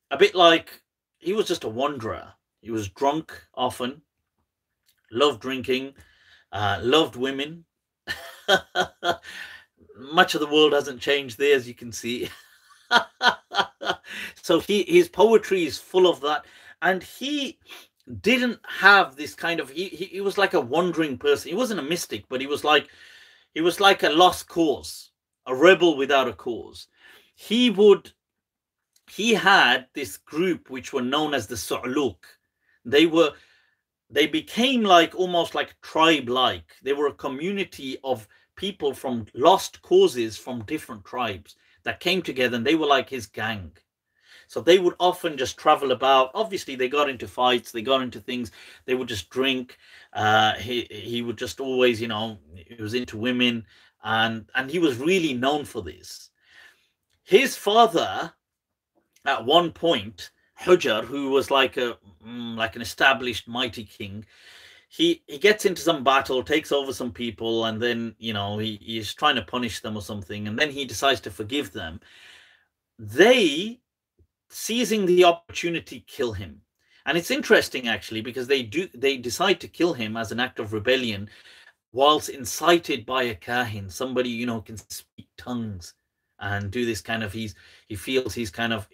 [0.09, 0.81] a bit like
[1.19, 2.34] he was just a wanderer.
[2.61, 4.01] He was drunk often,
[5.11, 5.93] loved drinking,
[6.51, 7.65] uh, loved women.
[9.97, 12.30] Much of the world hasn't changed there, as you can see.
[14.41, 16.45] so he his poetry is full of that,
[16.81, 17.57] and he
[18.22, 21.49] didn't have this kind of he, he, he was like a wandering person.
[21.49, 22.88] He wasn't a mystic, but he was like
[23.53, 25.10] he was like a lost cause,
[25.45, 26.88] a rebel without a cause.
[27.35, 28.11] He would
[29.09, 32.23] he had this group which were known as the Su'luk.
[32.85, 33.34] They were
[34.09, 36.76] they became like almost like tribe like.
[36.84, 42.57] They were a community of people from lost causes from different tribes that came together
[42.57, 43.72] and they were like his gang.
[44.47, 46.31] So they would often just travel about.
[46.34, 48.51] Obviously, they got into fights, they got into things.
[48.85, 49.77] They would just drink.
[50.11, 53.65] Uh, he he would just always, you know, he was into women,
[54.03, 56.30] and and he was really known for this.
[57.23, 58.34] His father,
[59.26, 64.26] at one point, Hujar, who was like a mm, like an established mighty king,
[64.90, 68.80] he he gets into some battle, takes over some people, and then you know he,
[68.82, 71.99] he's trying to punish them or something, and then he decides to forgive them.
[72.99, 73.80] They,
[74.49, 76.61] seizing the opportunity, kill him.
[77.06, 80.60] And it's interesting actually because they do they decide to kill him as an act
[80.60, 81.30] of rebellion,
[81.93, 85.93] whilst incited by a kahin, somebody you know can speak tongues
[86.39, 87.55] and do this kind of he's
[87.88, 88.88] he feels he's kind of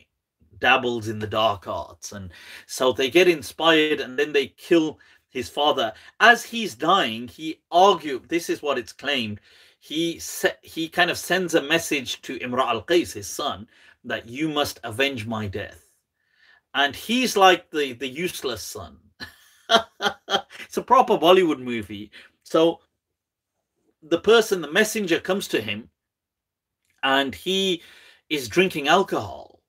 [0.59, 2.31] dabbles in the dark arts and
[2.65, 4.97] so they get inspired and then they kill
[5.29, 5.93] his father.
[6.19, 9.39] As he's dying, he argued, this is what it's claimed,
[9.79, 10.19] he
[10.63, 13.67] he kind of sends a message to Imra al-Qais, his son,
[14.03, 15.89] that you must avenge my death.
[16.73, 18.97] And he's like the, the useless son.
[19.69, 22.11] it's a proper Bollywood movie.
[22.43, 22.81] So
[24.01, 25.89] the person, the messenger comes to him
[27.03, 27.81] and he
[28.29, 29.61] is drinking alcohol.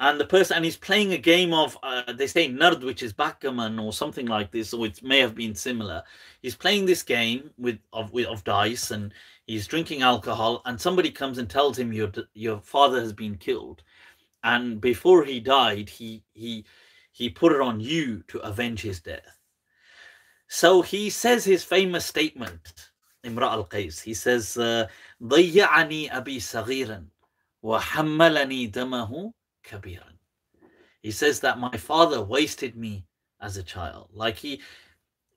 [0.00, 3.12] And the person and he's playing a game of uh, they say nerd which is
[3.12, 6.04] backgammon or something like this or it may have been similar.
[6.40, 9.12] He's playing this game with of with, of dice and
[9.46, 13.82] he's drinking alcohol and somebody comes and tells him your your father has been killed.
[14.44, 16.64] And before he died he he
[17.10, 19.40] he put it on you to avenge his death.
[20.46, 22.87] So he says his famous statement
[23.23, 24.57] imra al-qais he says
[25.23, 27.07] ضيعني أبي صغيرا
[27.63, 29.33] وحملني دمه
[29.63, 30.13] kabiran.
[31.01, 33.05] He says that my father wasted me
[33.41, 34.09] as a child.
[34.13, 34.61] Like he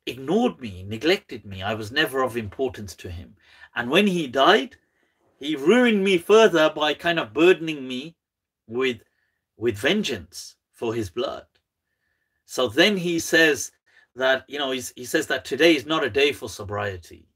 [0.06, 1.62] ignored me, neglected me.
[1.62, 3.34] I was never of importance to him.
[3.74, 4.76] And when he died,
[5.38, 8.16] he ruined me further by kind of burdening me
[8.66, 9.00] with
[9.56, 11.46] with vengeance for his blood.
[12.44, 13.72] So then he says
[14.14, 17.26] that, you know, he says that today is not a day for sobriety.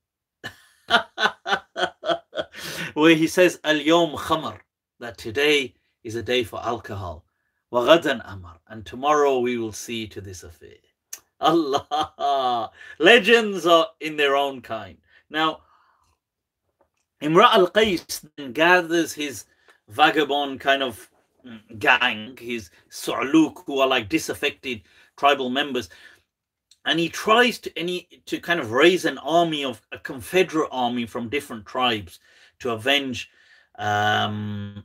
[2.94, 4.60] where he says al yom khamar
[5.00, 7.26] that today is a day for alcohol.
[7.74, 10.78] Wagadan amar and tomorrow we will see to this affair.
[11.40, 12.72] Allah!
[13.00, 14.98] Legends are in their own kind.
[15.30, 15.62] Now
[17.22, 19.46] imra al qais then gathers his
[19.90, 21.10] vagabond kind of
[21.46, 24.82] mm, gang his su'luk who are like disaffected
[25.18, 25.90] tribal members
[26.86, 31.06] and he tries to any to kind of raise an army of a confederate army
[31.06, 32.20] from different tribes
[32.60, 33.30] to avenge
[33.78, 34.84] um,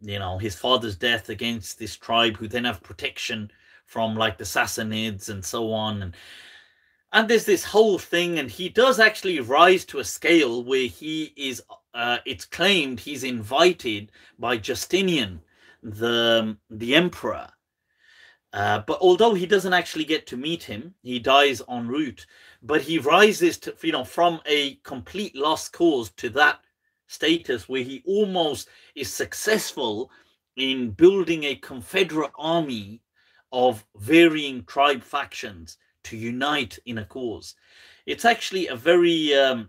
[0.00, 3.50] you know his father's death against this tribe who then have protection
[3.90, 6.02] from like the sassanids and so on.
[6.02, 6.16] And
[7.12, 11.32] and there's this whole thing and he does actually rise to a scale where he
[11.36, 11.60] is
[11.92, 15.40] uh, it's claimed he's invited by justinian
[15.82, 17.48] the the emperor
[18.52, 22.26] uh, but although he doesn't actually get to meet him he dies en route
[22.62, 26.60] but he rises to you know from a complete lost cause to that
[27.06, 30.10] status where he almost is successful
[30.56, 33.00] in building a confederate army
[33.52, 37.54] of varying tribe factions to unite in a cause.
[38.06, 39.68] It's actually a very um,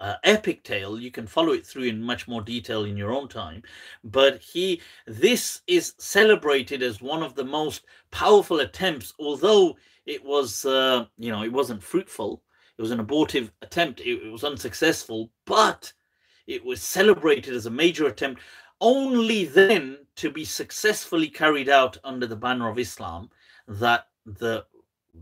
[0.00, 0.98] uh, epic tale.
[0.98, 3.62] You can follow it through in much more detail in your own time.
[4.02, 10.64] But he, this is celebrated as one of the most powerful attempts, although it was,
[10.64, 12.42] uh, you know, it wasn't fruitful.
[12.78, 14.00] It was an abortive attempt.
[14.00, 15.92] It, it was unsuccessful, but
[16.46, 18.40] it was celebrated as a major attempt
[18.80, 23.30] only then to be successfully carried out under the banner of Islam
[23.68, 24.64] that the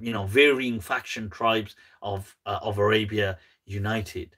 [0.01, 4.37] you know varying faction tribes of uh, of Arabia united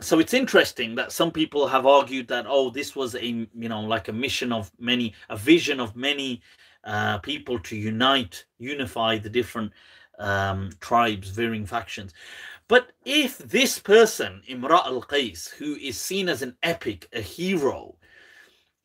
[0.00, 3.80] so it's interesting that some people have argued that oh this was a you know
[3.80, 6.42] like a mission of many a vision of many
[6.84, 9.72] uh, people to unite unify the different
[10.18, 12.12] um, tribes varying factions.
[12.68, 17.96] But if this person, Imra al Qais, who is seen as an epic, a hero,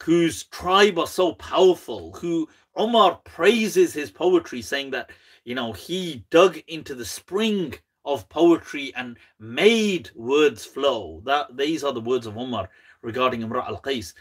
[0.04, 5.10] whose tribe are so powerful, who Omar praises his poetry, saying that,
[5.46, 7.74] you know, he dug into the spring
[8.06, 11.22] of poetry and made words flow.
[11.26, 12.69] That these are the words of Umar
[13.02, 14.14] regarding Imra al Qais.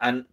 [0.00, 0.24] And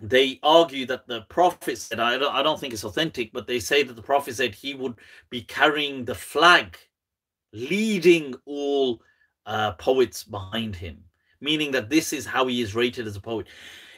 [0.00, 3.58] they argue that the prophet said, I don't, I don't think it's authentic, but they
[3.60, 4.94] say that the prophet said he would
[5.30, 6.76] be carrying the flag,
[7.52, 9.00] leading all
[9.46, 11.02] uh, poets behind him,
[11.40, 13.46] meaning that this is how he is rated as a poet.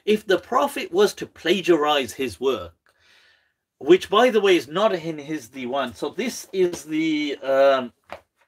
[0.05, 2.74] If the prophet was to plagiarize his work,
[3.78, 7.92] which by the way is not in his diwan, so this is the um,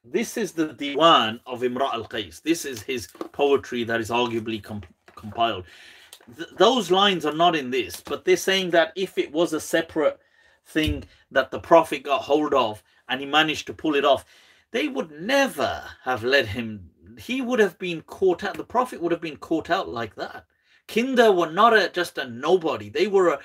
[0.05, 2.43] this is the diwan of Imra al Qais.
[2.43, 4.87] This is his poetry that is arguably comp
[5.17, 5.65] compiled
[6.37, 9.61] th those lines are not in this, but they're saying that if it was a
[9.61, 10.19] separate
[10.67, 14.25] thing that the Prophet got hold of and he managed to pull it off,
[14.71, 16.91] they would never have let him.
[17.19, 18.57] He would have been caught out.
[18.57, 20.47] The Prophet would have been caught out like that.
[20.87, 22.89] Kinda were not a, just a nobody.
[22.89, 23.41] They were a,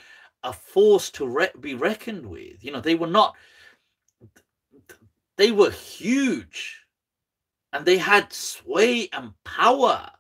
[0.46, 2.64] a force to re be reckoned with.
[2.64, 3.36] You know, they were not.
[5.38, 6.82] They were huge,
[7.74, 10.12] and they had sway and power.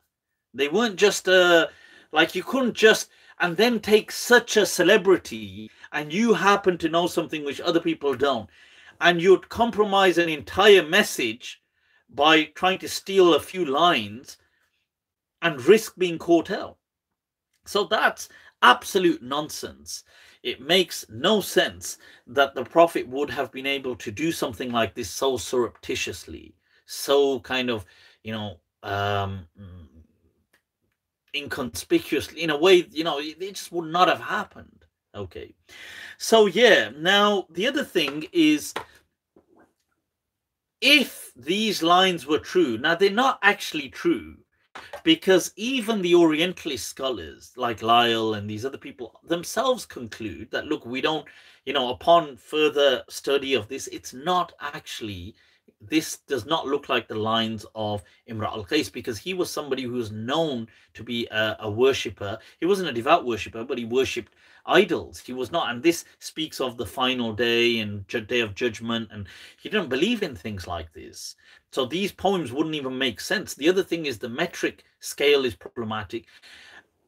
[0.54, 1.70] They weren't just a
[2.12, 7.08] like you couldn't just and then take such a celebrity and you happen to know
[7.08, 8.50] something which other people don't
[9.02, 11.62] and you'd compromise an entire message
[12.10, 14.38] by trying to steal a few lines
[15.42, 16.78] and risk being caught out.
[17.66, 18.30] So that's
[18.62, 20.04] absolute nonsense.
[20.44, 24.94] It makes no sense that the Prophet would have been able to do something like
[24.94, 26.54] this so surreptitiously,
[26.86, 27.86] so kind of,
[28.24, 29.48] you know, um,
[31.36, 35.54] inconspicuously in a way you know it, just would not have happened okay
[36.18, 38.74] so yeah now the other thing is
[40.82, 44.38] if these lines were true now they're not actually true
[45.06, 50.84] because even the orientalist scholars like Lyall and these other people themselves conclude that look
[50.84, 51.28] we don't
[51.66, 55.36] you know upon further study of this it's not actually
[55.80, 59.84] this does not look like the lines of Imra al Qais because he was somebody
[59.84, 62.38] who was known to be a, a worshipper.
[62.60, 64.34] He wasn't a devout worshipper, but he worshipped
[64.66, 65.20] idols.
[65.20, 69.28] He was not, and this speaks of the final day and day of judgment, and
[69.62, 71.36] he didn't believe in things like this.
[71.76, 73.54] So these poems wouldn't even make sense.
[73.54, 76.24] The other thing is the metric scale is problematic.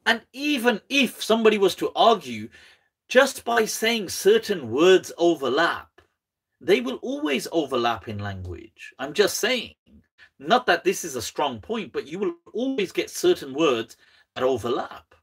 [0.05, 2.49] And even if somebody was to argue,
[3.07, 5.87] just by saying certain words overlap,
[6.59, 8.93] they will always overlap in language.
[8.99, 9.75] I'm just saying,
[10.37, 13.95] not that this is a strong point, but you will always get certain words
[14.35, 15.15] that overlap.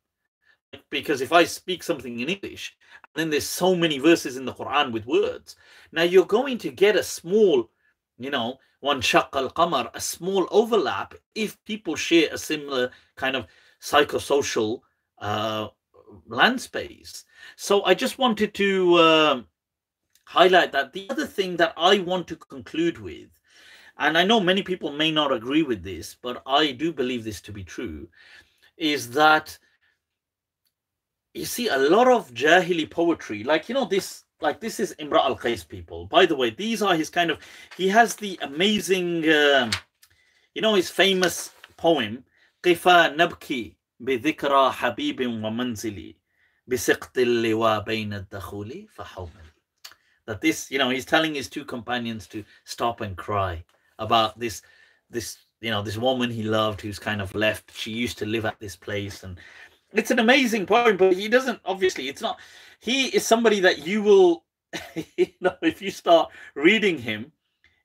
[0.88, 2.74] Because if I speak something in English,
[3.14, 5.56] then there's so many verses in the Quran with words.
[5.92, 7.68] Now you're going to get a small,
[8.16, 8.58] you know,
[8.90, 13.46] one shaq al qamar, a small overlap if people share a similar kind of
[13.80, 14.80] psychosocial
[15.18, 15.68] uh,
[16.26, 17.24] land space.
[17.56, 18.70] So I just wanted to.
[19.08, 19.42] Uh,
[20.26, 20.92] highlight that.
[20.92, 23.28] The other thing that I want to conclude with,
[23.98, 27.40] and I know many people may not agree with this, but I do believe this
[27.42, 28.08] to be true,
[28.76, 29.58] is that
[31.34, 35.19] you see a lot of Jahili poetry, like, you know, this, like this is Imra
[35.29, 36.05] al Qais people.
[36.05, 37.39] By the way, these are his kind of,
[37.75, 39.71] he has the amazing, uh,
[40.55, 42.23] you know, his famous poem,
[42.63, 46.15] قفا نبكي بذكرى حبيب ومنزلي
[46.67, 49.49] بسقط اللواء بين الدخول فحومل
[50.25, 53.63] that this you know he's telling his two companions to stop and cry
[53.97, 54.61] about this
[55.09, 58.45] this you know this woman he loved who's kind of left she used to live
[58.45, 59.39] at this place and
[59.93, 62.37] it's an amazing poem but he doesn't obviously it's not
[62.83, 64.43] he is somebody that you will
[65.17, 67.31] you know if you start reading him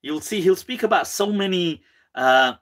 [0.03, 1.83] you'll see he'll speak about so many
[2.15, 2.55] uh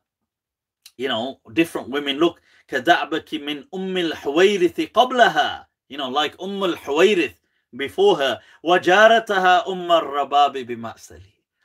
[0.97, 7.34] you know different women look كدعبك من أم الحويرث قبلها you know like أم الحويرث
[7.76, 11.20] before her, وَجَارَتَهَا أُمَّ الرَّبَابِ بِمَأْسَلِ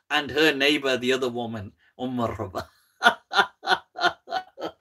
[0.10, 2.68] And her neighbor, the other woman, Umm al-Rabab.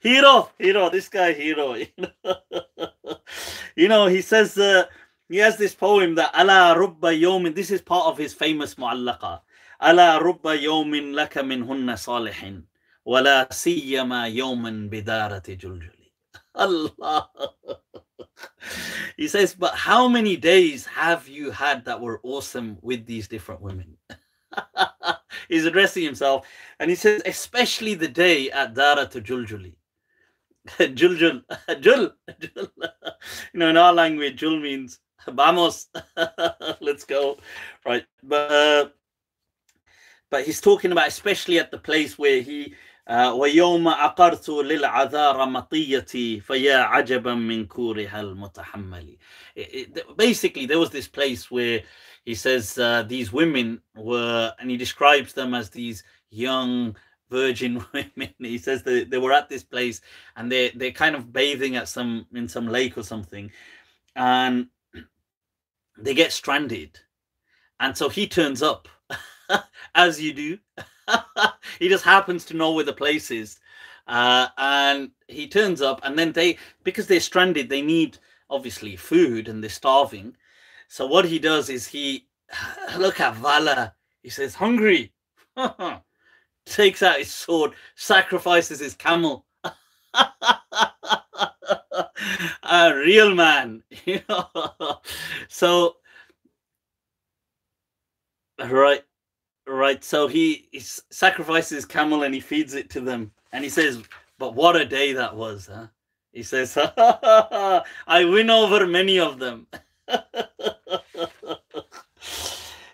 [0.00, 1.74] hero, hero, this guy, hero.
[3.76, 4.84] you know, he says, uh,
[5.29, 9.41] he has this poem that Ala Rubba Yomin, this is part of his famous Mu'allaqa.
[9.81, 12.63] Ala Rubba Yomin laka min hunna salihin,
[13.03, 16.11] wala siyama yoman bidarati juljuli.
[16.55, 17.29] Allah.
[19.17, 23.61] he says, but how many days have you had that were awesome with these different
[23.61, 23.97] women?
[25.49, 26.47] He's addressing himself
[26.79, 29.73] and he says, especially the day at Dara to Juljuli.
[30.67, 31.43] Juljul,
[31.79, 32.67] Jul, Jul.
[33.53, 35.88] You know, in our language, Jul means vamos,
[36.80, 37.38] let's go.
[37.86, 38.04] Right.
[38.22, 38.88] But uh,
[40.30, 42.74] but he's talking about especially at the place where he
[43.10, 49.18] ويوم عقرت للعذار مطيتي فيا عجبا من كورها المتحمل
[50.16, 51.82] basically there was this place where
[52.24, 56.96] he says uh, these women were and he describes them as these young
[57.28, 60.00] virgin women he says that they were at this place
[60.36, 63.50] and they they're kind of bathing at some in some lake or something
[64.14, 64.68] and
[65.97, 66.99] they get stranded
[67.79, 68.87] and so he turns up
[69.95, 70.57] as you do
[71.79, 73.59] he just happens to know where the place is.
[74.07, 78.17] Uh, and he turns up, and then they, because they're stranded, they need
[78.49, 80.35] obviously food and they're starving.
[80.87, 82.27] So what he does is he,
[82.97, 83.93] look at Vala.
[84.23, 85.13] He says, hungry.
[86.65, 89.45] Takes out his sword, sacrifices his camel.
[92.62, 95.00] A real man, you know.
[95.48, 95.96] so,
[98.58, 99.02] right
[99.66, 100.02] Right.
[100.02, 103.32] So he, he sacrifices his camel and he feeds it to them.
[103.52, 104.02] And he says,
[104.38, 105.86] But what a day that was, huh?
[106.32, 109.66] He says, I win over many of them.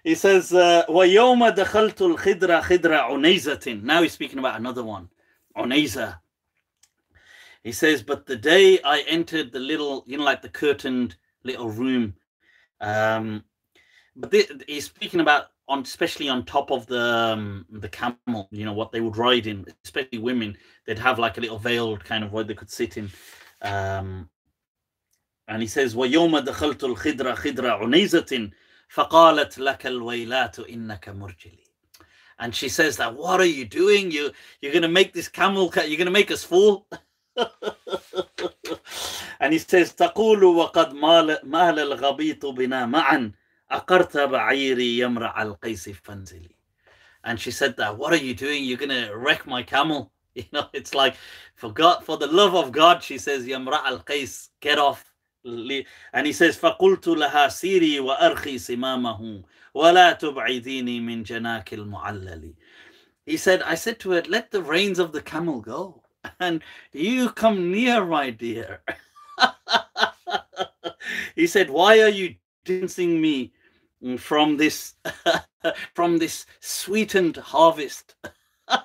[0.05, 5.09] he says, وَيَوْمَ دَخَلْتُ الْخِدْرَ خِدْرَ عُنَيْزَةٍ Now he's speaking about another one,
[5.57, 6.19] Unayza.
[7.65, 11.71] He says, but the day I entered the little, you know, like the curtained little
[11.71, 12.15] room,
[12.81, 13.45] um,
[14.17, 18.65] but this, he's speaking about on especially on top of the um, the camel you
[18.65, 20.57] know what they would ride in especially women
[20.87, 23.11] they'd have like a little veiled kind of where they could sit in
[23.63, 24.29] um,
[25.49, 28.51] and he says ويوم دخلت الخدرة خدرة عنيزة
[28.89, 31.65] فقالت لك الويلات إنك مرجلي
[32.41, 34.31] and she says that what are you doing you
[34.61, 36.87] you're gonna make this camel you're gonna make us fall
[39.41, 43.33] and he says تقول وقد مال مال الغبيط بنا معا
[43.71, 46.55] أقرت بعيري يمرع القيس فانزلي
[47.25, 50.67] and she said that what are you doing you're gonna wreck my camel you know
[50.73, 51.17] it's like
[51.55, 55.05] for God for the love of God she says يمرع القيس get off
[55.45, 59.43] and he says فقلت لها سيري وأرخي سمامه
[59.75, 62.55] ولا تبعديني من جناك المعلل
[63.27, 66.02] he said I said to her let the reins of the camel go
[66.41, 68.81] and you come near my dear
[71.35, 72.35] he said why are you
[72.65, 73.53] distancing me
[74.19, 74.95] from this
[75.95, 78.15] from this sweetened harvest.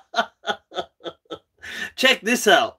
[1.96, 2.78] Check this out.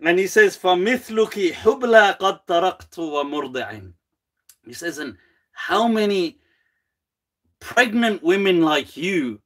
[0.00, 3.92] And he says, فَمِثْلُكِ حُبْلَى قَدْ تَرَقْتُ وَمُرْضِعٍ
[4.66, 5.16] He says, and
[5.52, 6.38] how many
[7.60, 9.40] pregnant women like you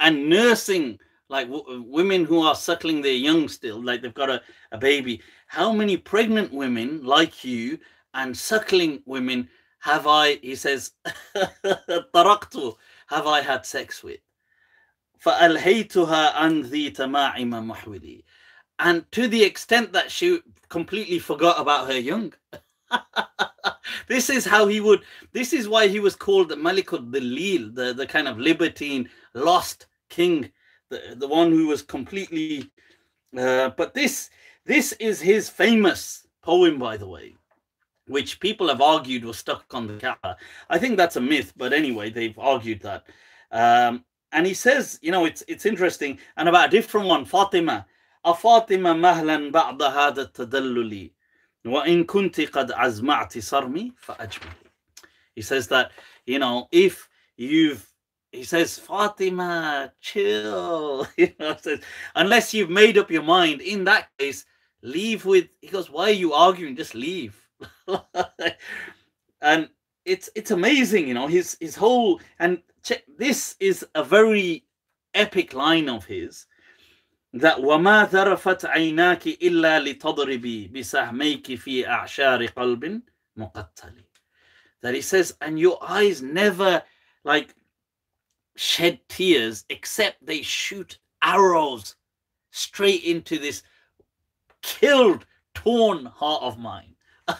[0.00, 0.98] and nursing,
[1.30, 5.22] like w- women who are suckling their young still, like they've got a, a baby,
[5.46, 7.78] how many pregnant women like you
[8.14, 9.48] and suckling women
[9.80, 10.92] have I, he says,
[11.34, 12.76] taraktu,
[13.08, 14.20] have I had sex with?
[15.24, 18.22] فألهيتها عن ذي تماعم محولي.
[18.78, 22.32] And to the extent that she completely forgot about her young.
[24.08, 25.02] this is how he would,
[25.32, 29.86] this is why he was called the Malikul Dalil, the, the kind of libertine, lost
[30.08, 30.50] king,
[30.90, 32.70] the, the one who was completely,
[33.36, 34.30] uh, but this,
[34.64, 37.36] this is his famous poem, by the way
[38.08, 40.36] which people have argued was stuck on the Kaaba.
[40.70, 43.06] I think that's a myth, but anyway, they've argued that.
[43.50, 46.18] Um, and he says, you know, it's it's interesting.
[46.36, 47.86] And about a different one, Fatima.
[48.26, 51.10] أفاطمة مهلا بعد هذا التدلل
[51.64, 54.66] وإن كنت قد أزمعت صرمي فأجملي.
[55.36, 55.92] He says that,
[56.26, 57.86] you know, if you've
[58.32, 61.06] he says, Fatima, chill.
[61.16, 61.80] You know, says,
[62.14, 64.44] unless you've made up your mind, in that case,
[64.82, 66.76] leave with he goes, Why are you arguing?
[66.76, 67.36] Just leave.
[69.40, 69.68] and
[70.04, 74.64] it's it's amazing, you know, his his whole and check this is a very
[75.14, 76.46] epic line of his
[77.32, 83.02] that وما ذرفت عيناك إلا لتضربي بسهميك في أعشار قلب
[83.36, 84.04] مقتل
[84.82, 86.82] that he says and your eyes never
[87.24, 87.54] like
[88.56, 91.96] shed tears except they shoot arrows
[92.50, 93.62] straight into this
[94.62, 96.96] killed torn heart of mine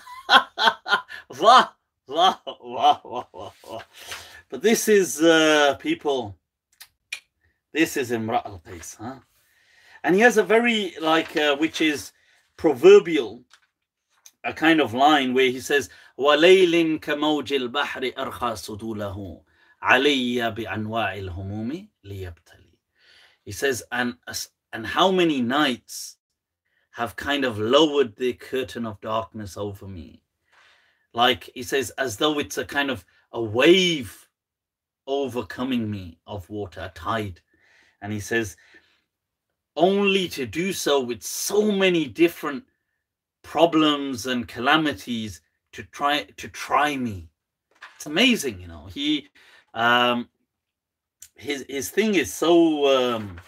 [1.41, 1.71] wow,
[2.09, 3.83] wow, wow, wow, wow.
[4.49, 6.37] But this is uh, people.
[7.73, 9.17] This is Imra al Qais, huh?
[10.03, 12.13] And he has a very like, uh, which is
[12.57, 13.43] proverbial,
[14.45, 19.43] a kind of line where he says, "وليل كموج البحر أرخى صدوله
[19.83, 22.79] علي بأنواع الهموم ليبتلي."
[23.45, 24.17] He says, and
[24.73, 26.17] and how many nights
[26.93, 30.23] have kind of lowered the curtain of darkness over me.
[31.13, 34.29] Like he says, as though it's a kind of a wave
[35.07, 37.41] overcoming me of water, a tide.
[38.01, 38.57] And he says,
[39.77, 42.65] only to do so with so many different
[43.43, 45.43] problems and calamities
[45.73, 47.29] to try to try me.
[47.97, 48.87] It's amazing, you know.
[48.87, 49.29] He
[49.74, 50.30] um
[51.36, 53.40] his his thing is so um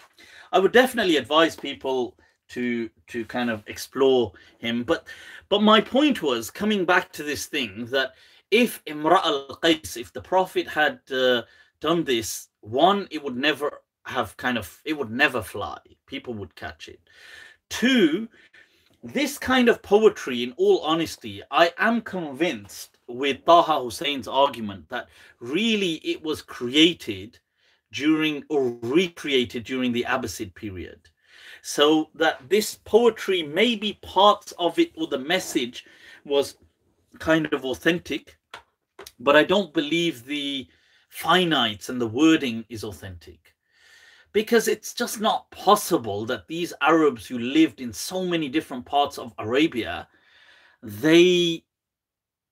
[0.52, 2.16] I would definitely advise people
[2.48, 4.84] to to kind of explore him.
[4.84, 5.08] But
[5.48, 8.12] but my point was coming back to this thing that
[8.50, 11.42] if Imra al Qais, if the Prophet had uh,
[11.80, 15.78] done this, one, it would never have kind of it would never fly.
[16.06, 17.00] People would catch it.
[17.68, 18.28] Two,
[19.02, 25.08] this kind of poetry, in all honesty, I am convinced with Taha Hussein's argument that
[25.40, 27.38] really it was created
[27.92, 31.00] during or recreated during the Abbasid period.
[31.62, 35.84] So that this poetry, maybe parts of it or the message
[36.24, 36.56] was
[37.18, 38.38] kind of authentic,
[39.18, 40.66] but I don't believe the
[41.16, 43.54] finites and the wording is authentic.
[44.32, 49.16] Because it's just not possible that these Arabs who lived in so many different parts
[49.16, 50.08] of Arabia,
[50.82, 51.64] they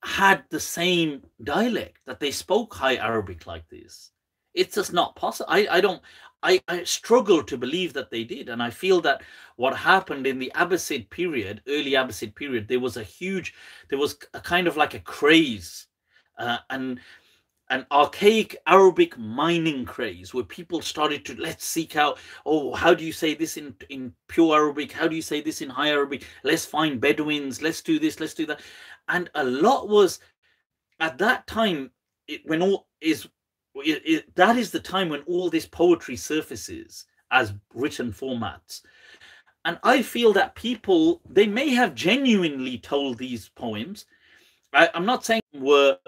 [0.04, 4.10] had the same dialect, that they spoke High Arabic like this.
[4.54, 5.50] It's just not possible.
[5.50, 6.02] I, I don't
[6.42, 8.48] I, I struggle to believe that they did.
[8.48, 9.22] And I feel that
[9.56, 13.54] what happened in the Abbasid period, early Abbasid period, there was a huge,
[13.90, 15.86] there was a kind of like a craze,
[16.38, 16.98] uh, and
[17.70, 23.02] an archaic Arabic mining craze where people started to let's seek out, oh, how do
[23.02, 24.92] you say this in, in pure Arabic?
[24.92, 26.26] How do you say this in high Arabic?
[26.42, 28.60] Let's find Bedouins, let's do this, let's do that.
[29.12, 30.18] And a lot was
[30.98, 31.90] at that time,
[32.26, 33.28] it, when all is
[33.76, 38.82] it, it, that is the time when all this poetry surfaces as written formats.
[39.64, 44.06] And i feel that people they may have genuinely told these poems.
[44.72, 45.98] I, i'm not saying were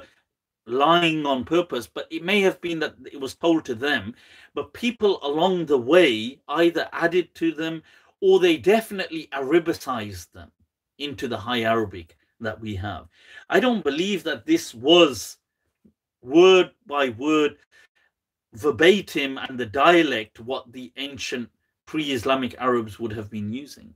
[0.67, 4.15] lying on purpose but it may have been that it was told to them.
[4.55, 7.83] But people along the way either added to them
[8.21, 10.51] or they definitely arabicized them
[10.99, 13.09] into the high arabic that we have
[13.49, 15.39] i don't believe that this was
[16.25, 17.57] word by word,
[18.55, 21.49] verbatim, and the dialect what the ancient
[21.87, 23.93] pre Islamic Arabs would have been using.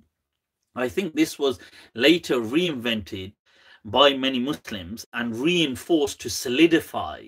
[0.75, 1.59] I think this was
[1.95, 3.33] later reinvented
[3.85, 7.25] by many Muslims and reinforced to solidify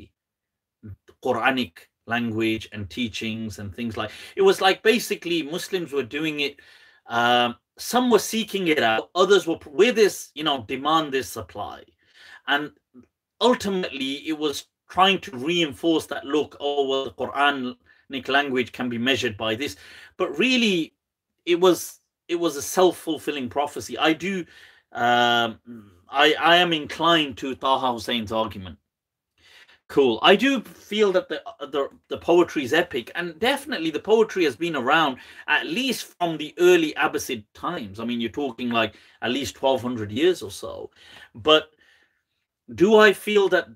[1.24, 1.72] Quranic
[2.06, 6.60] language and teachings and things like it was like basically Muslims were doing it.
[7.06, 11.82] Um, some were seeking it out, others were with this, you know, demand this supply,
[12.46, 12.72] and
[13.40, 18.98] ultimately it was trying to reinforce that look, oh, well, the Quranic language can be
[18.98, 19.76] measured by this.
[20.16, 20.94] But really,
[21.46, 23.98] it was it was a self-fulfilling prophecy.
[23.98, 24.44] I do
[24.92, 25.58] um,
[26.08, 28.78] I I am inclined to Taha Hussein's argument.
[29.90, 30.20] Cool.
[30.22, 34.44] I do feel that the uh, the the poetry is epic, and definitely the poetry
[34.44, 35.18] has been around
[35.48, 37.98] at least from the early Abbasid times.
[37.98, 40.92] I mean, you're talking like at least twelve hundred years or so.
[41.34, 41.70] But
[42.72, 43.66] do I feel that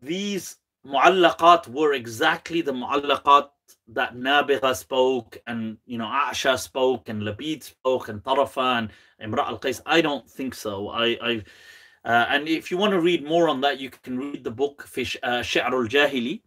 [0.00, 3.48] these mu'allaqat were exactly the mu'allaqat
[3.88, 8.90] that Nabigha spoke and you know A'sha spoke and Labid spoke and Tarafa and
[9.20, 9.80] Imra al-Qais.
[9.86, 10.88] I don't think so.
[10.90, 11.44] I I
[12.04, 14.86] uh, and if you want to read more on that, you can read the book
[14.86, 16.42] Fish uh, Shi'r al-Jahili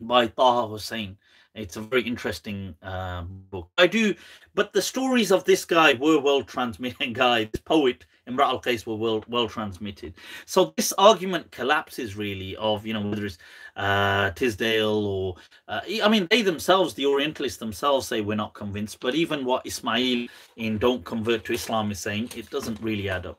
[0.00, 1.16] by Taha Hussein.
[1.54, 3.70] It's a very interesting um, book.
[3.78, 4.14] I do,
[4.54, 7.14] but the stories of this guy were well transmitted.
[7.14, 10.14] Guy, this poet Imra al Qais were well well transmitted.
[10.46, 13.38] So this argument collapses really of you know whether it's
[13.76, 15.36] uh, Tisdall or
[15.68, 19.00] uh, I mean they themselves, the Orientalists themselves, say we're not convinced.
[19.00, 23.26] But even what Ismail in "Don't Convert to Islam" is saying, it doesn't really add
[23.26, 23.38] up.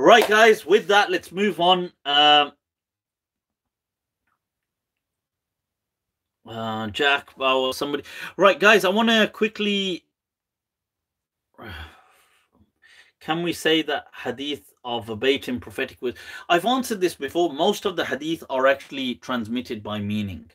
[0.00, 0.64] Right, guys.
[0.64, 1.92] With that, let's move on.
[2.06, 2.52] Um,
[6.48, 8.04] uh, Jack Bauer, somebody.
[8.38, 10.06] Right, guys, I want to quickly.
[13.20, 16.16] Can we say that hadith are verbatim prophetic words?
[16.48, 17.52] I've answered this before.
[17.52, 20.50] Most of the hadith are actually transmitted by meaning.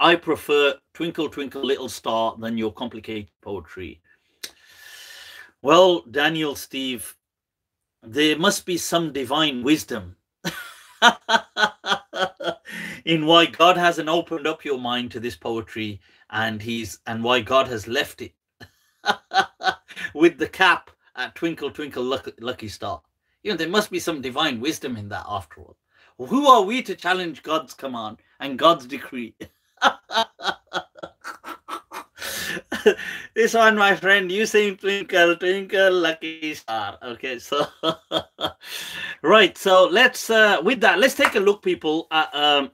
[0.00, 4.00] I prefer Twinkle Twinkle Little Star than your complicated poetry.
[5.64, 7.16] Well, Daniel, Steve,
[8.02, 10.16] there must be some divine wisdom
[13.06, 17.40] in why God hasn't opened up your mind to this poetry and he's and why
[17.40, 18.34] God has left it
[20.14, 23.00] with the cap at Twinkle Twinkle Lucky, Lucky Star.
[23.42, 25.78] You know, there must be some divine wisdom in that after all.
[26.18, 29.34] Who are we to challenge God's command and God's decree?
[33.34, 36.98] this one, my friend, you sing Twinkle, Twinkle, Lucky Star.
[37.02, 37.66] Okay, so,
[39.22, 39.56] right.
[39.56, 42.70] So let's, uh, with that, let's take a look, people, at, um,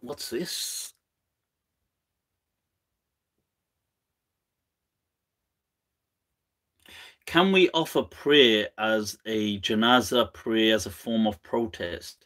[0.00, 0.92] what's this?
[7.26, 12.23] Can we offer prayer as a janaza prayer as a form of protest?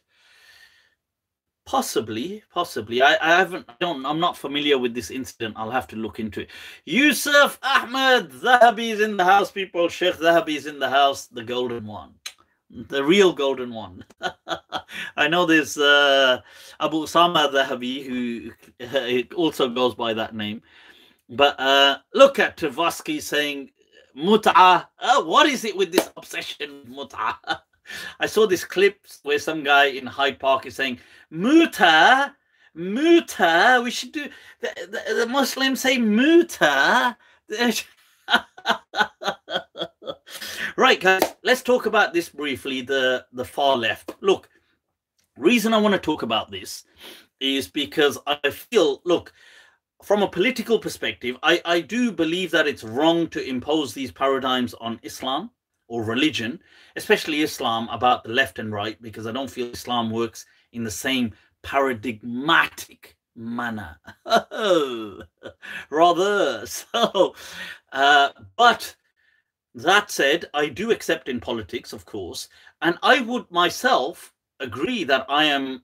[1.69, 3.03] Possibly, possibly.
[3.03, 5.53] I, I haven't, I don't, I'm not familiar with this incident.
[5.55, 6.49] I'll have to look into it.
[6.85, 9.87] Yusuf Ahmed Zahabi is in the house, people.
[9.87, 12.15] Sheikh Zahabi is in the house, the golden one,
[12.71, 14.03] the real golden one.
[15.15, 16.41] I know there's uh,
[16.79, 20.63] Abu Usama Zahabi, who also goes by that name.
[21.29, 23.69] But uh, look at Tversky saying
[24.17, 24.87] Mut'a.
[24.97, 27.35] Uh, what is it with this obsession Mut'a?
[28.19, 30.99] I saw this clip where some guy in Hyde Park is saying,
[31.29, 32.35] Muta,
[32.73, 34.29] Muta, we should do,
[34.61, 34.69] the,
[35.07, 37.17] the, the Muslims say Muta.
[40.77, 44.13] right, guys, let's talk about this briefly, the, the far left.
[44.21, 44.49] Look,
[45.37, 46.83] reason I want to talk about this
[47.39, 49.33] is because I feel, look,
[50.03, 54.73] from a political perspective, I, I do believe that it's wrong to impose these paradigms
[54.75, 55.51] on Islam
[55.89, 56.59] or religion,
[56.95, 60.91] especially Islam, about the left and right, because I don't feel Islam works in the
[60.91, 61.33] same
[61.63, 63.97] paradigmatic manner.
[65.89, 66.65] Rather.
[66.67, 67.35] So,
[67.91, 68.95] uh, but
[69.73, 72.49] that said, I do accept in politics, of course,
[72.81, 75.83] and I would myself agree that I am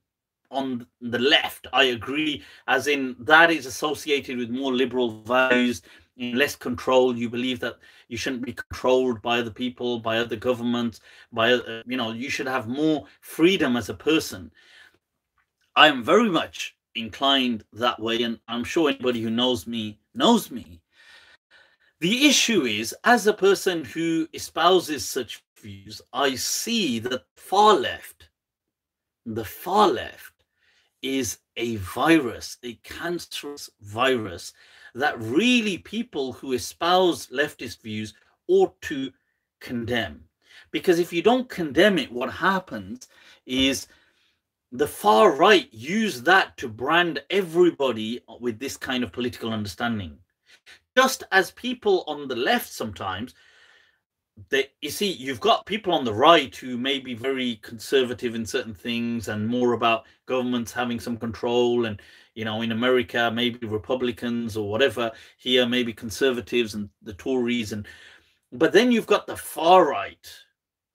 [0.52, 1.68] on the left.
[1.74, 5.82] I agree, as in that is associated with more liberal values,
[6.18, 7.18] less control.
[7.18, 7.78] You believe that
[8.08, 11.00] you shouldn't be controlled by other people, by other governments,
[11.32, 14.52] by uh, you know, you should have more freedom as a person.
[15.76, 20.50] I am very much inclined that way, and I'm sure anybody who knows me knows
[20.52, 20.82] me.
[22.00, 28.30] The issue is, as a person who espouses such views, I see that far left,
[29.26, 30.34] the far left,
[31.02, 34.54] is a virus, a cancerous virus
[34.96, 38.14] that really people who espouse leftist views
[38.48, 39.12] ought to
[39.60, 40.24] condemn.
[40.72, 43.08] Because if you don't condemn it, what happens
[43.46, 43.88] is
[44.72, 50.18] the far right use that to brand everybody with this kind of political understanding.
[50.98, 53.34] Just as people on the left sometimes
[54.50, 58.46] they, you see, you've got people on the right who may be very conservative in
[58.46, 61.86] certain things and more about governments having some control.
[61.86, 62.02] And,
[62.34, 67.72] you know, in America, maybe Republicans or whatever, here, maybe conservatives and the Tories.
[67.72, 67.88] And,
[68.52, 70.30] but then you've got the far right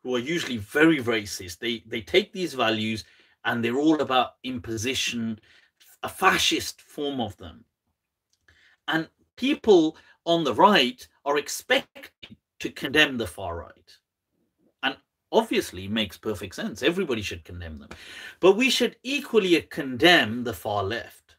[0.02, 1.58] who are usually very racist.
[1.58, 3.04] They, they take these values
[3.44, 5.40] and they're all about imposition,
[6.02, 7.64] a fascist form of them.
[8.86, 9.96] And people
[10.26, 13.96] on the right are expected to condemn the far right.
[14.82, 14.96] And
[15.32, 16.82] obviously makes perfect sense.
[16.82, 17.90] Everybody should condemn them.
[18.40, 21.36] But we should equally condemn the far left.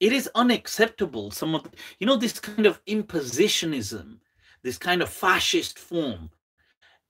[0.00, 1.30] It is unacceptable.
[1.30, 1.66] Some of,
[1.98, 4.18] you know, this kind of impositionism,
[4.62, 6.30] this kind of fascist form,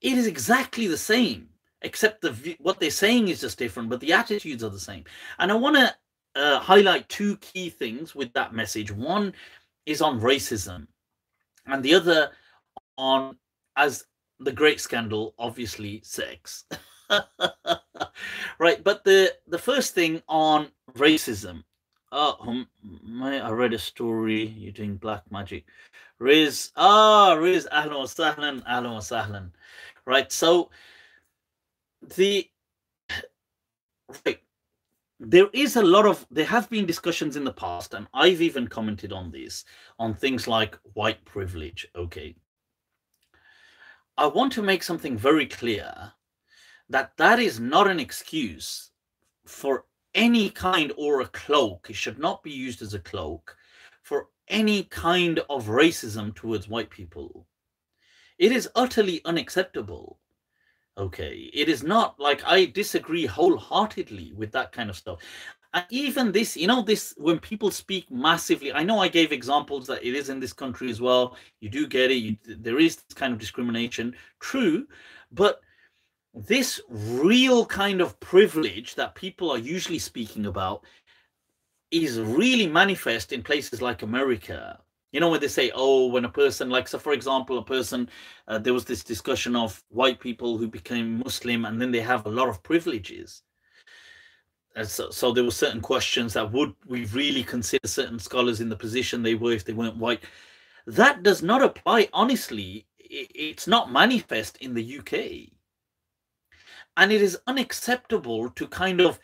[0.01, 1.49] it is exactly the same,
[1.81, 5.03] except the what they're saying is just different, but the attitudes are the same.
[5.39, 5.95] And I want to
[6.35, 8.91] uh, highlight two key things with that message.
[8.91, 9.33] One
[9.85, 10.87] is on racism,
[11.65, 12.31] and the other
[12.99, 13.37] on
[13.77, 14.03] as
[14.39, 16.65] the great scandal, obviously sex.
[18.59, 21.63] right, but the the first thing on racism.
[22.11, 22.67] Oh, um,
[23.23, 24.45] I read a story.
[24.45, 25.65] You're doing black magic.
[26.19, 29.51] Riz, ah, Riz, ahlan sahlan, ahlan sahlan.
[30.05, 30.71] Right, so
[32.15, 32.49] the
[34.25, 34.39] right,
[35.19, 38.67] there is a lot of there have been discussions in the past, and I've even
[38.67, 39.65] commented on this
[39.99, 41.87] on things like white privilege.
[41.95, 42.35] Okay,
[44.19, 46.11] I want to make something very clear
[46.89, 48.89] that that is not an excuse
[49.45, 51.87] for any kind or a cloak.
[51.89, 53.55] It should not be used as a cloak
[54.03, 57.47] for any kind of racism towards white people.
[58.37, 60.19] It is utterly unacceptable.
[60.97, 61.49] Okay.
[61.53, 65.19] It is not like I disagree wholeheartedly with that kind of stuff.
[65.73, 69.85] And even this, you know, this when people speak massively, I know I gave examples
[69.87, 71.37] that it is in this country as well.
[71.59, 72.15] You do get it.
[72.15, 74.87] You, there is this kind of discrimination, true,
[75.31, 75.61] but
[76.33, 80.83] this real kind of privilege that people are usually speaking about
[81.91, 84.79] is really manifest in places like America.
[85.11, 88.09] You know, when they say, oh, when a person, like, so for example, a person,
[88.47, 92.25] uh, there was this discussion of white people who became Muslim and then they have
[92.25, 93.41] a lot of privileges
[94.85, 98.75] so, so there were certain questions that would we really consider certain scholars in the
[98.75, 100.23] position they were if they weren't white.
[100.87, 102.09] That does not apply.
[102.13, 105.51] Honestly, it's not manifest in the UK,
[106.97, 109.19] and it is unacceptable to kind of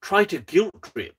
[0.00, 1.16] try to guilt trip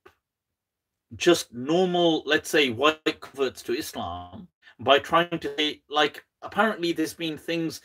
[1.16, 4.48] just normal, let's say, white converts to Islam
[4.80, 7.82] by trying to say like apparently there's been things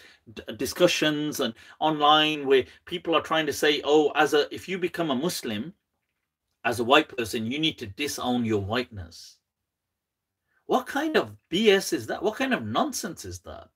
[0.57, 5.11] discussions and online where people are trying to say oh as a if you become
[5.11, 5.73] a muslim
[6.65, 9.37] as a white person you need to disown your whiteness.
[10.67, 12.23] What kind of bs is that?
[12.23, 13.69] What kind of nonsense is that?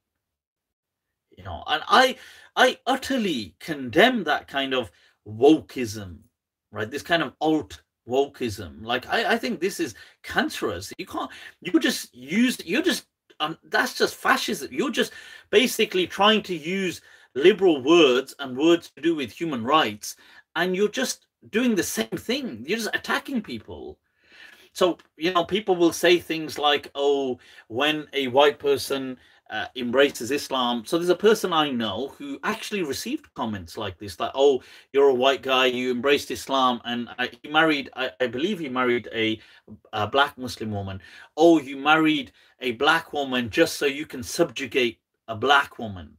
[1.36, 2.16] You know and i
[2.56, 4.90] i utterly condemn that kind of
[5.26, 6.18] wokeism
[6.70, 6.90] right?
[6.90, 8.84] This kind of alt wokeism.
[8.84, 10.92] Like i i think this is cancerous.
[10.98, 13.06] You can't you just use you're just
[13.40, 14.68] um, that's just fascism.
[14.72, 15.12] You're just
[15.50, 17.00] basically trying to use
[17.34, 20.16] liberal words and words to do with human rights,
[20.56, 22.64] and you're just doing the same thing.
[22.66, 23.98] You're just attacking people.
[24.72, 27.38] So, you know, people will say things like, oh,
[27.68, 29.18] when a white person
[29.50, 30.84] uh, embraces Islam.
[30.84, 34.62] So there's a person I know who actually received comments like this, like, "Oh,
[34.92, 38.68] you're a white guy, you embraced Islam, and I, he married, I, I, believe he
[38.68, 39.40] married a,
[39.92, 41.00] a black Muslim woman.
[41.36, 44.98] Oh, you married a black woman just so you can subjugate
[45.28, 46.16] a black woman,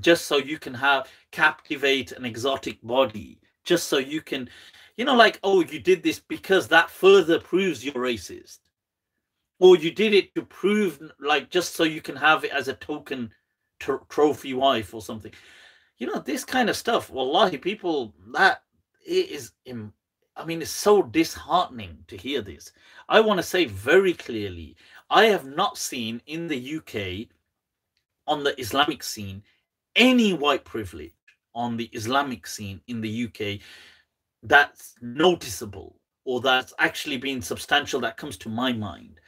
[0.00, 4.48] just so you can have captivate an exotic body, just so you can,
[4.96, 8.60] you know, like, oh, you did this because that further proves you're racist."
[9.58, 12.74] or you did it to prove like just so you can have it as a
[12.74, 13.32] token
[13.78, 15.32] trophy wife or something.
[15.98, 18.62] You know this kind of stuff wallahi people that
[19.06, 19.52] is
[20.36, 22.72] i mean it's so disheartening to hear this.
[23.08, 24.76] I want to say very clearly
[25.08, 27.28] i have not seen in the uk
[28.26, 29.42] on the islamic scene
[29.94, 31.12] any white privilege
[31.56, 33.60] on the islamic scene in the uk
[34.44, 39.18] that's noticeable or that's actually been substantial that comes to my mind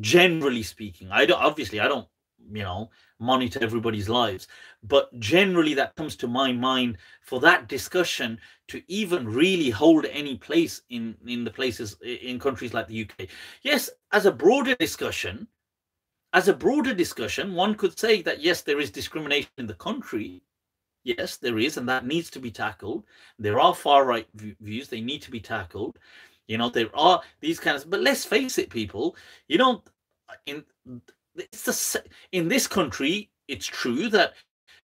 [0.00, 1.08] generally speaking.
[1.10, 2.06] I don't obviously i don't
[2.52, 4.46] you know monitor everybody's lives
[4.82, 8.38] but generally that comes to my mind for that discussion
[8.68, 13.28] to even really hold any place in in the places in countries like the uk
[13.62, 15.48] yes as a broader discussion
[16.34, 20.42] as a broader discussion one could say that yes there is discrimination in the country
[21.06, 23.04] yes there is and that needs to be tackled
[23.38, 25.98] there are far right views they need to be tackled
[26.48, 29.16] you know, there are these kinds, of, but let's face it, people.
[29.48, 29.82] You don't
[30.46, 30.64] in
[31.34, 33.30] it's the in this country.
[33.48, 34.34] It's true that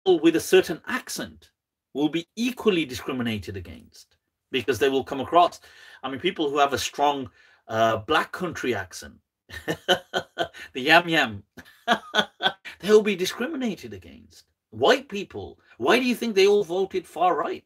[0.04, 1.50] people with a certain accent
[1.94, 4.16] will be equally discriminated against
[4.50, 5.60] because they will come across.
[6.02, 7.30] I mean, people who have a strong
[7.68, 9.14] uh, black country accent,
[9.66, 11.42] the yam yam,
[12.80, 14.51] they'll be discriminated against.
[14.72, 17.64] White people, why do you think they all voted far right?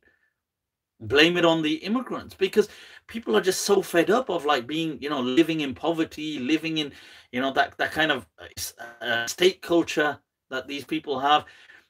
[1.00, 2.68] blame it on the immigrants because
[3.06, 6.78] people are just so fed up of like being you know living in poverty living
[6.78, 6.92] in
[7.32, 10.18] you know that that kind of uh, uh, state culture
[10.48, 11.44] that these people have.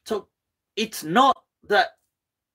[0.05, 0.27] So
[0.75, 1.37] it's not
[1.69, 1.91] that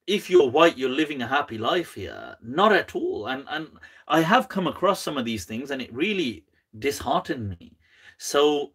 [0.07, 2.37] if you're white you're living a happy life here.
[2.43, 3.29] Not at all.
[3.29, 3.69] And and
[4.09, 6.45] i have come across some of these things and it really
[6.79, 7.77] disheartened me.
[8.19, 8.73] So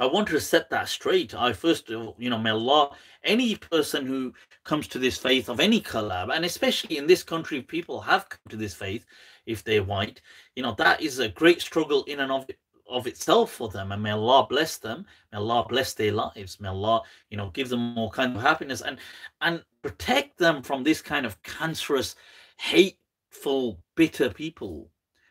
[0.00, 1.34] I wanted to set that straight.
[1.34, 4.32] I first, uh, you know, may Allah, any person who
[4.64, 8.40] comes to this faith of any color, and especially in this country, people have come
[8.48, 9.04] to this faith
[9.44, 10.22] if they're white,
[10.56, 12.46] you know, that is a great struggle in and of
[12.88, 13.92] of itself for them.
[13.92, 15.04] And may Allah bless them.
[15.32, 16.58] May Allah bless their lives.
[16.60, 18.98] May Allah, you know, give them more kind of happiness and
[19.42, 22.16] and protect them from this kind of cancerous,
[22.56, 24.90] hateful, bitter people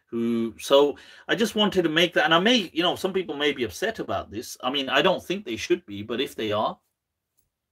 [0.09, 3.35] who so i just wanted to make that and i may you know some people
[3.35, 4.57] may be upset about this.
[4.61, 6.77] I mean i don't think they should be but if they are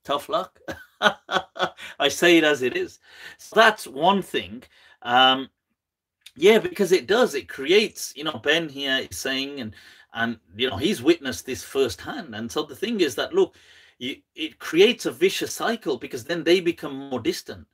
[0.08, 0.60] tough luck.
[2.00, 3.00] I say it as it is.
[3.38, 4.64] So that's one thing.
[5.02, 5.50] Um
[6.36, 9.74] yeah because it does it creates you know ben here is saying and
[10.14, 12.34] and you know he's witnessed this firsthand.
[12.36, 13.56] And so the thing is that look
[14.00, 17.68] you, it creates a vicious cycle because then they become more distant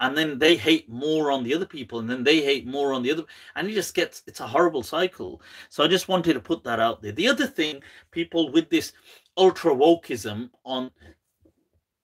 [0.00, 3.02] and then they hate more on the other people and then they hate more on
[3.02, 3.24] the other
[3.54, 5.40] and it just gets it's a horrible cycle.
[5.68, 7.12] So i just wanted to put that out there.
[7.12, 8.92] The other thing people with this
[9.36, 10.90] ultra wokeism on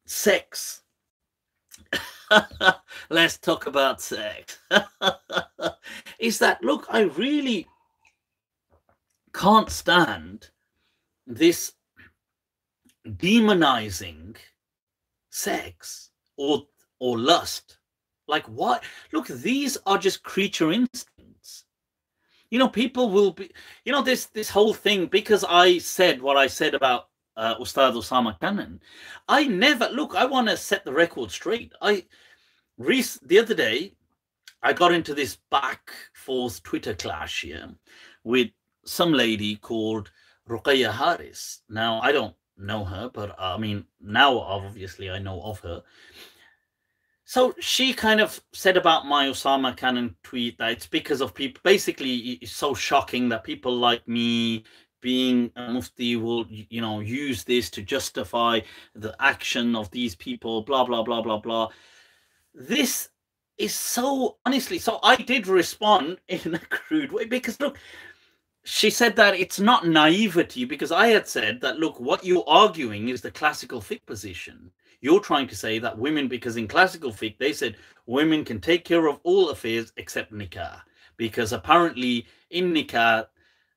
[0.07, 0.83] sex.
[3.11, 4.59] Let's talk about sex.
[6.19, 7.67] Is that look i really
[9.35, 10.49] can't stand
[11.27, 11.73] this
[13.07, 14.37] demonizing
[15.31, 16.63] sex or
[17.01, 17.79] or lust
[18.33, 18.83] like what?
[19.13, 21.65] Look, these are just creature instincts.
[22.51, 23.53] You know, people will be.
[23.85, 27.93] You know, this this whole thing because I said what I said about uh, Ustad
[27.95, 28.81] Osama Canon.
[29.29, 30.15] I never look.
[30.17, 31.73] I want to set the record straight.
[31.81, 32.05] I,
[32.79, 33.95] Reese, the other day,
[34.63, 37.69] I got into this back forth Twitter clash here
[38.25, 38.49] with
[38.85, 40.11] some lady called
[40.49, 41.63] Ruqayya Harris.
[41.69, 45.83] Now, I don't know her, but uh, I mean, now obviously I know of her.
[47.33, 51.63] So she kind of said about my Osama Canon tweet that it's because of people.
[51.65, 54.65] Basically, it's so shocking that people like me
[55.01, 58.61] being a mufti will, you know, use this to justify
[58.95, 61.69] the action of these people, blah, blah, blah, blah, blah.
[62.53, 63.09] This
[63.57, 64.79] is so honestly.
[64.79, 67.79] So I did respond in a crude way because look,
[68.65, 73.09] she said that it's not naivety because I had said that look, what you're arguing
[73.09, 74.71] is the classical fiqh position.
[75.03, 77.77] You're trying to say that women, because in classical fiqh they said
[78.07, 80.81] women can take care of all affairs except nikah,
[81.17, 83.27] because apparently in nikah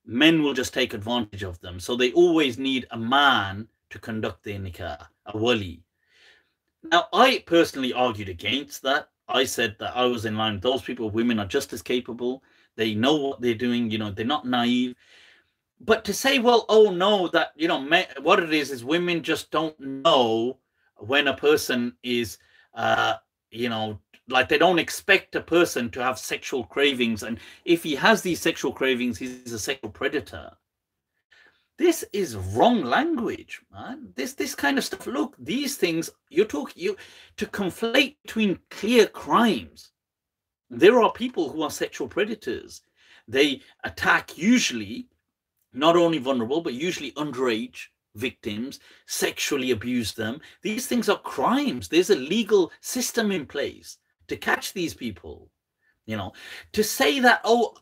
[0.06, 1.80] men will just take advantage of them.
[1.80, 5.82] So they always need a man to conduct their nikah, a wali.
[6.84, 9.10] Now, I personally argued against that.
[9.28, 11.10] I said that I was in line with those people.
[11.10, 12.44] Women are just as capable.
[12.76, 13.90] They know what they're doing.
[13.90, 14.96] You know, they're not naive.
[15.82, 17.84] But to say, well, oh no, that you know,
[18.22, 20.60] what it is is women just don't know
[21.08, 22.38] when a person is,
[22.74, 23.16] uh,
[23.52, 27.96] you know, like they don't expect a person to have sexual cravings, and if he
[27.96, 30.52] has these sexual cravings, he's a sexual predator.
[31.78, 34.14] This is wrong language, man.
[34.16, 35.06] This this kind of stuff.
[35.08, 36.98] Look, these things you're talking you
[37.38, 39.92] to conflate between clear crimes.
[40.70, 42.82] There are people who are sexual predators.
[43.28, 45.08] They attack usually
[45.74, 50.42] not only vulnerable, but usually underage victims, sexually abuse them.
[50.62, 51.88] These things are crimes.
[51.88, 53.98] There's a legal system in place
[54.28, 55.50] to catch these people.
[56.06, 56.34] You know,
[56.74, 57.76] to say that, oh,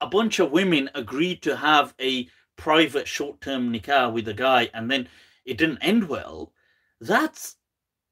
[0.00, 4.70] a bunch of women agreed to have a private short term nikah with a guy
[4.74, 5.08] and then
[5.44, 6.52] it didn't end well,
[7.00, 7.56] that's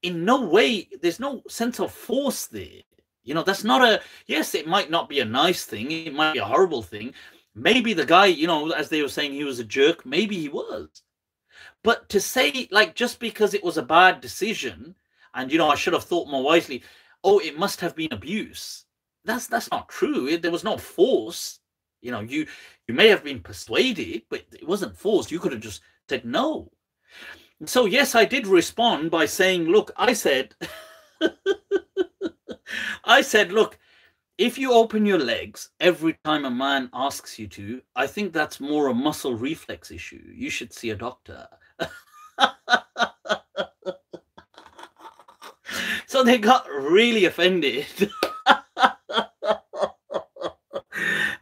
[0.02, 2.82] in no way, there's no sense of force there.
[3.22, 6.34] You know, that's not a, yes, it might not be a nice thing, it might
[6.34, 7.14] be a horrible thing.
[7.54, 10.48] Maybe the guy, you know, as they were saying, he was a jerk, maybe he
[10.48, 11.02] was.
[11.84, 14.96] But to say, like, just because it was a bad decision,
[15.34, 16.82] and, you know, I should have thought more wisely,
[17.22, 18.86] oh, it must have been abuse.
[19.24, 20.36] That's that's not true.
[20.36, 21.60] There was no force.
[22.00, 22.46] You know, you
[22.88, 25.30] you may have been persuaded, but it wasn't forced.
[25.30, 26.72] You could have just said no.
[27.66, 30.54] So yes, I did respond by saying, look, I said,
[33.04, 33.78] I said, look,
[34.36, 38.60] if you open your legs every time a man asks you to, I think that's
[38.60, 40.22] more a muscle reflex issue.
[40.34, 41.46] You should see a doctor.
[46.06, 47.86] so they got really offended.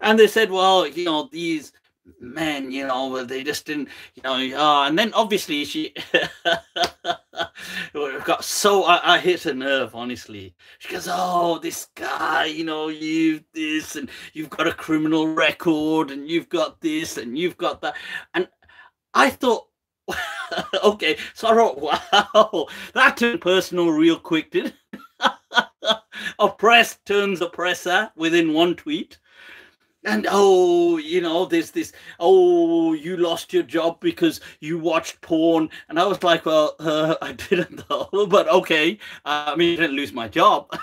[0.00, 1.72] and they said, well, you know, these
[2.20, 5.94] men, you know, they just didn't, you know, uh, and then obviously she
[8.24, 10.54] got so, I, I, hit a nerve, honestly.
[10.78, 16.10] She goes, oh, this guy, you know, you've this, and you've got a criminal record,
[16.10, 17.96] and you've got this, and you've got that.
[18.34, 18.48] And
[19.14, 19.68] I thought,
[20.84, 24.74] okay, so I wrote, wow, that turned personal real quick, did
[26.38, 29.18] Oppressed turns oppressor within one tweet.
[30.04, 35.70] And oh you know there's this oh you lost your job because you watched porn.
[35.88, 38.98] And i was like well uh, i didn't though but okay.
[39.24, 40.76] Uh, i mean i didn't lose my job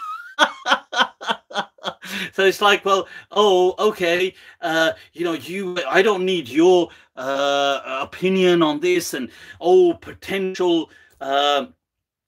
[2.33, 7.99] so it's like well oh okay uh, you know you i don't need your uh,
[8.01, 9.29] opinion on this and
[9.61, 10.89] oh potential
[11.21, 11.65] uh,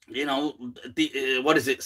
[0.07, 0.56] you know
[0.95, 1.84] the uh, what is it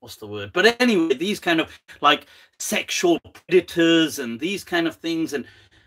[0.00, 0.52] what's the word?
[0.52, 2.26] But anyway these kind of like
[2.58, 5.44] sexual predators and these kind of things and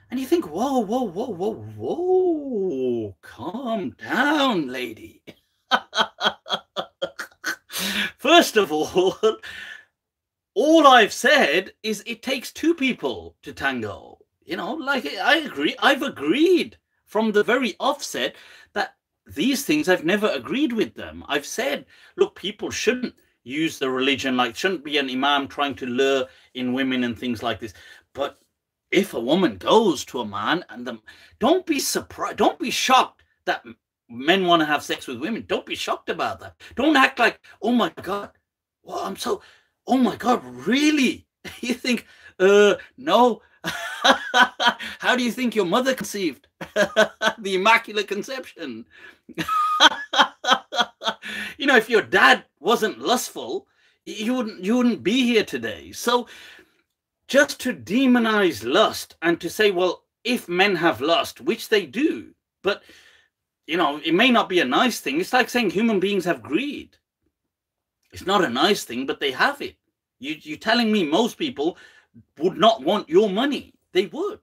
[0.10, 5.22] and you think whoa whoa whoa whoa whoa calm down lady.
[8.18, 9.18] First of all
[10.56, 14.20] all i've said is it takes two people to tango.
[14.46, 18.36] You know like i agree i've agreed from the very offset
[18.74, 21.24] that these things i've never agreed with them.
[21.28, 21.86] I've said
[22.18, 26.74] look people shouldn't use the religion like shouldn't be an imam trying to lure in
[26.74, 27.74] women and things like this.
[28.14, 28.40] But
[28.92, 31.00] if a woman goes to a man and the,
[31.40, 33.64] don't be surprised don't be shocked that
[34.10, 35.44] men want to have sex with women.
[35.48, 36.56] Don't be shocked about that.
[36.76, 38.32] Don't act like oh my god
[38.84, 39.42] well i'm so
[39.88, 41.26] oh my god really
[41.62, 42.06] you think
[42.40, 43.42] uh no
[45.00, 48.86] how do you think your mother conceived the immaculate conception
[51.58, 53.68] you know, if your dad wasn't lustful,
[54.06, 55.92] you wouldn't you wouldn't be here today.
[55.92, 56.28] So
[57.28, 62.34] just to demonize lust and to say, well, if men have lust, which they do,
[62.62, 62.84] but
[63.66, 65.20] you know, it may not be a nice thing.
[65.20, 66.98] It's like saying human beings have greed.
[68.14, 69.76] It's not a nice thing, but they have it.
[70.20, 71.78] You, you're telling me most people
[72.38, 73.74] would not want your money.
[73.92, 74.40] They would.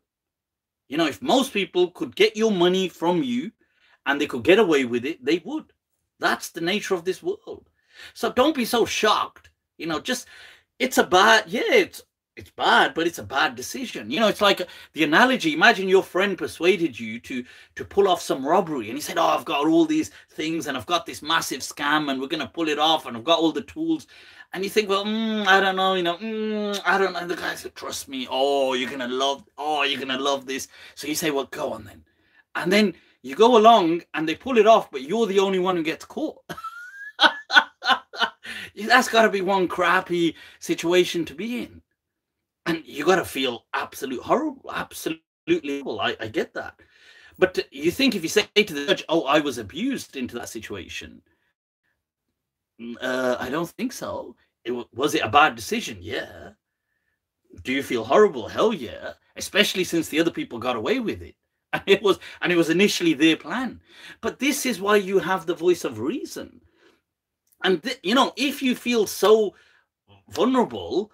[0.89, 3.53] You know, if most people could get your money from you
[4.07, 5.73] and they could get away with it, they would.
[6.19, 7.71] That's the nature of this world.
[8.13, 9.51] So don't be so shocked.
[9.79, 10.27] You know, just
[10.81, 12.03] it's a bad, yeah, it's
[12.41, 14.11] it's bad, but it's a bad decision.
[14.11, 15.53] You know, it's like the analogy.
[15.53, 17.45] Imagine your friend persuaded you to
[17.77, 20.77] to pull off some robbery, and he said, "Oh, I've got all these things, and
[20.77, 23.53] I've got this massive scam, and we're gonna pull it off, and I've got all
[23.53, 24.07] the tools."
[24.53, 27.21] And you think, well, mm, I don't know, you know, mm, I don't know.
[27.21, 28.27] And the guy said, "Trust me.
[28.31, 29.45] Oh, you're gonna love.
[29.59, 32.05] Oh, you're gonna love this." So you say, "Well, go on then,"
[32.55, 35.77] and then you go along, and they pull it off, but you're the only one
[35.77, 36.43] who gets caught.
[38.75, 41.83] That's got to be one crappy situation to be in
[42.67, 45.21] and you got to feel absolute horrible, absolutely
[45.81, 46.01] horrible.
[46.01, 46.81] I, I get that.
[47.39, 50.49] But you think if you say to the judge, "Oh, I was abused into that
[50.51, 51.23] situation,"
[53.01, 54.37] uh, I don't think so.
[54.65, 55.99] It, was it a bad decision?
[56.01, 56.51] Yeah.
[57.63, 58.49] Do you feel horrible?
[58.49, 59.15] Hell yeah.
[59.37, 61.35] Especially since the other people got away with it,
[61.73, 63.81] and it was and it was initially their plan.
[64.21, 66.61] But this is why you have the voice of reason,
[67.65, 69.55] and you know if you feel so
[70.29, 71.11] vulnerable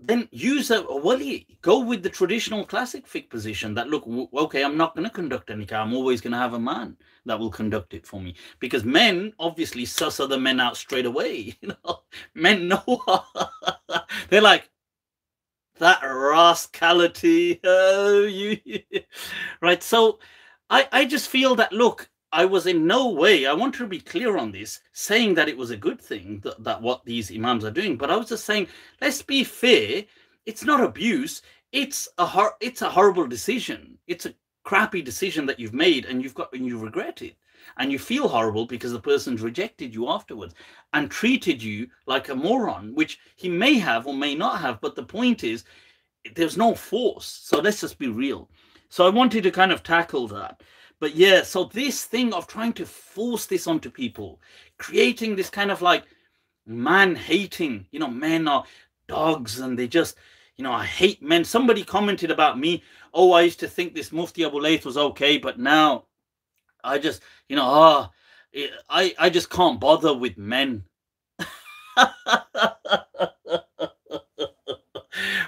[0.00, 1.46] then use a, wali.
[1.62, 4.04] Go with the traditional classic fiqh position that look,
[4.34, 5.80] okay, I'm not going to conduct any car.
[5.80, 6.96] I'm always going to have a man
[7.26, 11.56] that will conduct it for me because men obviously suss other men out straight away.
[11.62, 12.00] You know,
[12.34, 12.84] men know
[14.28, 14.70] they're like
[15.78, 17.60] that rascality.
[17.64, 18.58] Oh, you
[19.60, 19.82] right.
[19.82, 20.18] So
[20.70, 24.00] I I just feel that look, I was in no way, I want to be
[24.00, 27.64] clear on this, saying that it was a good thing that, that what these imams
[27.64, 28.68] are doing, but I was just saying,
[29.00, 30.04] let's be fair,
[30.44, 31.42] it's not abuse,
[31.72, 33.98] it's a hor- it's a horrible decision.
[34.06, 34.34] It's a
[34.64, 37.36] crappy decision that you've made and you've got and you regret it.
[37.76, 40.54] And you feel horrible because the person's rejected you afterwards
[40.94, 44.80] and treated you like a moron, which he may have or may not have.
[44.80, 45.64] But the point is,
[46.34, 47.26] there's no force.
[47.42, 48.48] So let's just be real.
[48.88, 50.62] So I wanted to kind of tackle that.
[51.00, 54.40] But yeah, so this thing of trying to force this onto people,
[54.78, 56.04] creating this kind of like
[56.66, 58.64] man hating, you know, men are
[59.06, 60.16] dogs and they just,
[60.56, 61.44] you know, I hate men.
[61.44, 62.82] Somebody commented about me,
[63.14, 66.04] oh, I used to think this Mufti Abu Layth was okay, but now
[66.82, 68.10] I just, you know, ah,
[68.56, 70.84] oh, I, I just can't bother with men.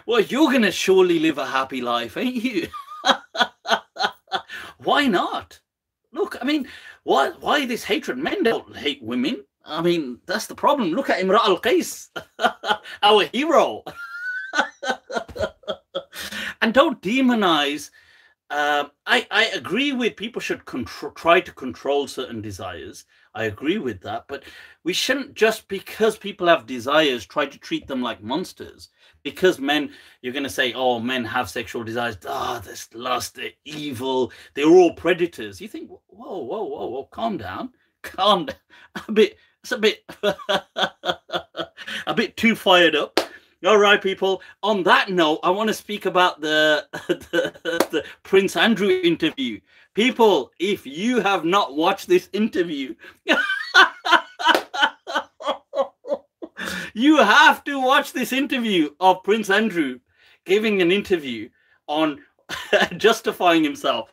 [0.06, 2.68] well, you're going to surely live a happy life, ain't you?
[4.82, 5.60] Why not?
[6.12, 6.66] Look, I mean,
[7.04, 8.18] why why this hatred?
[8.18, 9.44] Men don't hate women.
[9.64, 10.92] I mean, that's the problem.
[10.92, 12.08] Look at Imra al Qais,
[13.02, 13.84] our hero.
[16.62, 17.90] and don't demonize.
[18.48, 20.62] Uh, I, I agree with people should
[21.14, 23.04] try to control certain desires.
[23.32, 24.42] I agree with that, but
[24.82, 28.88] we shouldn't just because people have desires try to treat them like monsters
[29.22, 29.90] because men,
[30.22, 32.16] you're going to say, oh, men have sexual desires.
[32.26, 34.32] Ah, oh, this lust, they're evil.
[34.54, 35.60] They're all predators.
[35.60, 37.70] You think, whoa, whoa, whoa, whoa, calm down,
[38.02, 38.56] calm down.
[39.08, 40.04] A bit, it's a bit,
[42.06, 43.20] a bit too fired up.
[43.64, 44.42] All right, people.
[44.62, 47.52] On that note, I want to speak about the, the,
[47.90, 49.60] the Prince Andrew interview.
[49.94, 52.94] People, if you have not watched this interview,
[56.94, 59.98] you have to watch this interview of Prince Andrew
[60.44, 61.48] giving an interview
[61.86, 62.20] on
[62.96, 64.12] justifying himself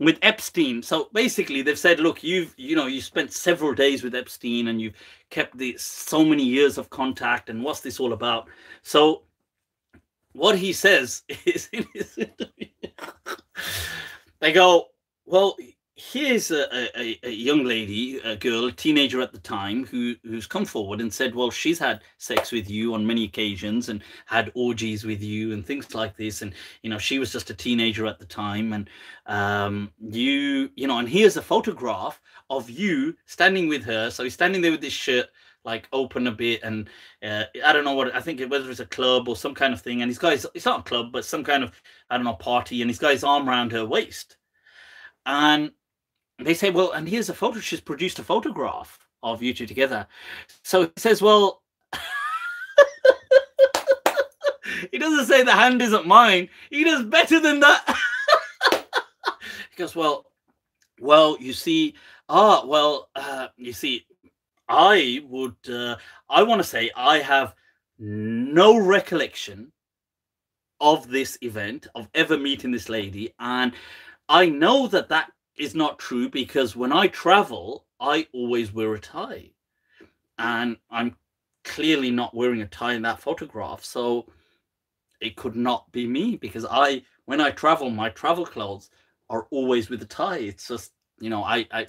[0.00, 0.82] with Epstein.
[0.82, 4.80] So basically, they've said, look, you've you know you spent several days with Epstein and
[4.80, 4.94] you've
[5.30, 8.48] kept the so many years of contact, and what's this all about?
[8.82, 9.22] So
[10.32, 12.68] what he says is in his interview,
[14.40, 14.86] they go,
[15.26, 15.56] well,
[15.98, 20.46] here's a, a, a, young lady, a girl, a teenager at the time, who who's
[20.46, 24.52] come forward and said, "Well, she's had sex with you on many occasions and had
[24.54, 28.06] orgies with you and things like this, and you know she was just a teenager
[28.06, 28.88] at the time, and
[29.26, 34.10] um, you, you know, and here's a photograph of you standing with her.
[34.10, 35.26] So he's standing there with this shirt."
[35.64, 36.88] like open a bit and
[37.22, 39.74] uh, I don't know what I think it, whether it's a club or some kind
[39.74, 41.72] of thing and he's got his, it's not a club but some kind of
[42.08, 44.36] I don't know party and he's got his arm around her waist
[45.26, 45.72] and
[46.38, 47.58] they say, well, and here's a photo.
[47.60, 50.06] She's produced a photograph of you two together.
[50.62, 51.62] So he says, well,
[54.92, 56.48] he doesn't say the hand isn't mine.
[56.70, 57.96] He does better than that.
[58.72, 60.26] he goes, well,
[61.00, 61.94] well, you see,
[62.28, 64.06] ah, well, uh, you see,
[64.68, 65.96] I would, uh,
[66.28, 67.54] I want to say I have
[67.98, 69.72] no recollection
[70.80, 73.34] of this event, of ever meeting this lady.
[73.40, 73.72] And
[74.28, 79.00] I know that that is not true because when I travel, I always wear a
[79.00, 79.50] tie.
[80.38, 81.16] And I'm
[81.64, 83.84] clearly not wearing a tie in that photograph.
[83.84, 84.26] So
[85.20, 88.90] it could not be me because I, when I travel, my travel clothes
[89.28, 90.38] are always with a tie.
[90.38, 91.86] It's just, you know, I, I,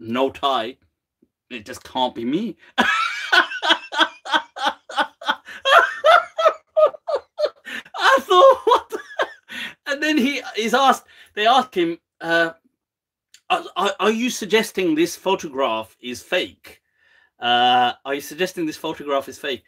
[0.00, 0.76] no tie.
[1.50, 2.56] It just can't be me.
[8.00, 8.90] I thought, what?
[8.90, 8.98] The?
[9.86, 11.04] And then he he's asked.
[11.34, 12.50] They asked him, uh,
[13.50, 16.80] are, are, you suggesting this photograph is fake?
[17.40, 19.64] Uh, are you suggesting this photograph is fake?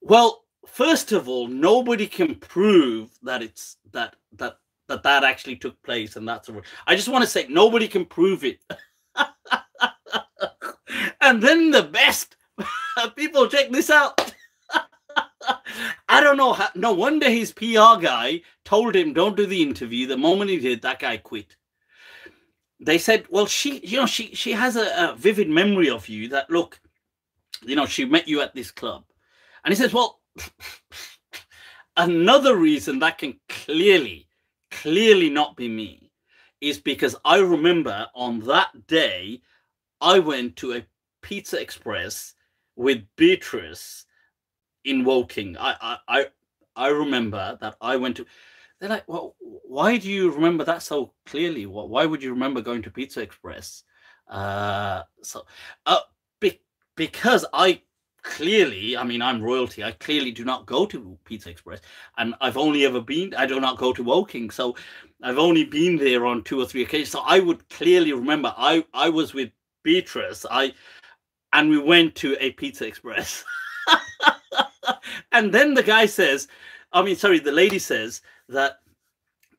[0.00, 4.56] Well, first of all, nobody can prove that it's that that
[4.88, 6.50] that that actually took place, and that's
[6.86, 8.60] I just want to say nobody can prove it.
[11.20, 12.36] and then the best
[13.16, 14.34] people check this out.
[16.08, 16.52] I don't know.
[16.52, 20.06] How, no wonder his PR guy told him don't do the interview.
[20.06, 21.56] The moment he did, that guy quit
[22.82, 26.28] they said, well, she, you know, she she has a, a, vivid memory of you
[26.28, 26.80] that look,
[27.62, 29.04] you know, she met you at this club.
[29.64, 30.20] And he says, well,
[31.96, 34.26] another reason that can clearly,
[34.70, 36.10] clearly not be me
[36.60, 39.42] is because I remember on that day,
[40.00, 40.86] I went to a
[41.20, 42.34] Pizza Express
[42.74, 44.06] with Beatrice
[44.84, 45.56] in Woking.
[45.56, 46.26] I, I, I,
[46.74, 48.26] I remember that I went to
[48.82, 51.66] they're like, well, why do you remember that so clearly?
[51.66, 53.84] What why would you remember going to Pizza Express?
[54.28, 55.44] Uh, so,
[55.86, 56.00] uh,
[56.40, 56.60] be-
[56.96, 57.80] because I
[58.24, 59.84] clearly, I mean, I'm royalty.
[59.84, 61.78] I clearly do not go to Pizza Express,
[62.18, 63.32] and I've only ever been.
[63.36, 64.74] I do not go to Woking, so
[65.22, 67.10] I've only been there on two or three occasions.
[67.10, 68.52] So I would clearly remember.
[68.56, 69.52] I I was with
[69.84, 70.44] Beatrice.
[70.50, 70.74] I
[71.52, 73.44] and we went to a Pizza Express,
[75.32, 76.48] and then the guy says,
[76.92, 78.22] I mean, sorry, the lady says
[78.52, 78.78] that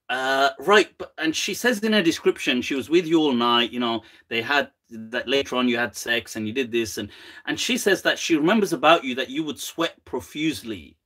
[0.10, 3.72] uh, right, and she says in her description she was with you all night.
[3.72, 7.10] You know, they had that later on you had sex and you did this, and
[7.46, 10.98] and she says that she remembers about you that you would sweat profusely.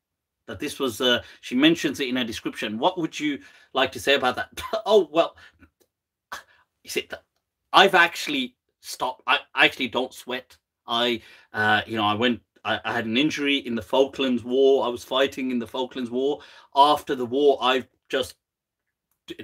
[0.47, 2.79] That this was uh, she mentions it in her description.
[2.79, 3.39] What would you
[3.73, 4.49] like to say about that?
[4.85, 5.35] oh well,
[6.83, 7.07] you see,
[7.73, 9.21] I've actually stopped.
[9.27, 10.57] I, I actually don't sweat.
[10.87, 11.21] I
[11.53, 14.85] uh, you know I went I, had an injury in the Falklands War.
[14.85, 16.41] I was fighting in the Falklands War.
[16.75, 18.35] After the war, I've just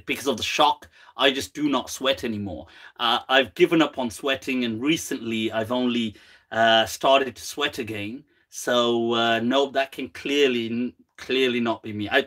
[0.06, 2.68] because of the shock, I just do not sweat anymore.
[3.00, 6.16] Uh, I've given up on sweating, and recently I've only
[6.52, 8.24] uh, started to sweat again.
[8.50, 12.10] So uh, no, that can clearly clearly not be me.
[12.10, 12.26] I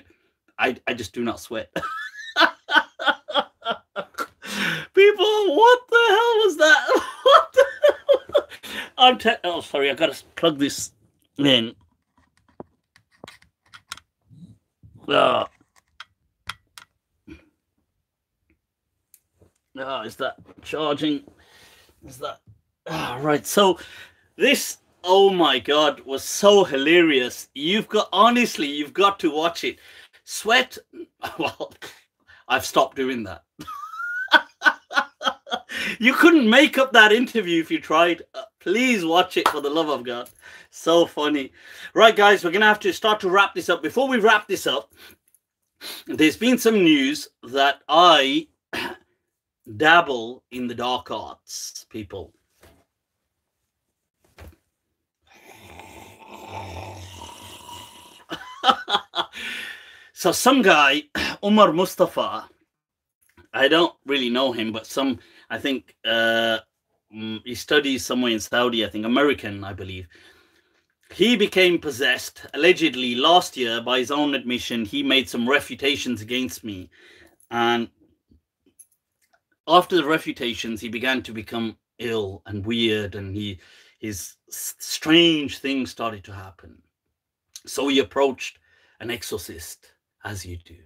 [0.58, 1.70] I, I just do not sweat.
[4.94, 7.02] People, what the hell was that?
[7.26, 7.75] What the?
[8.98, 10.92] I'm te- oh sorry, I gotta plug this
[11.36, 11.74] in.
[15.08, 15.46] Oh.
[19.78, 21.24] Oh, is that charging?
[22.06, 22.40] Is that
[22.88, 23.46] ah, right?
[23.46, 23.78] So
[24.36, 27.48] this oh my god was so hilarious.
[27.54, 29.78] You've got honestly, you've got to watch it.
[30.24, 30.78] Sweat.
[31.38, 31.72] Well,
[32.46, 33.42] I've stopped doing that.
[35.98, 38.22] you couldn't make up that interview if you tried.
[38.32, 40.28] Uh, Please watch it for the love of God.
[40.70, 41.52] So funny.
[41.94, 43.80] Right, guys, we're gonna have to start to wrap this up.
[43.80, 44.92] Before we wrap this up,
[46.08, 48.48] there's been some news that I
[49.76, 52.34] dabble in the dark arts, people.
[60.12, 61.04] so some guy,
[61.44, 62.48] Umar Mustafa,
[63.52, 65.20] I don't really know him, but some
[65.50, 66.58] I think uh,
[67.14, 70.08] mm, he studies somewhere in Saudi, I think American, I believe.
[71.14, 74.84] He became possessed allegedly last year by his own admission.
[74.84, 76.90] He made some refutations against me,
[77.50, 77.88] and
[79.68, 83.60] after the refutations, he began to become ill and weird, and he
[83.98, 86.82] his strange things started to happen.
[87.66, 88.58] So he approached
[89.00, 89.92] an exorcist,
[90.24, 90.76] as you do,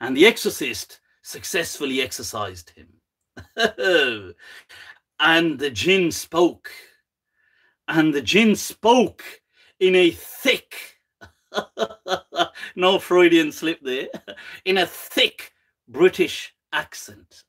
[0.00, 2.88] and the exorcist successfully exorcised him.
[5.20, 6.70] and the jinn spoke,
[7.88, 9.24] and the jinn spoke
[9.80, 11.00] in a thick,
[12.76, 14.08] no Freudian slip there,
[14.64, 15.52] in a thick
[15.88, 17.44] British accent.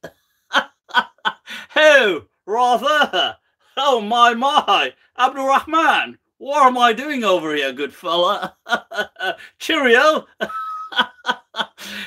[1.76, 3.38] oh, rather.
[3.76, 4.94] Oh, my, my.
[5.18, 8.56] Abdul Rahman, what am I doing over here, good fella?
[9.60, 10.28] Cheerio.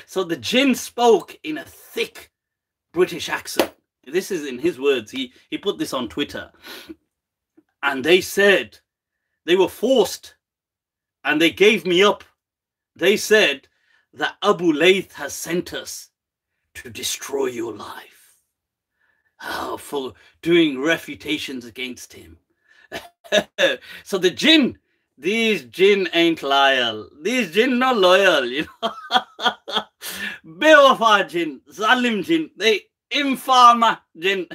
[0.06, 2.30] so the jinn spoke in a thick
[2.92, 3.72] British accent.
[4.10, 5.10] This is in his words.
[5.10, 6.50] He, he put this on Twitter.
[7.82, 8.78] And they said
[9.46, 10.34] they were forced
[11.24, 12.24] and they gave me up.
[12.96, 13.68] They said
[14.14, 16.10] that Abu Layth has sent us
[16.74, 18.34] to destroy your life
[19.42, 22.38] oh, for doing refutations against him.
[24.04, 24.78] so the jinn
[25.20, 27.08] these jinn ain't loyal.
[27.20, 28.92] These jinn not loyal, you know.
[30.46, 32.80] Bewafa jinn, zalim jinn, they
[33.12, 34.46] infama jinn.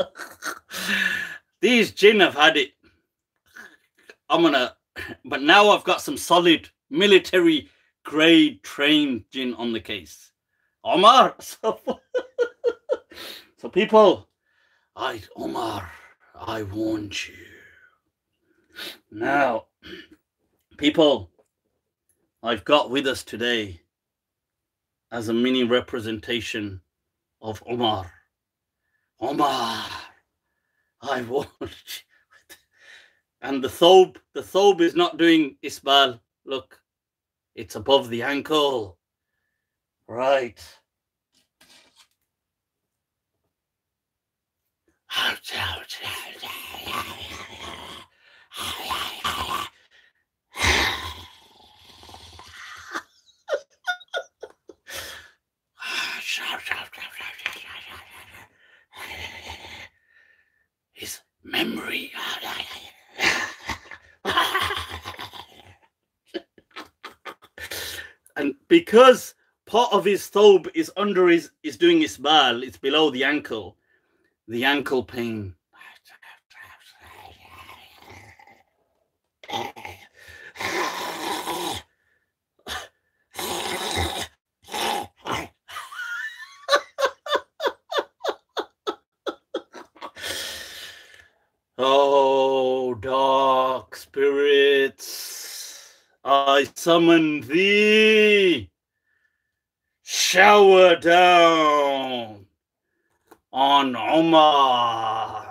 [1.60, 2.72] these jinn have had it.
[4.28, 4.76] I'm gonna,
[5.24, 7.68] but now I've got some solid military
[8.04, 10.32] grade trained jinn on the case.
[10.84, 11.34] Omar.
[11.44, 11.80] So,
[13.56, 14.28] so people,
[14.94, 15.90] I Omar,
[16.34, 17.34] I warned you.
[19.10, 19.66] Now,
[20.76, 21.30] people,
[22.42, 23.80] I've got with us today
[25.10, 26.80] as a mini representation
[27.44, 28.10] of Omar.
[29.20, 29.86] Omar,
[31.02, 31.46] I you.
[33.42, 36.18] And the thobe, the thobe is not doing isbal.
[36.46, 36.80] Look,
[37.54, 38.98] it's above the ankle.
[40.08, 40.58] Right.
[60.94, 61.20] His
[61.54, 62.10] memory.
[68.36, 69.34] and because
[69.66, 73.76] part of his thobe is under his is doing isbal, it's below the ankle,
[74.48, 75.54] the ankle pain.
[91.76, 95.92] Oh, dark spirits,
[96.24, 98.70] I summon thee.
[100.02, 102.46] Shower down
[103.52, 105.44] on Omar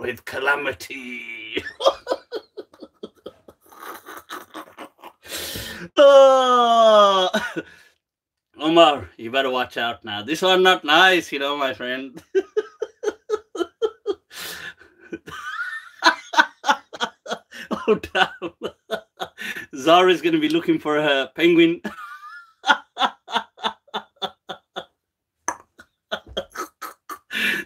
[0.00, 1.62] with calamity.
[5.96, 7.30] oh,
[8.60, 10.22] Omar, you better watch out now.
[10.22, 12.22] This one not nice, you know, my friend.
[17.94, 18.54] damn.
[19.76, 21.80] Zara's gonna be looking for her penguin.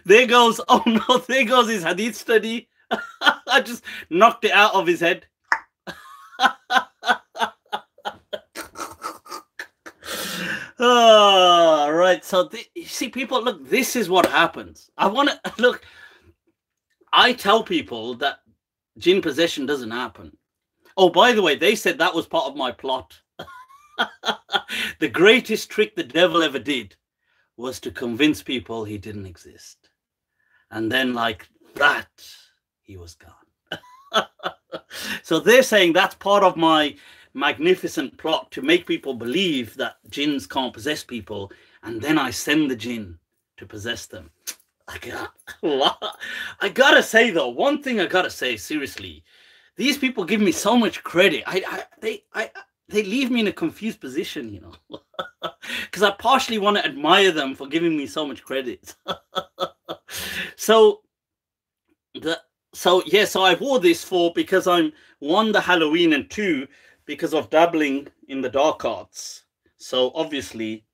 [0.05, 2.69] there goes oh no, there goes his hadith study.
[3.47, 5.25] I just knocked it out of his head.
[10.79, 12.23] oh, right.
[12.23, 14.91] So you see, people, look, this is what happens.
[14.97, 15.83] I want to look.
[17.11, 18.39] I tell people that
[18.97, 20.35] jinn possession doesn't happen.
[20.97, 23.19] Oh, by the way, they said that was part of my plot.
[24.99, 26.95] the greatest trick the devil ever did
[27.57, 29.89] was to convince people he didn't exist.
[30.71, 32.09] And then, like that,
[32.81, 34.25] he was gone.
[35.23, 36.95] so they're saying that's part of my
[37.33, 41.51] magnificent plot to make people believe that jinns can't possess people.
[41.83, 43.19] And then I send the jinn
[43.57, 44.31] to possess them.
[44.87, 45.33] I got,
[45.63, 46.19] a lot.
[46.59, 49.23] I gotta say though, one thing I gotta say seriously,
[49.75, 51.43] these people give me so much credit.
[51.47, 52.51] I, I they, I,
[52.87, 54.99] they leave me in a confused position, you know,
[55.81, 58.95] because I partially want to admire them for giving me so much credit.
[60.55, 61.01] so,
[62.13, 62.39] the
[62.73, 66.67] so yeah, so I wore this for because I'm one the Halloween and two
[67.05, 69.45] because of dabbling in the dark arts.
[69.77, 70.85] So obviously,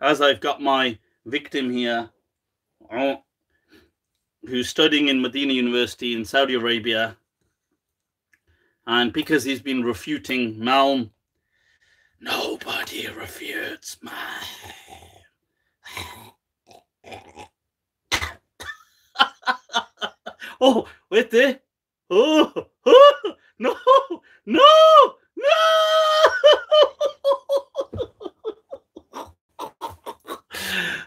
[0.00, 2.10] as I've got my victim here
[4.48, 7.16] who's studying in Medina University in Saudi Arabia.
[8.86, 11.10] And because he's been refuting Malm,
[12.20, 14.14] nobody refutes Malm.
[20.60, 21.60] oh, wait there.
[22.10, 22.50] Oh,
[22.86, 23.76] oh, no,
[24.46, 25.46] no, no.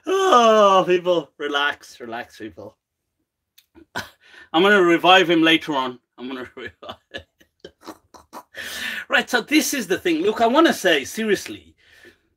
[0.05, 2.77] oh, people, relax, relax, people.
[4.53, 5.99] I'm going to revive him later on.
[6.17, 7.25] I'm going to revive.
[9.09, 10.21] right, so this is the thing.
[10.21, 11.75] Look, I want to say seriously,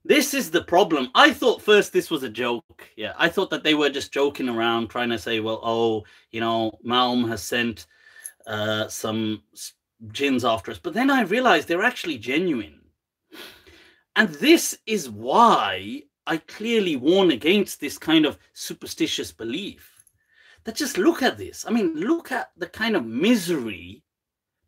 [0.04, 1.10] this is the problem.
[1.14, 2.88] I thought first this was a joke.
[2.96, 6.40] Yeah, I thought that they were just joking around, trying to say, well, oh, you
[6.40, 7.86] know, Malm has sent
[8.46, 9.42] uh, some
[10.12, 10.78] jinns after us.
[10.78, 12.80] But then I realized they're actually genuine.
[14.16, 19.90] And this is why I clearly warn against this kind of superstitious belief.
[20.64, 21.66] That just look at this.
[21.66, 24.02] I mean, look at the kind of misery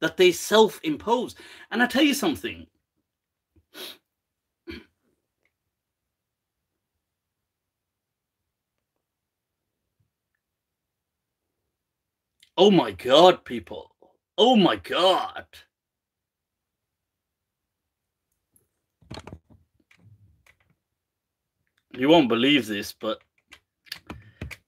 [0.01, 1.35] that they self impose.
[1.71, 2.67] And I tell you something.
[12.59, 13.95] Oh my God, people.
[14.39, 15.47] Oh my god.
[21.97, 23.21] You won't believe this, but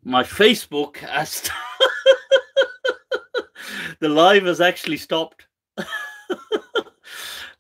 [0.03, 1.43] my Facebook has
[4.01, 5.47] the live has actually stopped.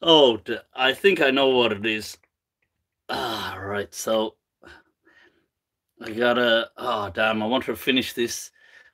[0.02, 0.40] oh,
[0.74, 2.16] I think I know what it is.
[3.10, 3.94] Ah, right.
[3.94, 4.36] So
[6.00, 6.70] I gotta.
[6.78, 7.42] Oh, damn!
[7.42, 8.50] I want to finish this.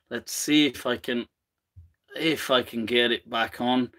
[0.09, 1.25] Let's see if I can,
[2.17, 3.91] if I can get it back on.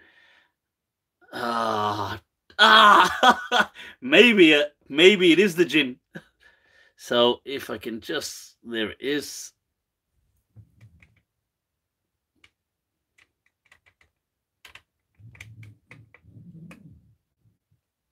[1.33, 2.21] Ah,
[2.59, 3.71] ah!
[4.01, 5.97] maybe it, maybe it is the jinn.
[6.97, 9.53] So if I can just, there it is.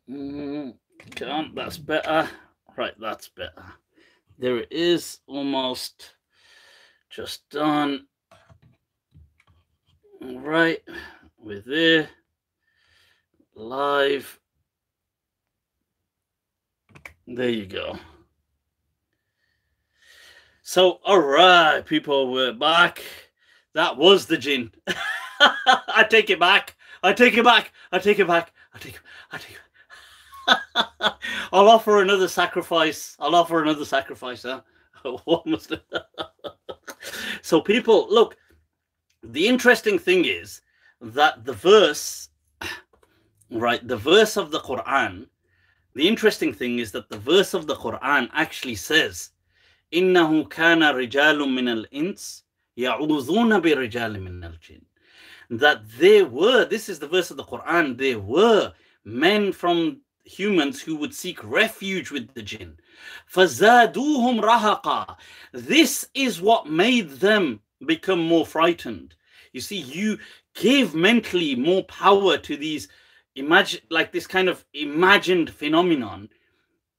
[0.10, 0.76] Mm,
[1.16, 2.30] can't, that's better.
[2.78, 3.74] Right, that's better.
[4.38, 6.14] There it is, almost
[7.10, 8.06] just done.
[10.22, 10.82] All right,
[11.38, 12.10] we're there.
[13.56, 14.40] Live.
[17.26, 17.98] There you go.
[20.68, 23.04] So, all right, people, we're back.
[23.74, 24.72] That was the jinn.
[25.40, 26.76] I take it back.
[27.04, 27.72] I take it back.
[27.92, 28.52] I take it back.
[28.74, 29.02] I take it.
[29.32, 31.14] I take it.
[31.54, 33.16] I'll offer another sacrifice.
[33.20, 34.42] I'll offer another sacrifice.
[34.42, 34.62] Huh?
[37.44, 38.36] so, people, look.
[39.24, 40.62] The interesting thing is
[41.00, 42.30] that the verse,
[43.52, 43.88] right?
[43.88, 45.28] The verse of the Quran.
[45.94, 49.30] The interesting thing is that the verse of the Quran actually says
[49.95, 52.45] إنه كان رجال من الإنس
[52.77, 54.83] يعوذون برجال من الجن
[55.51, 58.73] that there were this is the verse of the Quran there were
[59.05, 62.77] men from humans who would seek refuge with the jinn
[63.27, 65.17] فزادوهم رهقا
[65.53, 69.15] this is what made them become more frightened
[69.53, 70.19] you see you
[70.55, 72.89] give mentally more power to these
[73.35, 76.29] imagine like this kind of imagined phenomenon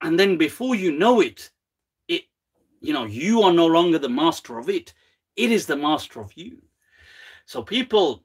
[0.02, 1.52] and then before you know it
[2.87, 4.95] you know, you are no longer the master of it.
[5.37, 6.63] It is the master of you.
[7.45, 8.25] So, people,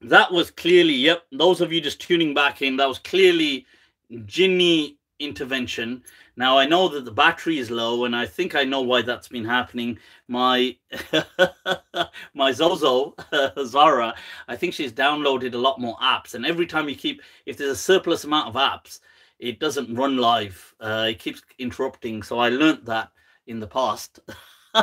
[0.00, 3.66] that was clearly, yep, those of you just tuning back in, that was clearly
[4.12, 6.02] Jinni intervention.
[6.36, 9.26] Now, I know that the battery is low, and I think I know why that's
[9.26, 9.98] been happening.
[10.28, 10.76] My
[12.34, 13.16] my Zozo,
[13.64, 14.14] Zara,
[14.46, 16.34] I think she's downloaded a lot more apps.
[16.34, 19.00] And every time you keep, if there's a surplus amount of apps,
[19.40, 20.74] it doesn't run live.
[20.78, 22.22] Uh, it keeps interrupting.
[22.22, 23.10] So I learned that
[23.48, 24.20] in the past.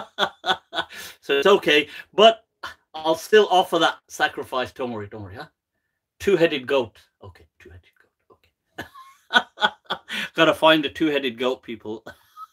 [1.22, 1.88] so it's okay.
[2.14, 2.44] But
[2.94, 4.72] I'll still offer that sacrifice.
[4.72, 5.48] Don't worry, don't worry, huh?
[6.20, 6.98] Two-headed goat.
[7.24, 8.40] Okay, two-headed goat.
[8.82, 9.72] Okay.
[10.36, 12.04] Gotta find a two-headed goat, people.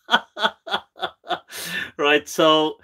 [1.96, 2.78] right, so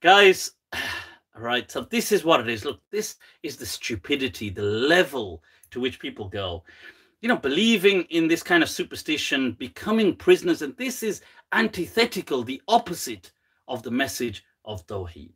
[0.00, 0.52] guys,
[1.36, 2.64] right, so this is what it is.
[2.64, 6.62] Look, this is the stupidity, the level to which people go
[7.22, 10.60] you know, believing in this kind of superstition, becoming prisoners.
[10.60, 13.30] And this is antithetical, the opposite
[13.68, 15.32] of the message of Tawheed,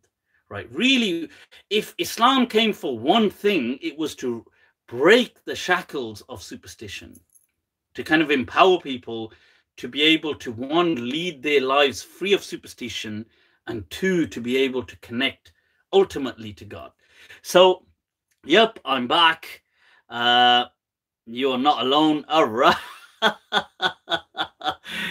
[0.48, 0.68] right?
[0.72, 1.28] Really,
[1.70, 4.44] if Islam came for one thing, it was to
[4.88, 7.14] break the shackles of superstition,
[7.94, 9.32] to kind of empower people
[9.76, 13.24] to be able to, one, lead their lives free of superstition,
[13.68, 15.52] and two, to be able to connect
[15.92, 16.90] ultimately to God.
[17.42, 17.84] So,
[18.44, 19.62] yep, I'm back.
[20.08, 20.66] Uh,
[21.26, 22.24] you're not alone.
[22.28, 22.76] All right.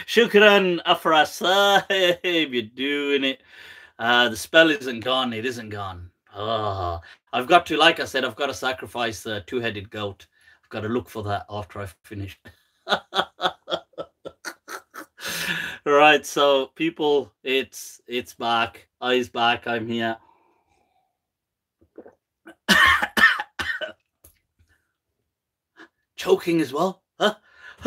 [0.07, 3.41] Shukran Afra Sahib, you're doing it.
[3.99, 5.33] Uh, the spell isn't gone.
[5.33, 6.09] It isn't gone.
[6.35, 6.99] Oh,
[7.33, 10.27] I've got to, like I said, I've got to sacrifice the two-headed goat.
[10.63, 12.39] I've got to look for that after I've finished.
[15.85, 18.87] right, so people, it's it's back.
[19.01, 19.67] Eyes back.
[19.67, 20.17] I'm here.
[26.25, 27.03] Choking as well.
[27.19, 27.35] Huh?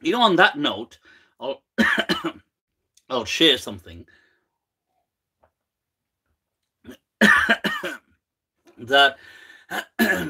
[0.00, 1.00] you know, on that note,
[1.40, 1.64] I'll
[3.10, 4.06] I'll share something
[8.78, 9.16] that
[9.68, 10.28] I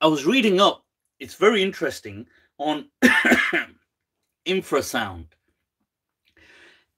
[0.00, 0.86] was reading up.
[1.20, 2.88] It's very interesting on
[4.46, 5.26] infrasound.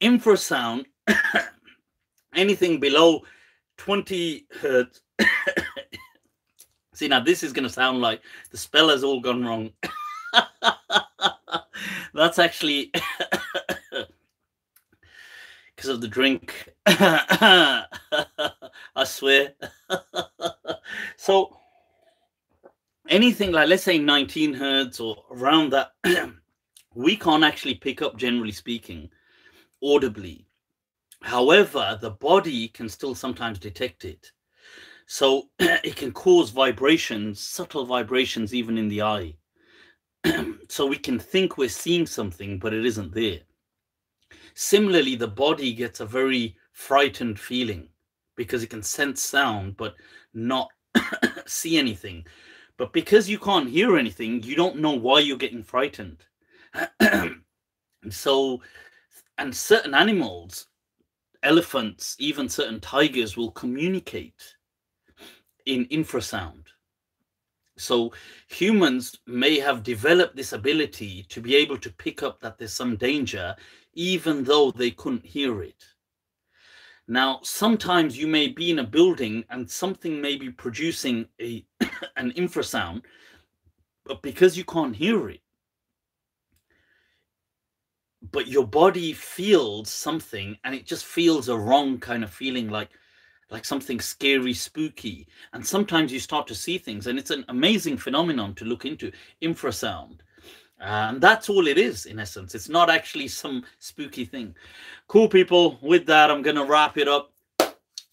[0.00, 0.84] Infrasound,
[2.36, 3.22] anything below
[3.78, 5.02] 20 hertz
[6.94, 9.72] See, now this is going to sound like the spell has all gone wrong.
[12.14, 12.92] That's actually
[15.74, 16.68] because of the drink.
[16.86, 17.86] I
[19.04, 19.54] swear.
[21.16, 21.56] so,
[23.08, 25.92] anything like, let's say, 19 hertz or around that,
[26.94, 29.08] we can't actually pick up, generally speaking,
[29.82, 30.46] audibly.
[31.22, 34.32] However, the body can still sometimes detect it.
[35.12, 39.34] So it can cause vibrations, subtle vibrations, even in the eye.
[40.68, 43.40] so we can think we're seeing something, but it isn't there.
[44.54, 47.88] Similarly, the body gets a very frightened feeling
[48.36, 49.96] because it can sense sound, but
[50.32, 50.68] not
[51.44, 52.24] see anything.
[52.76, 56.24] But because you can't hear anything, you don't know why you're getting frightened.
[58.10, 58.62] so,
[59.38, 60.68] and certain animals,
[61.42, 64.54] elephants, even certain tigers will communicate
[65.74, 66.66] in infrasound.
[67.78, 68.12] So
[68.48, 72.96] humans may have developed this ability to be able to pick up that there's some
[72.96, 73.56] danger,
[73.94, 75.82] even though they couldn't hear it.
[77.08, 81.64] Now, sometimes you may be in a building and something may be producing a
[82.16, 83.02] an infrasound,
[84.04, 85.40] but because you can't hear it,
[88.30, 92.90] but your body feels something and it just feels a wrong kind of feeling like
[93.50, 95.26] like something scary spooky.
[95.52, 99.12] And sometimes you start to see things and it's an amazing phenomenon to look into
[99.42, 100.20] infrasound.
[100.80, 102.54] And that's all it is in essence.
[102.54, 104.54] It's not actually some spooky thing.
[105.08, 105.78] Cool people.
[105.82, 107.32] With that i'm gonna wrap it up.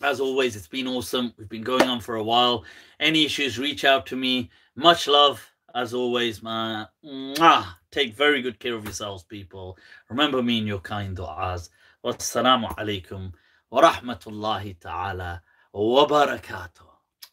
[0.02, 1.34] As always it's been awesome.
[1.38, 2.66] We've been going on for a while.
[3.00, 4.50] Any issues reach out to me.
[4.76, 7.66] Much love as always Mwah.
[7.92, 9.78] take very good care of yourselves people.
[10.10, 11.70] Remember me in your kind du'as.
[12.04, 13.32] Wassalamu alaikum
[13.72, 15.42] rahmatullahi ta'ala
[15.74, 16.88] wa barakatuh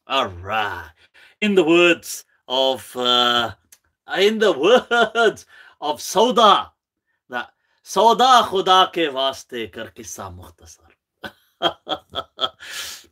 [0.07, 0.91] all right.
[1.41, 3.53] In the words of uh,
[4.19, 4.53] in the
[5.15, 5.47] words
[5.81, 6.71] of Sauda
[7.31, 7.51] that
[7.85, 10.93] Sauda Khuda ke vaste kar kissa mukhtasar